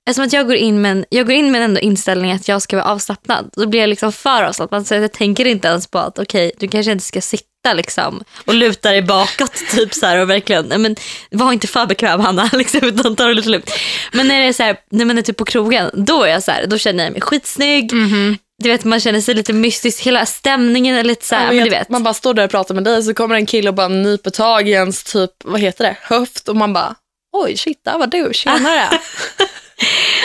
eftersom 0.10 0.26
att 0.26 0.34
jag 0.34 0.48
går 0.48 0.56
in 0.56 0.82
med 0.82 0.92
en, 0.92 1.06
jag 1.10 1.26
går 1.26 1.36
in 1.36 1.52
med 1.52 1.62
ändå 1.62 1.80
inställning 1.80 2.32
att 2.32 2.48
jag 2.48 2.62
ska 2.62 2.76
vara 2.76 2.86
avslappnad. 2.86 3.50
Då 3.56 3.68
blir 3.68 3.80
jag 3.80 3.90
liksom 3.90 4.12
för 4.12 4.44
avslappnad 4.44 4.88
så 4.88 4.94
jag 4.94 5.12
tänker 5.12 5.46
inte 5.46 5.68
ens 5.68 5.88
på 5.88 6.00
att 6.00 6.20
okej 6.20 6.52
du 6.60 6.68
kanske 6.68 6.92
inte 6.92 7.04
ska 7.06 7.22
sitta 7.22 7.74
liksom 7.74 8.24
och 8.46 8.54
luta 8.54 8.92
dig 8.92 9.02
bakåt 9.02 9.54
typ 9.72 9.94
så 9.94 10.06
här 10.06 10.18
och 10.18 10.30
verkligen, 10.30 10.82
men 10.82 10.96
var 11.32 11.54
inte 11.54 11.68
för 11.68 11.86
bekväm 11.86 12.20
Hanna, 12.20 12.50
liksom, 12.54 12.80
utan 12.84 13.16
ta 13.16 13.26
det 13.26 13.34
lite 13.34 13.50
lugnt. 13.50 13.72
Men 14.12 14.28
när 14.28 14.42
det 14.42 14.48
är 14.48 14.54
så 14.54 14.64
här, 14.64 14.78
när 14.90 15.06
man 15.06 15.18
är 15.18 15.22
typ 15.22 15.38
på 15.38 15.46
krogen, 15.46 15.90
då 15.94 16.24
är 16.24 16.28
jag 16.28 16.44
så 16.44 16.52
här, 16.52 16.68
då 16.68 16.78
känner 16.78 17.04
jag 17.04 17.12
mig 17.14 17.22
skitsnygg. 17.22 17.94
Mhm. 17.94 18.38
Du 18.64 18.70
vet 18.70 18.84
man 18.84 19.00
känner 19.00 19.22
sig 19.22 19.36
lite 19.36 19.54
mystisk, 19.54 20.02
hela 20.02 20.26
stämningen 20.26 20.96
är 20.96 21.04
lite 21.04 21.26
så 21.26 21.36
här, 21.36 21.54
men 21.54 21.64
du 21.64 21.70
vet. 21.70 21.90
Man 21.90 22.04
bara 22.04 22.14
står 22.14 22.34
där 22.34 22.46
och 22.46 22.52
pratar 22.52 22.76
med 22.76 22.84
dig 22.84 23.04
så 23.04 23.14
kommer 23.14 23.36
en 23.36 23.46
kille 23.46 23.70
och 23.70 23.76
bara 23.76 23.88
nyper 23.88 24.30
tag 24.30 24.70
i 24.70 24.72
ens 24.72 25.04
typ, 25.04 25.32
vad 25.44 25.62
heter 25.62 25.84
det, 25.84 25.98
höft 26.02 26.50
och 26.50 26.56
man 26.56 26.74
bara 26.74 26.96
oj 27.32 27.58
shit, 27.58 27.82
där 27.86 27.98
var 27.98 28.08
du, 28.08 28.30
tjenare. 28.34 28.90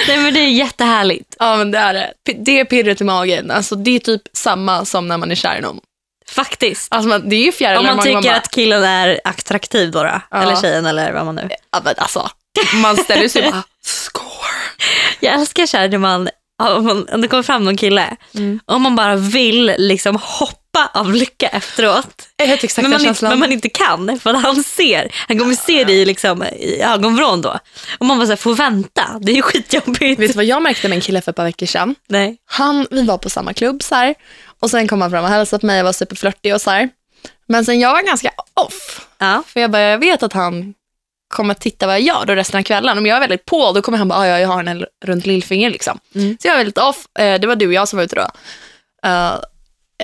Nej 0.09 0.18
men 0.18 0.35
det 0.35 0.40
är 0.40 0.48
jättehärligt. 0.48 1.37
ja 1.38 1.57
men 1.57 1.70
det 1.70 1.79
är 1.79 1.94
det. 1.94 2.12
Det 2.38 2.61
är 2.61 2.64
pirret 2.64 3.01
i 3.01 3.05
magen, 3.05 3.51
alltså 3.51 3.74
det 3.74 3.90
är 3.90 3.98
typ 3.98 4.22
samma 4.33 4.85
som 4.85 5.09
när 5.09 5.18
man 5.18 5.31
är 5.31 5.35
kär 5.35 5.59
i 5.59 5.61
någon. 5.61 5.81
Faktiskt. 6.29 6.94
Alltså 6.94 7.09
man, 7.09 7.29
det 7.29 7.37
är 7.37 7.44
ju 7.44 7.53
fjärilar 7.53 7.90
Om 7.90 7.96
man 7.96 8.05
tycker 8.05 8.22
bara, 8.22 8.37
att 8.37 8.51
killen 8.51 8.85
är 8.85 9.20
attraktiv 9.24 9.90
då, 9.90 10.03
då. 10.03 10.20
Ja. 10.31 10.42
eller 10.42 10.57
tjejen 10.57 10.87
eller 10.87 11.12
vad 11.12 11.24
man 11.24 11.35
nu. 11.35 11.48
ja, 11.70 11.81
men 11.85 11.94
alltså, 11.96 12.31
man 12.74 12.96
ställer 12.96 13.29
sig 13.29 13.42
bara 13.42 13.62
score. 13.83 14.29
Jag 15.20 15.35
älskar 15.35 15.79
här 15.79 15.88
när 15.88 15.98
man, 15.98 16.29
om, 16.59 16.85
man, 16.85 17.09
om 17.12 17.21
det 17.21 17.29
kommer 17.29 17.42
fram 17.42 17.64
någon 17.64 17.77
kille 17.77 18.16
Mm. 18.35 18.61
och 18.66 18.81
man 18.81 18.97
bara 18.97 19.16
vill 19.16 19.75
liksom 19.79 20.16
hoppa 20.23 20.90
av 20.94 21.14
lycka 21.14 21.47
efteråt. 21.49 22.29
Men 22.83 22.90
man, 22.90 23.01
inte, 23.01 23.29
men 23.29 23.38
man 23.38 23.53
inte 23.53 23.68
kan 23.68 24.18
för 24.21 24.35
att 24.35 24.42
han 24.42 24.62
ser, 24.64 25.11
han 25.29 25.38
kommer 25.38 25.55
se 25.55 25.81
i, 25.92 26.05
liksom, 26.05 26.44
i 26.44 26.81
ögonvrån 26.83 27.40
då. 27.42 27.59
Och 27.99 28.07
man 28.07 28.18
bara 28.18 28.27
så 28.27 28.33
här, 28.33 28.37
får 28.37 28.55
vänta, 28.55 29.03
det 29.21 29.33
är 29.33 29.37
ju 29.37 29.42
skitjobbigt. 29.42 30.21
Vet 30.21 30.33
du 30.33 30.37
vad 30.37 30.44
jag 30.44 30.62
märkte 30.62 30.88
med 30.88 30.97
en 30.97 31.01
kille 31.03 31.21
för 31.21 31.31
ett 31.31 31.37
par 31.37 31.44
veckor 31.44 31.66
sedan? 31.66 31.94
Nej. 32.09 32.37
Han, 32.47 32.87
vi 32.90 33.03
var 33.03 33.18
på 33.18 33.31
samma 33.31 33.53
klubb 33.55 33.83
så 33.83 33.94
här, 33.94 34.14
och 34.61 34.71
sen 34.71 34.88
kom 34.88 35.01
han 35.01 35.11
fram 35.11 35.25
och 35.25 35.31
hälsade 35.31 35.61
på 35.61 35.66
mig 35.66 35.81
och 35.81 35.85
var 35.87 35.92
superflörtig 35.92 36.55
och 36.55 36.61
så 36.61 36.71
här. 36.71 36.88
Men 37.49 37.64
sen 37.64 37.81
jag 37.81 37.92
var 37.92 38.03
ganska 38.03 38.31
off. 38.55 39.07
Ja. 39.18 39.42
För 39.47 39.61
jag 39.61 39.71
bara, 39.71 39.83
jag 39.83 39.99
vet 39.99 40.23
att 40.23 40.33
han 40.33 40.75
kommer 41.29 41.55
titta 41.55 41.87
vad 41.87 41.95
jag 41.95 42.01
gör 42.03 42.25
då 42.27 42.35
resten 42.35 42.59
av 42.59 42.62
kvällen. 42.64 42.99
Om 42.99 43.07
jag 43.07 43.17
är 43.17 43.21
väldigt 43.21 43.45
på, 43.45 43.73
då 43.73 43.83
kommer 43.83 43.99
han 43.99 44.09
bara, 44.09 44.19
"Ah, 44.19 44.27
ja, 44.27 44.38
jag 44.41 44.49
har 44.49 44.64
en 44.64 44.87
runt 45.05 45.27
lillfinger 45.27 45.71
liksom. 45.71 45.99
Mm. 46.14 46.37
Så 46.43 46.49
jag 46.49 46.53
var 46.53 46.59
väldigt 46.59 46.79
off. 46.79 47.07
Eh, 47.19 47.41
det 47.41 47.47
var 47.47 47.57
du 47.57 47.67
och 47.67 47.73
jag 47.73 47.88
som 47.88 47.97
var 47.97 48.05
ute 48.05 48.17
då. 48.17 48.29
Eh, 49.09 49.35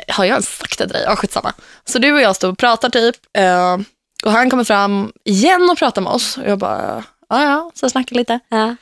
har 0.09 0.25
jag 0.25 0.27
ens 0.27 0.57
sagt 0.59 0.79
det 0.79 0.85
till 0.85 0.93
dig? 0.93 1.03
Ja, 1.07 1.17
skitsamma. 1.17 1.53
Så 1.85 1.99
du 1.99 2.13
och 2.13 2.21
jag 2.21 2.37
stod 2.37 2.51
och 2.53 2.59
pratade 2.59 2.93
typ. 2.93 3.17
eh, 3.39 3.77
och 4.25 4.33
han 4.33 4.51
kommer 4.51 4.65
fram 4.65 5.13
igen 5.25 5.71
och 5.71 5.79
pratar 5.79 6.03
med 6.03 6.13
oss. 6.13 6.37
Och 6.39 6.45
jag 6.51 6.59
bara, 6.59 7.05
ja 7.29 7.43
ja, 7.45 7.71
så 7.75 7.91
snackar 7.91 8.17
lite. 8.17 8.41
Ja. 8.49 8.77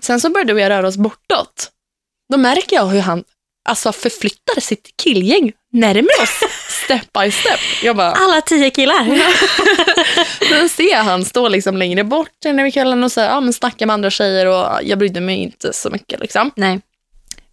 Sen 0.00 0.20
så 0.20 0.30
började 0.30 0.54
vi 0.54 0.68
röra 0.68 0.88
oss 0.88 0.96
bortåt. 0.96 1.70
Då 2.32 2.36
märker 2.38 2.76
jag 2.76 2.86
hur 2.86 3.00
han 3.00 3.24
alltså, 3.64 3.92
förflyttar 3.92 4.60
sitt 4.60 4.90
killgäng 5.02 5.52
närmare 5.72 6.22
oss, 6.22 6.40
step 6.84 7.12
by 7.12 7.30
step. 7.30 7.60
Jag 7.82 7.96
bara, 7.96 8.12
Alla 8.12 8.40
tio 8.40 8.70
killar. 8.70 9.04
Sen 10.48 10.68
ser 10.68 10.96
han 10.96 11.24
stå 11.24 11.48
liksom 11.48 11.76
längre 11.76 12.04
bort 12.04 12.28
när 12.44 12.64
vi 12.64 12.72
kvällen 12.72 13.04
och 13.04 13.12
så, 13.12 13.20
här, 13.20 13.28
ja, 13.28 13.40
men 13.40 13.52
snacka 13.52 13.86
med 13.86 13.94
andra 13.94 14.10
tjejer 14.10 14.46
och 14.46 14.78
jag 14.82 14.98
brydde 14.98 15.20
mig 15.20 15.36
inte 15.36 15.72
så 15.72 15.90
mycket. 15.90 16.20
Liksom. 16.20 16.50
Nej. 16.56 16.80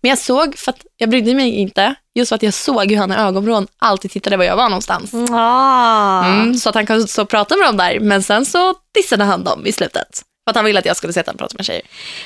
Men 0.01 0.09
jag 0.09 0.17
såg, 0.17 0.57
för 0.57 0.71
att 0.71 0.85
jag 0.97 1.09
brydde 1.09 1.33
mig 1.33 1.49
inte, 1.51 1.95
just 2.15 2.29
för 2.29 2.35
att 2.35 2.43
jag 2.43 2.53
såg 2.53 2.91
hur 2.91 2.97
han 2.97 3.11
i 3.11 3.15
ögonvrån 3.15 3.67
alltid 3.79 4.11
tittade 4.11 4.37
var 4.37 4.43
jag 4.43 4.55
var 4.55 4.69
någonstans. 4.69 5.13
Ah. 5.31 6.25
Mm, 6.25 6.53
så 6.53 6.69
att 6.69 6.75
han 6.75 6.85
kunde 6.85 7.07
så 7.07 7.25
prata 7.25 7.55
med 7.57 7.67
dem 7.67 7.77
där, 7.77 7.99
men 7.99 8.23
sen 8.23 8.45
så 8.45 8.73
dissade 8.93 9.23
han 9.23 9.43
dem 9.43 9.65
i 9.65 9.71
slutet. 9.71 10.21
För 10.43 10.51
att 10.51 10.55
han 10.55 10.65
ville 10.65 10.79
att 10.79 10.85
jag 10.85 10.97
skulle 10.97 11.13
sätta 11.13 11.31
och 11.31 11.37
prata 11.37 11.55
med 11.57 11.65
tjejer. 11.65 11.81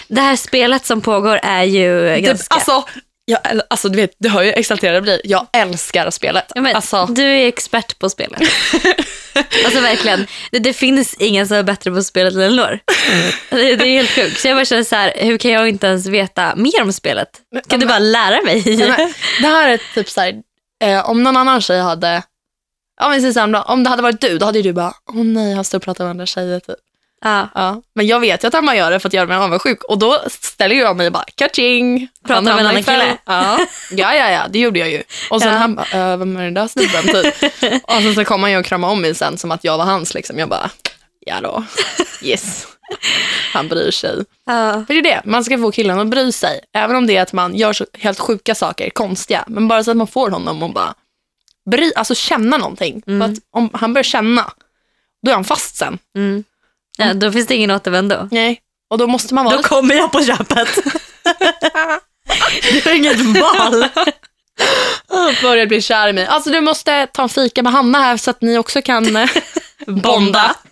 Det 0.08 0.22
här 0.22 0.36
spelet 0.36 0.86
som 0.86 1.02
pågår 1.02 1.40
är 1.44 1.64
ju 1.64 2.02
Det, 2.02 2.22
ganska... 2.22 2.56
alltså, 2.56 2.84
jag, 3.26 3.40
alltså, 3.68 3.90
du 3.90 3.96
vet, 3.96 4.16
du 4.18 4.30
hör 4.30 4.42
ju 4.42 4.52
exalterad 4.52 4.96
jag 4.96 5.04
blir. 5.04 5.22
Jag 5.24 5.48
älskar 5.54 6.10
spelet. 6.10 6.52
Ja, 6.56 6.62
men, 6.62 6.76
alltså, 6.76 7.06
Du 7.06 7.24
är 7.24 7.48
expert 7.48 8.00
på 8.00 8.10
spelet. 8.10 8.42
alltså 9.66 9.80
verkligen. 9.80 10.28
Det, 10.52 10.60
det 10.60 10.74
finns 10.74 11.14
ingen 11.14 11.48
som 11.48 11.58
är 11.58 11.64
bättre 11.64 11.92
på 11.92 12.04
spelet 12.04 12.34
än 12.34 12.42
Elinor. 12.42 12.80
Det, 13.50 13.76
det 13.76 13.86
är 13.86 13.98
helt 13.98 14.10
sjukt. 14.10 14.40
Så 14.40 14.48
jag 14.48 14.58
bara 14.58 14.66
känner 14.66 14.84
så 14.84 14.96
här, 14.96 15.14
hur 15.16 15.38
kan 15.38 15.52
jag 15.52 15.70
inte 15.70 15.88
ens 15.88 16.06
veta 16.06 16.56
mer 16.56 16.82
om 16.82 16.94
spelet? 16.94 17.30
Kan 17.68 17.80
du 17.80 17.86
bara 17.86 18.00
lära 18.00 18.42
mig? 18.42 18.64
Men 18.78 19.14
det 19.42 19.48
här 19.48 19.68
är 19.68 19.80
typ 19.94 20.10
så 20.10 20.22
här, 20.22 20.36
eh, 20.84 21.10
om 21.10 21.24
någon 21.24 21.38
annan 21.38 21.62
tjej 21.62 21.80
hade, 21.80 22.24
ja, 23.00 23.10
men 23.10 23.34
så 23.34 23.40
här, 23.40 23.70
om 23.72 23.84
det 23.84 23.90
hade 23.90 24.02
varit 24.02 24.22
du, 24.22 24.38
då 24.38 24.46
hade 24.46 24.62
du 24.62 24.74
bara, 24.74 24.94
åh 25.10 25.24
nej, 25.24 25.54
han 25.54 25.64
står 25.64 25.78
och 25.78 25.84
pratar 25.84 26.04
med 26.04 26.12
andra 26.12 26.26
tjejer. 26.26 26.60
Typ. 26.60 26.76
Ja. 27.26 27.50
Ja. 27.56 27.82
Men 27.96 28.08
jag 28.08 28.20
vet 28.20 28.44
ju 28.44 28.48
att 28.48 28.54
han 28.54 28.78
gör 28.78 28.92
det 28.92 29.00
för 29.00 29.10
att 29.10 29.14
göra 29.14 29.26
mig 29.26 29.38
avundsjuk 29.38 29.84
och 29.84 29.98
då 30.00 30.24
ställer 30.30 30.76
jag 30.76 30.98
mig 30.98 31.08
och 31.08 31.14
bara, 31.14 31.26
kaching. 31.36 32.08
Pratar 32.28 32.42
med 32.42 32.52
en 32.54 32.60
annan 32.68 32.84
kille? 32.84 33.18
Ja. 33.26 33.58
ja, 33.92 34.16
ja, 34.16 34.32
ja, 34.32 34.42
det 34.50 34.60
gjorde 34.60 34.80
jag 34.80 34.90
ju. 34.92 35.04
Och 35.30 35.42
sen 35.42 35.52
Ja. 35.54 35.58
han 35.58 35.76
bara, 35.76 36.12
äh, 36.12 36.18
vem 36.18 36.38
är 36.38 36.44
den 36.44 36.54
där 36.54 36.68
snubben 36.68 37.04
typ? 37.04 37.84
och 37.84 37.92
sen 38.02 38.16
så 38.16 38.26
kom 38.26 38.44
han 38.44 38.52
ju 38.52 38.58
och 38.58 38.66
kramade 38.66 38.94
om 38.94 39.02
mig 39.02 39.16
sen 39.16 39.38
som 39.38 39.52
att 39.52 39.64
jag 39.64 39.78
var 39.78 39.86
hans 39.86 40.14
liksom. 40.14 40.40
Jag 40.40 40.50
bara, 40.50 40.70
ja 41.20 41.42
då, 41.42 41.64
yes. 42.22 42.68
Han 43.54 43.68
bryr 43.68 43.92
sig. 43.92 44.26
Ja. 44.46 44.84
För 44.88 44.94
det 44.94 45.00
är 45.00 45.04
det, 45.04 45.22
man 45.26 45.44
ska 45.44 45.58
få 45.58 45.72
killen 45.72 46.00
att 46.00 46.08
bry 46.08 46.32
sig. 46.32 46.60
Även 46.74 46.96
om 46.96 47.08
det 47.08 47.18
är 47.18 47.22
att 47.22 47.34
man 47.34 47.56
gör 47.56 47.74
så 47.74 47.86
helt 48.00 48.20
sjuka 48.20 48.56
saker, 48.56 48.90
konstiga. 48.90 49.44
Men 49.48 49.68
bara 49.68 49.84
så 49.84 49.92
att 49.92 49.98
man 49.98 50.08
får 50.08 50.30
honom 50.30 50.64
att 50.64 50.74
bara 50.74 50.94
bry, 51.72 51.92
alltså 51.96 52.16
känna 52.16 52.58
någonting. 52.58 53.02
För 53.06 53.22
att 53.22 53.32
om 53.52 53.70
han 53.74 53.94
börjar 53.94 54.04
känna, 54.04 54.52
då 55.26 55.32
är 55.32 55.36
han 55.36 55.44
fast 55.44 55.76
sen. 55.76 55.98
Mm. 56.16 56.44
Ja, 56.98 57.14
då 57.14 57.32
finns 57.32 57.48
det 57.48 57.56
ingen 57.56 57.72
återvändo. 57.72 58.28
Nej. 58.32 58.60
Och 58.90 58.98
då 58.98 59.08
måste 59.08 59.34
man 59.34 59.46
vara 59.46 59.58
Då 59.58 59.64
kommer 59.64 59.96
jag 59.96 60.12
på 60.12 60.24
köpet. 60.24 60.68
du 62.72 62.82
har 62.90 62.96
inget 62.96 63.20
val. 63.22 63.86
börjar 65.42 65.66
bli 65.66 65.82
kär 65.82 66.08
i 66.08 66.14
mig. 66.14 66.26
Alltså 66.26 66.50
du 66.50 66.62
måste 66.62 67.08
ta 67.08 67.24
en 67.24 67.30
fika 67.30 67.64
med 67.64 67.74
Hanna 67.74 68.00
här 68.00 68.18
så 68.18 68.32
att 68.32 68.42
ni 68.42 68.58
också 68.58 68.82
kan 68.82 69.16
eh, 69.16 69.30
bonda. 69.88 70.56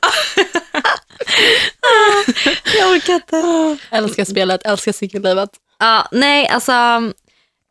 Jag 2.77 2.91
orkar 2.91 3.13
inte. 3.13 3.77
Älskar 3.91 4.25
spelet, 4.25 4.65
älskar 4.65 4.91
singellivet. 4.91 5.49
Ja, 5.79 6.07
nej, 6.11 6.47
alltså. 6.47 6.73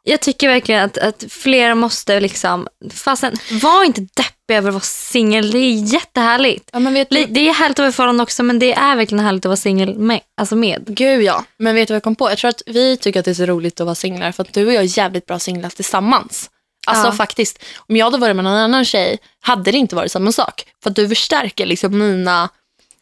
Jag 0.04 0.20
tycker 0.20 0.48
verkligen 0.48 0.84
att, 0.84 0.98
att 0.98 1.24
fler 1.28 1.74
måste 1.74 2.20
liksom, 2.20 2.68
fasen, 2.94 3.36
var 3.62 3.84
inte 3.84 4.00
deppig 4.00 4.54
över 4.56 4.68
att 4.68 4.74
vara 4.74 4.80
singel. 4.82 5.50
Det 5.50 5.58
är 5.58 5.72
jättehärligt. 5.94 6.70
Ja, 6.72 6.78
men 6.78 6.94
vet 6.94 7.12
Li- 7.12 7.26
Det 7.30 7.48
är 7.48 7.52
härligt 7.54 7.78
att 7.78 7.82
vara 7.82 7.92
förhållande 7.92 8.22
också 8.22 8.42
men 8.42 8.58
det 8.58 8.72
är 8.72 8.96
verkligen 8.96 9.24
härligt 9.24 9.44
att 9.44 9.48
vara 9.48 9.56
singel 9.56 9.98
med. 9.98 10.20
Alltså 10.36 10.56
med. 10.56 10.82
Gud 10.86 11.22
ja, 11.22 11.44
men 11.56 11.74
vet 11.74 11.88
du 11.88 11.92
vad 11.94 11.96
jag 11.96 12.02
kom 12.02 12.16
på? 12.16 12.30
Jag 12.30 12.38
tror 12.38 12.48
att 12.48 12.62
vi 12.66 12.96
tycker 12.96 13.18
att 13.20 13.24
det 13.24 13.30
är 13.30 13.34
så 13.34 13.46
roligt 13.46 13.80
att 13.80 13.84
vara 13.84 13.94
singlar 13.94 14.32
för 14.32 14.42
att 14.42 14.52
du 14.52 14.66
och 14.66 14.72
jag 14.72 14.82
är 14.84 14.98
jävligt 14.98 15.26
bra 15.26 15.38
singlar 15.38 15.68
tillsammans. 15.70 16.50
Alltså 16.86 17.06
Ja. 17.06 17.12
faktiskt, 17.12 17.64
om 17.76 17.96
jag 17.96 18.06
hade 18.06 18.18
varit 18.18 18.36
med 18.36 18.44
någon 18.44 18.52
annan 18.58 18.84
tjej 18.84 19.18
hade 19.40 19.70
det 19.70 19.78
inte 19.78 19.96
varit 19.96 20.12
samma 20.12 20.32
sak. 20.32 20.64
För 20.82 20.90
att 20.90 20.96
du 20.96 21.08
förstärker 21.08 21.66
liksom 21.66 21.98
mina... 21.98 22.48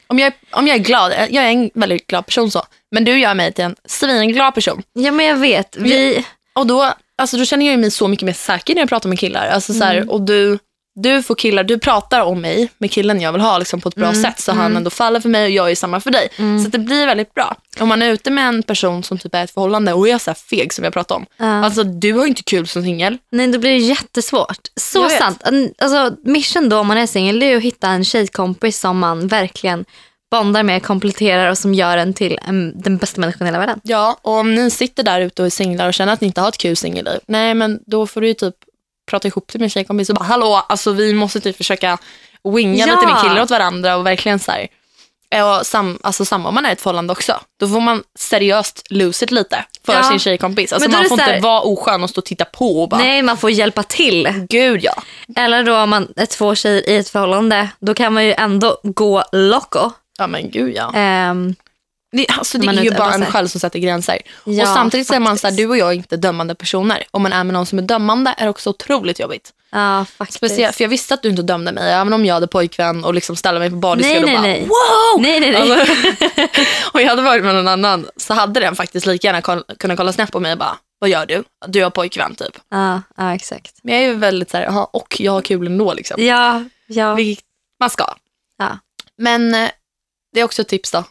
Om 0.06 0.18
jag, 0.18 0.32
om 0.50 0.66
jag 0.66 0.74
är 0.76 0.80
glad, 0.80 1.12
jag 1.12 1.44
är 1.44 1.50
en 1.50 1.70
väldigt 1.74 2.06
glad 2.06 2.26
person 2.26 2.50
så, 2.50 2.62
men 2.90 3.04
du 3.04 3.18
gör 3.20 3.34
mig 3.34 3.52
till 3.52 3.64
en 3.64 3.76
svinglad 3.84 4.54
person. 4.54 4.82
Ja 4.92 5.12
men 5.12 5.26
jag 5.26 5.36
vet. 5.36 5.76
Vi, 5.76 6.24
Och 6.60 6.66
då, 6.66 6.92
alltså, 7.18 7.36
då 7.36 7.44
känner 7.44 7.70
jag 7.70 7.78
mig 7.78 7.90
så 7.90 8.08
mycket 8.08 8.26
mer 8.26 8.32
säker 8.32 8.74
när 8.74 8.82
jag 8.82 8.88
pratar 8.88 9.08
med 9.08 9.18
killar. 9.18 9.46
Alltså, 9.48 9.72
så 9.72 9.84
här, 9.84 10.10
Och 10.10 10.20
du, 10.20 10.58
du 10.94 11.22
får 11.22 11.34
killar, 11.34 11.64
du 11.64 11.78
pratar 11.78 12.20
om 12.20 12.40
mig 12.40 12.70
med 12.78 12.90
killen 12.90 13.20
jag 13.20 13.32
vill 13.32 13.40
ha 13.40 13.58
liksom, 13.58 13.80
på 13.80 13.88
ett 13.88 13.94
bra 13.94 14.14
sätt 14.14 14.40
så 14.40 14.52
han 14.52 14.76
ändå 14.76 14.90
faller 14.90 15.20
för 15.20 15.28
mig 15.28 15.44
och 15.44 15.50
jag 15.50 15.70
är 15.70 15.74
samma 15.74 16.00
för 16.00 16.10
dig. 16.10 16.28
Så 16.36 16.66
att 16.66 16.72
det 16.72 16.78
blir 16.78 17.06
väldigt 17.06 17.34
bra. 17.34 17.56
Om 17.80 17.88
man 17.88 18.02
är 18.02 18.10
ute 18.12 18.30
med 18.30 18.48
en 18.48 18.62
person 18.62 19.02
som 19.02 19.18
typ 19.18 19.34
är 19.34 19.44
ett 19.44 19.50
förhållande 19.50 19.92
och 19.92 20.08
är 20.08 20.18
så 20.18 20.34
feg 20.34 20.72
som 20.72 20.84
jag 20.84 20.92
pratade 20.92 21.18
om. 21.18 21.26
Ja. 21.36 21.64
Alltså 21.64 21.84
du 21.84 22.12
har 22.12 22.22
ju 22.22 22.28
inte 22.28 22.42
kul 22.42 22.66
som 22.66 22.82
singel. 22.82 23.18
nej 23.30 23.46
då 23.46 23.58
blir 23.58 23.70
det 23.70 23.76
jättesvårt. 23.78 24.68
Så 24.76 24.98
Jag 24.98 25.10
sant. 25.10 25.42
Alltså, 25.78 26.16
mission 26.24 26.68
då 26.68 26.78
om 26.78 26.86
man 26.86 26.98
är 26.98 27.06
singel 27.06 27.42
är 27.42 27.56
att 27.56 27.62
hitta 27.62 27.88
en 27.88 28.04
tjejkompis 28.04 28.80
som 28.80 28.98
man 28.98 29.28
verkligen 29.28 29.84
bondar 30.30 30.62
med, 30.62 30.82
kompletterar 30.82 31.50
och 31.50 31.58
som 31.58 31.74
gör 31.74 31.96
en 31.96 32.14
till 32.14 32.38
en, 32.48 32.80
den 32.80 32.96
bästa 32.96 33.20
människan 33.20 33.46
i 33.46 33.48
hela 33.48 33.58
världen. 33.58 33.80
Ja, 33.82 34.16
och 34.22 34.32
om 34.32 34.54
ni 34.54 34.70
sitter 34.70 35.02
där 35.02 35.20
ute 35.20 35.42
och 35.42 35.46
är 35.46 35.50
singlar 35.50 35.88
och 35.88 35.94
känner 35.94 36.12
att 36.12 36.20
ni 36.20 36.26
inte 36.26 36.40
har 36.40 36.48
ett 36.48 36.58
kul 36.58 36.76
singelliv, 36.76 37.18
nej 37.26 37.54
men 37.54 37.80
då 37.86 38.06
får 38.06 38.20
du 38.20 38.26
ju 38.28 38.34
typ 38.34 38.54
prata 39.10 39.28
ihop 39.28 39.50
det 39.52 39.58
med 39.58 39.72
tjejkompis 39.72 40.08
och 40.10 40.14
bara 40.16 40.24
hallå, 40.24 40.62
alltså 40.68 40.92
vi 40.92 41.14
måste 41.14 41.40
typ 41.40 41.56
försöka 41.56 41.98
winga 42.54 42.86
Ja. 42.86 42.94
lite 42.94 43.06
med 43.06 43.20
killar 43.22 43.42
åt 43.42 43.50
varandra 43.50 43.96
och 43.96 44.06
verkligen 44.06 44.38
så 44.38 44.52
här. 44.52 44.68
Och 45.58 45.66
sam, 45.66 45.98
alltså 46.02 46.24
samma 46.24 46.48
om 46.48 46.54
man 46.54 46.64
är 46.66 46.70
i 46.70 46.72
ett 46.72 46.80
förhållande 46.80 47.12
också. 47.12 47.40
Då 47.60 47.68
får 47.68 47.80
man 47.80 48.02
seriöst 48.18 48.86
lose 48.90 49.24
it 49.24 49.30
lite 49.30 49.64
för 49.86 49.92
Ja. 49.92 50.02
sin 50.02 50.18
tjejkompis. 50.18 50.72
Alltså 50.72 50.90
man 50.90 51.04
får 51.04 51.16
här- 51.18 51.34
inte 51.34 51.44
vara 51.46 51.60
oskön 51.60 52.02
och 52.02 52.10
stå 52.10 52.18
och 52.18 52.24
titta 52.24 52.44
på 52.44 52.82
och 52.82 52.88
bara, 52.88 53.00
Nej, 53.00 53.22
man 53.22 53.36
får 53.36 53.50
hjälpa 53.50 53.82
till. 53.82 54.46
gud 54.48 54.80
ja. 54.84 55.02
Eller 55.36 55.64
då 55.64 55.76
om 55.76 55.90
man 55.90 56.08
är 56.16 56.26
två 56.26 56.54
tjejer 56.54 56.88
i 56.90 56.96
ett 56.96 57.08
förhållande, 57.08 57.68
då 57.80 57.94
kan 57.94 58.12
man 58.12 58.24
ju 58.24 58.32
ändå 58.32 58.76
gå 58.82 59.24
loco. 59.32 59.90
Ja 60.20 60.26
men 60.26 60.50
gud 60.50 60.76
ja. 60.76 60.92
Ehm, 60.94 61.54
Det, 62.12 62.26
alltså, 62.28 62.58
det 62.58 62.66
är 62.66 62.82
ju 62.84 62.90
bara 62.90 63.14
en 63.14 63.26
själv 63.26 63.46
som 63.48 63.60
sätter 63.60 63.78
gränser. 63.78 64.18
Ja, 64.44 64.62
och 64.62 64.68
samtidigt 64.68 65.06
så 65.06 65.14
är 65.14 65.20
man 65.20 65.38
så 65.38 65.46
här, 65.46 65.56
du 65.56 65.66
och 65.66 65.76
jag 65.76 65.88
är 65.88 65.92
inte 65.92 66.16
dömande 66.16 66.54
personer. 66.54 67.04
Om 67.10 67.22
man 67.22 67.32
är 67.32 67.44
med 67.44 67.54
någon 67.54 67.66
som 67.66 67.78
är 67.78 67.82
dömande 67.82 68.34
är 68.36 68.44
det 68.44 68.50
också 68.50 68.70
otroligt 68.70 69.20
jobbigt. 69.20 69.52
ja, 69.70 70.04
faktiskt. 70.18 70.36
Speciellt, 70.36 70.76
för 70.76 70.84
jag 70.84 70.88
visste 70.88 71.14
att 71.14 71.22
du 71.22 71.28
inte 71.28 71.42
dömde 71.42 71.72
mig, 71.72 71.92
även 71.92 72.12
om 72.12 72.24
jag 72.26 72.34
hade 72.34 72.46
pojkvän 72.46 73.04
och 73.04 73.14
liksom 73.14 73.36
ställde 73.36 73.60
mig 73.60 73.70
på 73.70 73.76
bardisken 73.76 74.24
och 74.24 74.30
bara 74.30 74.40
nej. 74.42 74.60
wow! 74.60 75.22
Nej, 75.22 75.40
nej, 75.40 75.50
nej. 75.52 75.72
Alltså, 75.72 75.94
och 76.92 77.00
jag 77.02 77.08
hade 77.08 77.22
varit 77.22 77.44
med 77.44 77.54
någon 77.54 77.68
annan 77.68 78.08
så 78.16 78.34
hade 78.34 78.60
den 78.60 78.76
faktiskt 78.76 79.06
lika 79.06 79.26
gärna 79.28 79.42
koll, 79.42 79.62
kunnat 79.78 79.96
kolla 79.96 80.12
snett 80.12 80.32
på 80.32 80.40
mig 80.40 80.52
och 80.52 80.58
bara 80.58 80.76
vad 80.98 81.10
gör 81.10 81.26
du? 81.26 81.44
Du 81.66 81.82
har 81.82 81.90
pojkvän 81.90 82.34
typ. 82.34 82.56
Ja, 82.70 83.02
ja 83.16 83.34
exakt. 83.34 83.74
Men 83.82 83.94
jag 83.94 84.04
är 84.04 84.08
ju 84.08 84.14
väldigt 84.14 84.50
så 84.50 84.56
här, 84.56 84.64
jaha, 84.64 84.84
och 84.84 85.16
jag 85.20 85.32
har 85.32 85.40
kul 85.42 85.66
ändå 85.66 85.94
liksom. 85.94 86.22
Ja, 86.22 86.64
ja. 86.86 87.14
Vilket 87.14 87.44
man 87.80 87.90
ska. 87.90 88.14
Ja. 88.58 88.78
Men 89.16 89.54
eh, 89.54 89.70
det 90.32 90.40
är 90.40 90.44
också 90.44 90.62
ett 90.62 90.68
tips 90.68 90.90
då 90.90 91.04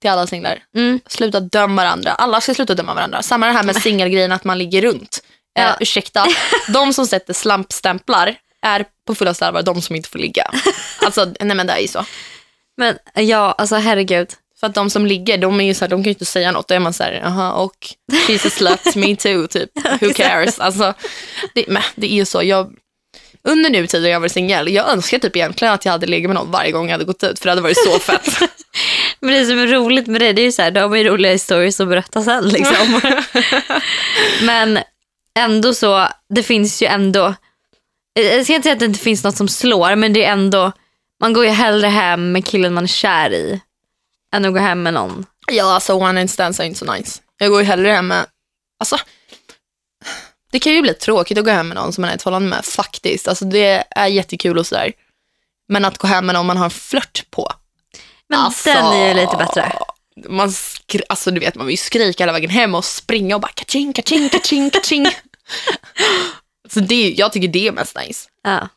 till 0.00 0.10
alla 0.10 0.26
singlar. 0.26 0.62
Mm. 0.76 1.00
Sluta 1.06 1.40
döma 1.40 1.82
varandra. 1.82 2.12
Alla 2.12 2.40
ska 2.40 2.54
sluta 2.54 2.74
döma 2.74 2.94
varandra. 2.94 3.22
Samma 3.22 3.46
det 3.46 3.52
här 3.52 3.62
med 3.62 3.76
singelgrejen 3.76 4.32
att 4.32 4.44
man 4.44 4.58
ligger 4.58 4.82
runt. 4.82 5.22
Ja. 5.54 5.62
Eh, 5.62 5.76
ursäkta, 5.80 6.26
de 6.68 6.92
som 6.92 7.06
sätter 7.06 7.34
slampstämplar 7.34 8.36
är 8.62 8.86
på 9.06 9.14
fulla 9.14 9.34
allvar 9.40 9.62
de 9.62 9.82
som 9.82 9.96
inte 9.96 10.08
får 10.08 10.18
ligga. 10.18 10.50
Alltså, 11.02 11.24
nej 11.40 11.56
men 11.56 11.66
det 11.66 11.72
är 11.72 11.78
ju 11.78 11.88
så. 11.88 12.04
Men 12.76 12.98
ja, 13.14 13.52
alltså 13.58 13.76
herregud. 13.76 14.28
För 14.60 14.66
att 14.66 14.74
de 14.74 14.90
som 14.90 15.06
ligger, 15.06 15.38
de, 15.38 15.60
är 15.60 15.64
ju 15.64 15.74
så 15.74 15.84
här, 15.84 15.90
de 15.90 15.96
kan 15.96 16.04
ju 16.04 16.10
inte 16.10 16.24
säga 16.24 16.52
något. 16.52 16.68
Då 16.68 16.74
är 16.74 16.78
man 16.78 16.92
så 16.92 17.02
här, 17.02 17.12
jaha, 17.12 17.52
och 17.52 17.76
she's 18.12 18.46
a 18.46 18.50
slut, 18.50 18.96
me 18.96 19.16
too, 19.16 19.46
typ. 19.46 19.70
Who 20.00 20.12
cares? 20.14 20.60
Alltså, 20.60 20.94
det, 21.54 21.64
men, 21.68 21.82
det 21.94 22.12
är 22.12 22.16
ju 22.16 22.24
så. 22.24 22.42
Jag, 22.42 22.74
under 23.48 23.70
nu 23.70 23.86
tiden 23.86 24.10
jag 24.10 24.20
var 24.20 24.28
singel, 24.28 24.68
jag 24.68 24.88
önskar 24.88 25.18
typ 25.18 25.36
egentligen 25.36 25.74
att 25.74 25.84
jag 25.84 25.92
hade 25.92 26.06
legat 26.06 26.28
med 26.28 26.34
någon 26.34 26.50
varje 26.50 26.72
gång 26.72 26.86
jag 26.86 26.92
hade 26.92 27.04
gått 27.04 27.22
ut, 27.22 27.38
för 27.38 27.46
det 27.46 27.50
hade 27.50 27.62
varit 27.62 27.84
så 27.84 27.98
fett. 27.98 28.38
Men 29.20 29.34
det 29.34 29.46
som 29.46 29.58
är 29.58 29.66
roligt 29.66 30.06
med 30.06 30.20
det, 30.20 30.32
det 30.32 30.42
är 30.42 30.44
ju 30.44 30.52
så 30.52 30.62
här, 30.62 30.70
de 30.70 30.80
har 30.80 30.96
ju 30.96 31.04
roliga 31.04 31.32
historier 31.32 31.82
att 31.82 31.88
berätta 31.88 32.22
sen 32.22 32.48
liksom. 32.48 33.00
Men 34.42 34.78
ändå 35.38 35.74
så, 35.74 36.08
det 36.34 36.42
finns 36.42 36.82
ju 36.82 36.86
ändå, 36.86 37.34
jag 38.14 38.44
ska 38.44 38.54
inte 38.54 38.62
säga 38.62 38.72
att 38.72 38.78
det 38.78 38.84
inte 38.86 39.00
finns 39.00 39.24
något 39.24 39.36
som 39.36 39.48
slår, 39.48 39.96
men 39.96 40.12
det 40.12 40.24
är 40.24 40.32
ändå, 40.32 40.72
man 41.20 41.32
går 41.32 41.44
ju 41.44 41.50
hellre 41.50 41.88
hem 41.88 42.32
med 42.32 42.46
killen 42.46 42.74
man 42.74 42.84
är 42.84 42.88
kär 42.88 43.32
i 43.32 43.60
än 44.34 44.44
att 44.44 44.52
gå 44.52 44.58
hem 44.58 44.82
med 44.82 44.94
någon. 44.94 45.26
ja, 45.52 45.74
alltså 45.74 45.94
one 45.94 46.12
night 46.12 46.30
stands 46.30 46.60
är 46.60 46.64
inte 46.64 46.78
så 46.78 46.92
nice. 46.92 47.20
Jag 47.38 47.50
går 47.50 47.60
ju 47.60 47.66
hellre 47.66 47.90
hem 47.90 48.06
med, 48.06 48.26
alltså, 48.80 48.98
det 50.54 50.60
kan 50.60 50.72
ju 50.72 50.82
bli 50.82 50.94
tråkigt 50.94 51.38
att 51.38 51.44
gå 51.44 51.50
hem 51.50 51.68
med 51.68 51.74
någon 51.76 51.92
som 51.92 52.02
man 52.02 52.08
är 52.08 52.14
i 52.14 52.16
ett 52.16 52.22
förhållande 52.22 52.48
med, 52.48 52.64
faktiskt. 52.64 53.28
Alltså 53.28 53.44
det 53.44 53.84
är 53.90 54.06
jättekul 54.06 54.58
och 54.58 54.66
sådär. 54.66 54.92
Men 55.68 55.84
att 55.84 55.98
gå 55.98 56.06
hem 56.08 56.26
med 56.26 56.34
någon 56.34 56.46
man 56.46 56.56
har 56.56 56.64
en 56.64 56.70
flört 56.70 57.24
på, 57.30 57.52
Men 58.28 58.38
Alltså, 58.40 58.68
den 58.70 58.84
är 58.86 59.08
ju 59.08 59.14
lite 59.14 59.36
bättre. 59.36 59.72
Man, 60.28 60.48
skri- 60.52 61.02
alltså, 61.08 61.30
du 61.30 61.40
vet, 61.40 61.54
man 61.54 61.66
vill 61.66 61.72
ju 61.72 61.76
skrika 61.76 62.22
hela 62.22 62.32
vägen 62.32 62.50
hem 62.50 62.74
och 62.74 62.84
springa 62.84 63.34
och 63.34 63.40
bara 63.40 63.52
kaching, 63.52 63.92
kaching, 63.92 64.28
kaching, 64.28 64.70
kaching. 64.70 65.06
så 66.70 66.80
det, 66.80 66.94
är- 66.94 67.18
jag 67.18 67.32
tycker 67.32 67.48
det 67.48 67.68
är 67.68 67.72
mest 67.72 67.96
nice. 68.06 68.28
Ja. 68.42 68.68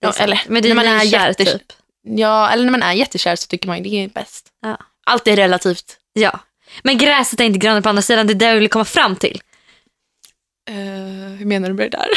Ja, 0.00 0.12
eller 0.18 0.40
men 0.48 0.62
det 0.62 0.68
när 0.68 0.74
man 0.76 0.84
är 0.88 0.94
är 1.04 1.10
kär 1.10 1.28
jätte- 1.28 1.44
typ. 1.44 1.72
Ja, 2.06 2.50
eller 2.50 2.64
när 2.64 2.70
man 2.72 2.82
är 2.82 2.92
jättekär 2.92 3.36
så 3.36 3.46
tycker 3.46 3.68
man 3.68 3.76
ju 3.78 3.90
det 3.90 4.04
är 4.04 4.08
bäst. 4.08 4.46
Ja. 4.62 4.78
Allt 5.06 5.28
är 5.28 5.36
relativt. 5.36 5.96
Ja. 6.12 6.40
Men 6.82 6.98
gräset 6.98 7.40
är 7.40 7.44
inte 7.44 7.58
grönare 7.58 7.82
på 7.82 7.88
andra 7.88 8.02
sidan, 8.02 8.26
det 8.26 8.32
är 8.32 8.34
det 8.34 8.44
jag 8.46 8.54
vill 8.54 8.68
komma 8.68 8.84
fram 8.84 9.16
till. 9.16 9.40
Eh, 10.70 10.74
hur 11.38 11.46
menar 11.46 11.68
du 11.68 11.74
med 11.74 11.90
det 11.90 11.96
där? 11.96 12.08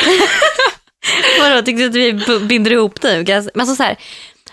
Vadå, 1.42 1.62
tyckte 1.62 1.88
du 1.90 2.10
att 2.10 2.30
vi 2.42 2.46
binder 2.46 2.72
ihop 2.72 3.04
nu? 3.04 3.24
Gräs- 3.24 3.50
Men 3.54 3.62
alltså 3.62 3.76
så 3.76 3.84
här, 3.84 3.96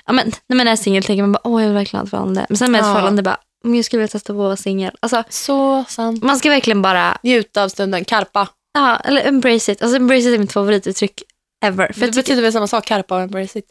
ja, 0.07 0.12
men, 0.12 0.33
när 0.46 0.57
man 0.57 0.68
är 0.68 0.76
singel 0.76 1.02
tänker 1.02 1.22
man 1.22 1.33
bara, 1.33 1.40
åh 1.44 1.62
jag 1.62 1.68
vill 1.68 1.74
verkligen 1.76 2.00
ha 2.00 2.04
ett 2.04 2.11
förhållande. 2.11 2.46
Men 2.48 2.57
sen 2.59 2.72
med 2.72 2.78
ett 2.80 2.87
Ja. 2.87 2.92
förhållande 2.94 3.22
bara, 3.22 3.37
"Mm, 3.64 3.76
jag 3.76 3.85
skulle 3.85 3.98
vilja 4.00 4.09
testa 4.12 4.33
på 4.33 4.38
att 4.40 4.44
vara 4.46 4.57
singel. 4.57 4.92
Alltså, 5.00 5.24
så 5.28 5.85
sant. 5.88 6.22
man 6.24 6.38
ska 6.38 6.50
verkligen 6.50 6.83
bara, 6.83 7.18
Njuta 7.22 7.62
av 7.62 7.68
stunden, 7.68 8.04
karpa. 8.04 8.48
ja, 8.74 8.96
eller 9.04 9.28
embrace 9.28 9.72
it. 9.72 9.83
Alltså 9.83 9.96
embrace 9.96 10.20
it 10.28 10.35
är 10.35 10.38
mitt 10.38 10.52
favorituttryck 10.52 11.22
ever. 11.64 11.92
För 11.92 12.00
det 12.00 12.07
tycker, 12.07 12.16
betyder 12.16 12.42
väl 12.42 12.52
samma 12.52 12.66
sak, 12.66 12.85
karpa 12.85 13.14
och 13.16 13.22
embrace 13.22 13.59
it. 13.59 13.64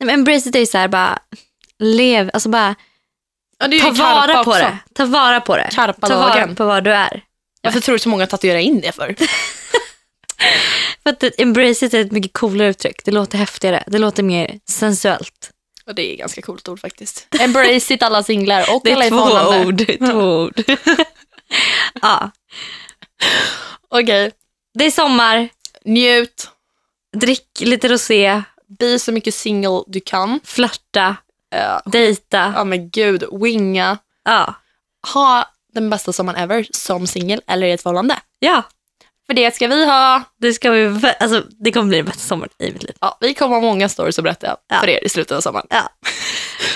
nej, 0.00 0.06
men 0.06 0.10
embrace 0.14 0.48
it 0.48 0.54
är 0.56 0.60
ju 0.60 0.66
så 0.66 0.78
här 0.78 0.88
bara, 0.88 1.18
lev, 1.78 2.30
alltså 2.32 2.48
bara 2.48 2.74
Ja, 3.58 3.68
det 3.68 3.78
ta 3.80 3.86
karpa 3.86 4.14
vara 4.26 4.44
på 4.44 4.50
också. 4.50 4.62
det. 4.62 4.78
Ta 4.94 5.04
vara 5.04 5.40
på 5.40 5.56
det. 5.56 5.68
Ta 5.72 5.86
vara 6.18 6.46
på 6.54 6.64
vad 6.64 6.84
du 6.84 6.92
är. 6.94 7.22
Varför 7.62 7.80
tror 7.80 7.92
du 7.92 7.98
så 7.98 8.08
många 8.08 8.26
tatuerar 8.26 8.58
in 8.58 8.80
det 8.80 8.92
för? 8.92 9.14
För 11.02 11.10
att 11.10 11.40
embrace 11.40 11.86
it 11.86 11.94
är 11.94 12.00
ett 12.00 12.12
mycket 12.12 12.32
coolare 12.32 12.68
uttryck. 12.68 13.04
Det 13.04 13.10
låter 13.10 13.38
häftigare. 13.38 13.84
Det 13.86 13.98
låter 13.98 14.22
mer 14.22 14.60
sensuellt. 14.68 15.50
Och 15.86 15.94
det 15.94 16.02
är 16.02 16.12
ett 16.12 16.18
ganska 16.18 16.42
coolt 16.42 16.68
ord 16.68 16.80
faktiskt. 16.80 17.26
Embrace 17.40 17.94
it 17.94 18.02
alla 18.02 18.22
singlar 18.22 18.74
och 18.74 18.80
Det 18.84 18.92
alla 18.92 19.04
är 19.04 19.10
två 19.10 19.16
förhållande. 19.26 19.66
ord. 19.66 19.74
Det 19.74 19.94
är 19.94 20.12
två 20.12 20.42
ord. 20.42 20.62
ja, 22.02 22.30
Okej, 23.88 24.32
det 24.74 24.84
är 24.84 24.90
sommar. 24.90 25.48
njut. 25.84 26.48
Drick 27.16 27.48
lite 27.60 27.88
rosé. 27.88 28.42
Bli 28.78 28.98
så 28.98 29.12
mycket 29.12 29.34
single 29.34 29.82
du 29.86 30.00
kan. 30.00 30.40
Flörta. 30.44 31.16
Uh, 31.54 31.90
Dejta. 31.90 32.52
ja 32.56 32.64
men 32.64 32.90
gud, 32.90 33.24
winga. 33.42 33.98
Ja. 34.24 34.54
Ha 35.14 35.52
den 35.74 35.90
bästa 35.90 36.12
sommaren 36.12 36.40
ever 36.42 36.66
som 36.70 37.06
singel 37.06 37.40
eller 37.46 37.66
i 37.66 37.72
ett 37.72 37.82
förhållande. 37.82 38.16
ja, 38.38 38.62
För 39.26 39.34
det 39.34 39.54
ska 39.54 39.66
vi 39.68 39.84
ha. 39.86 40.22
det, 40.40 40.52
ska 40.52 40.70
vi, 40.70 41.00
alltså, 41.20 41.42
det 41.64 41.72
kommer 41.72 41.86
bli 41.86 41.96
den 41.96 42.06
bästa 42.06 42.20
sommaren 42.20 42.50
i 42.58 42.72
mitt 42.72 42.82
liv. 42.82 42.94
Ja, 43.00 43.18
vi 43.20 43.34
kommer 43.34 43.54
ha 43.54 43.60
många 43.62 43.88
stories 43.88 44.18
att 44.18 44.24
berätta 44.24 44.56
Ja. 44.68 44.80
för 44.80 44.88
er 44.88 45.04
i 45.04 45.08
slutet 45.08 45.36
av 45.36 45.40
sommaren. 45.40 45.66
Ja. 45.70 45.88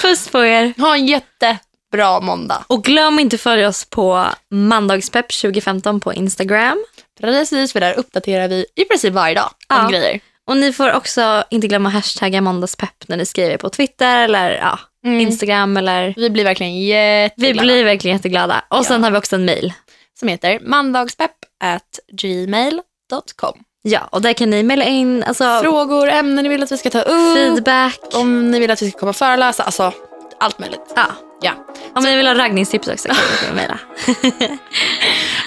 Puss 0.02 0.28
på 0.28 0.44
er. 0.44 0.74
Ha 0.78 0.94
en 0.96 1.07
jättebra 1.07 2.20
måndag. 2.20 2.64
Och 2.66 2.85
glöm 2.85 3.18
inte 3.18 3.35
att 3.37 3.40
följa 3.40 3.68
oss 3.68 3.85
på 3.85 4.26
Mandagspepp 4.50 5.28
2015 5.33 6.00
på 6.00 6.12
Instagram. 6.14 6.85
Precis, 7.20 7.72
för 7.72 7.81
där 7.81 7.94
uppdaterar 7.94 8.48
vi 8.48 8.66
i 8.74 8.85
princip 8.85 9.12
varje 9.14 9.35
dag 9.35 9.50
om 9.68 9.76
Ja. 9.76 9.88
grejer. 9.90 10.20
Och 10.48 10.57
ni 10.57 10.72
får 10.72 10.92
också 10.92 11.44
inte 11.50 11.66
glömma 11.68 11.88
hashtagga 11.88 12.40
måndagspepp 12.40 13.09
när 13.09 13.16
ni 13.16 13.26
skriver 13.26 13.57
på 13.57 13.68
Twitter 13.68 14.24
eller 14.24 14.50
ja, 14.50 14.78
Mm. 15.07 15.20
Instagram. 15.20 15.76
Eller... 15.76 16.14
Vi 16.16 16.31
blir 16.31 16.44
verkligen 16.44 16.72
Vi 16.72 16.78
jätteglada. 16.88 17.62
blir 17.62 17.85
verkligen 17.85 18.16
jätteglada. 18.16 18.64
Och 18.68 18.87
sen 18.87 19.05
har 19.05 19.11
vi 19.11 19.18
också 19.18 19.37
en 19.37 19.44
mail. 19.44 19.72
Som 20.18 20.28
heter 20.28 20.59
mandagspepp 20.62 21.31
at 21.64 21.98
gmail.com. 22.12 23.59
Ja, 23.83 24.00
och 24.11 24.22
där 24.22 24.33
kan 24.33 24.50
ni 24.50 24.62
mejla 24.62 24.85
in 24.85 25.22
alltså, 25.24 25.61
Frågor, 25.62 26.09
ämnen 26.09 26.42
ni 26.42 26.48
vill 26.48 26.62
att 26.62 26.72
vi 26.72 26.78
ska 26.78 26.90
ta 26.90 27.00
upp. 27.02 27.37
feedback. 27.37 27.98
Om 28.14 28.50
ni 28.50 28.59
vill 28.61 28.70
att 28.70 28.83
vi 28.83 28.90
ska 28.90 28.98
komma 29.00 29.11
och 29.11 29.16
föreläsa. 29.16 29.62
Alltså, 29.62 29.92
allt 30.40 30.59
möjligt. 30.59 30.92
Ja. 30.96 31.07
Ja. 31.42 31.52
Om 31.94 32.05
ni 32.05 32.16
vill 32.16 32.26
ha 32.26 32.35
raggningstips 32.35 32.88
också 32.88 33.09
kan 33.09 33.16
ni 33.50 33.55
mejla. 33.57 33.78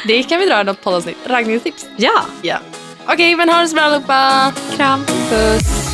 Det 0.07 0.23
kan 0.23 0.39
vi 0.39 0.45
dra 0.45 0.61
i 0.61 0.63
något 0.63 0.81
poddavsnitt. 0.83 1.17
Raggningstips. 1.25 1.85
Ja, 1.97 2.21
Ja. 2.41 2.57
Okej, 3.07 3.35
men 3.35 3.49
ha 3.49 3.61
det 3.61 3.67
så 3.67 3.75
bra 3.75 3.83
allihopa. 3.83 4.51
kram. 4.75 5.05
Puss. 5.05 5.85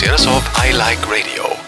produceras 0.00 0.26
av 0.26 0.42
I 0.66 0.72
Like 0.72 1.06
Radio. 1.06 1.59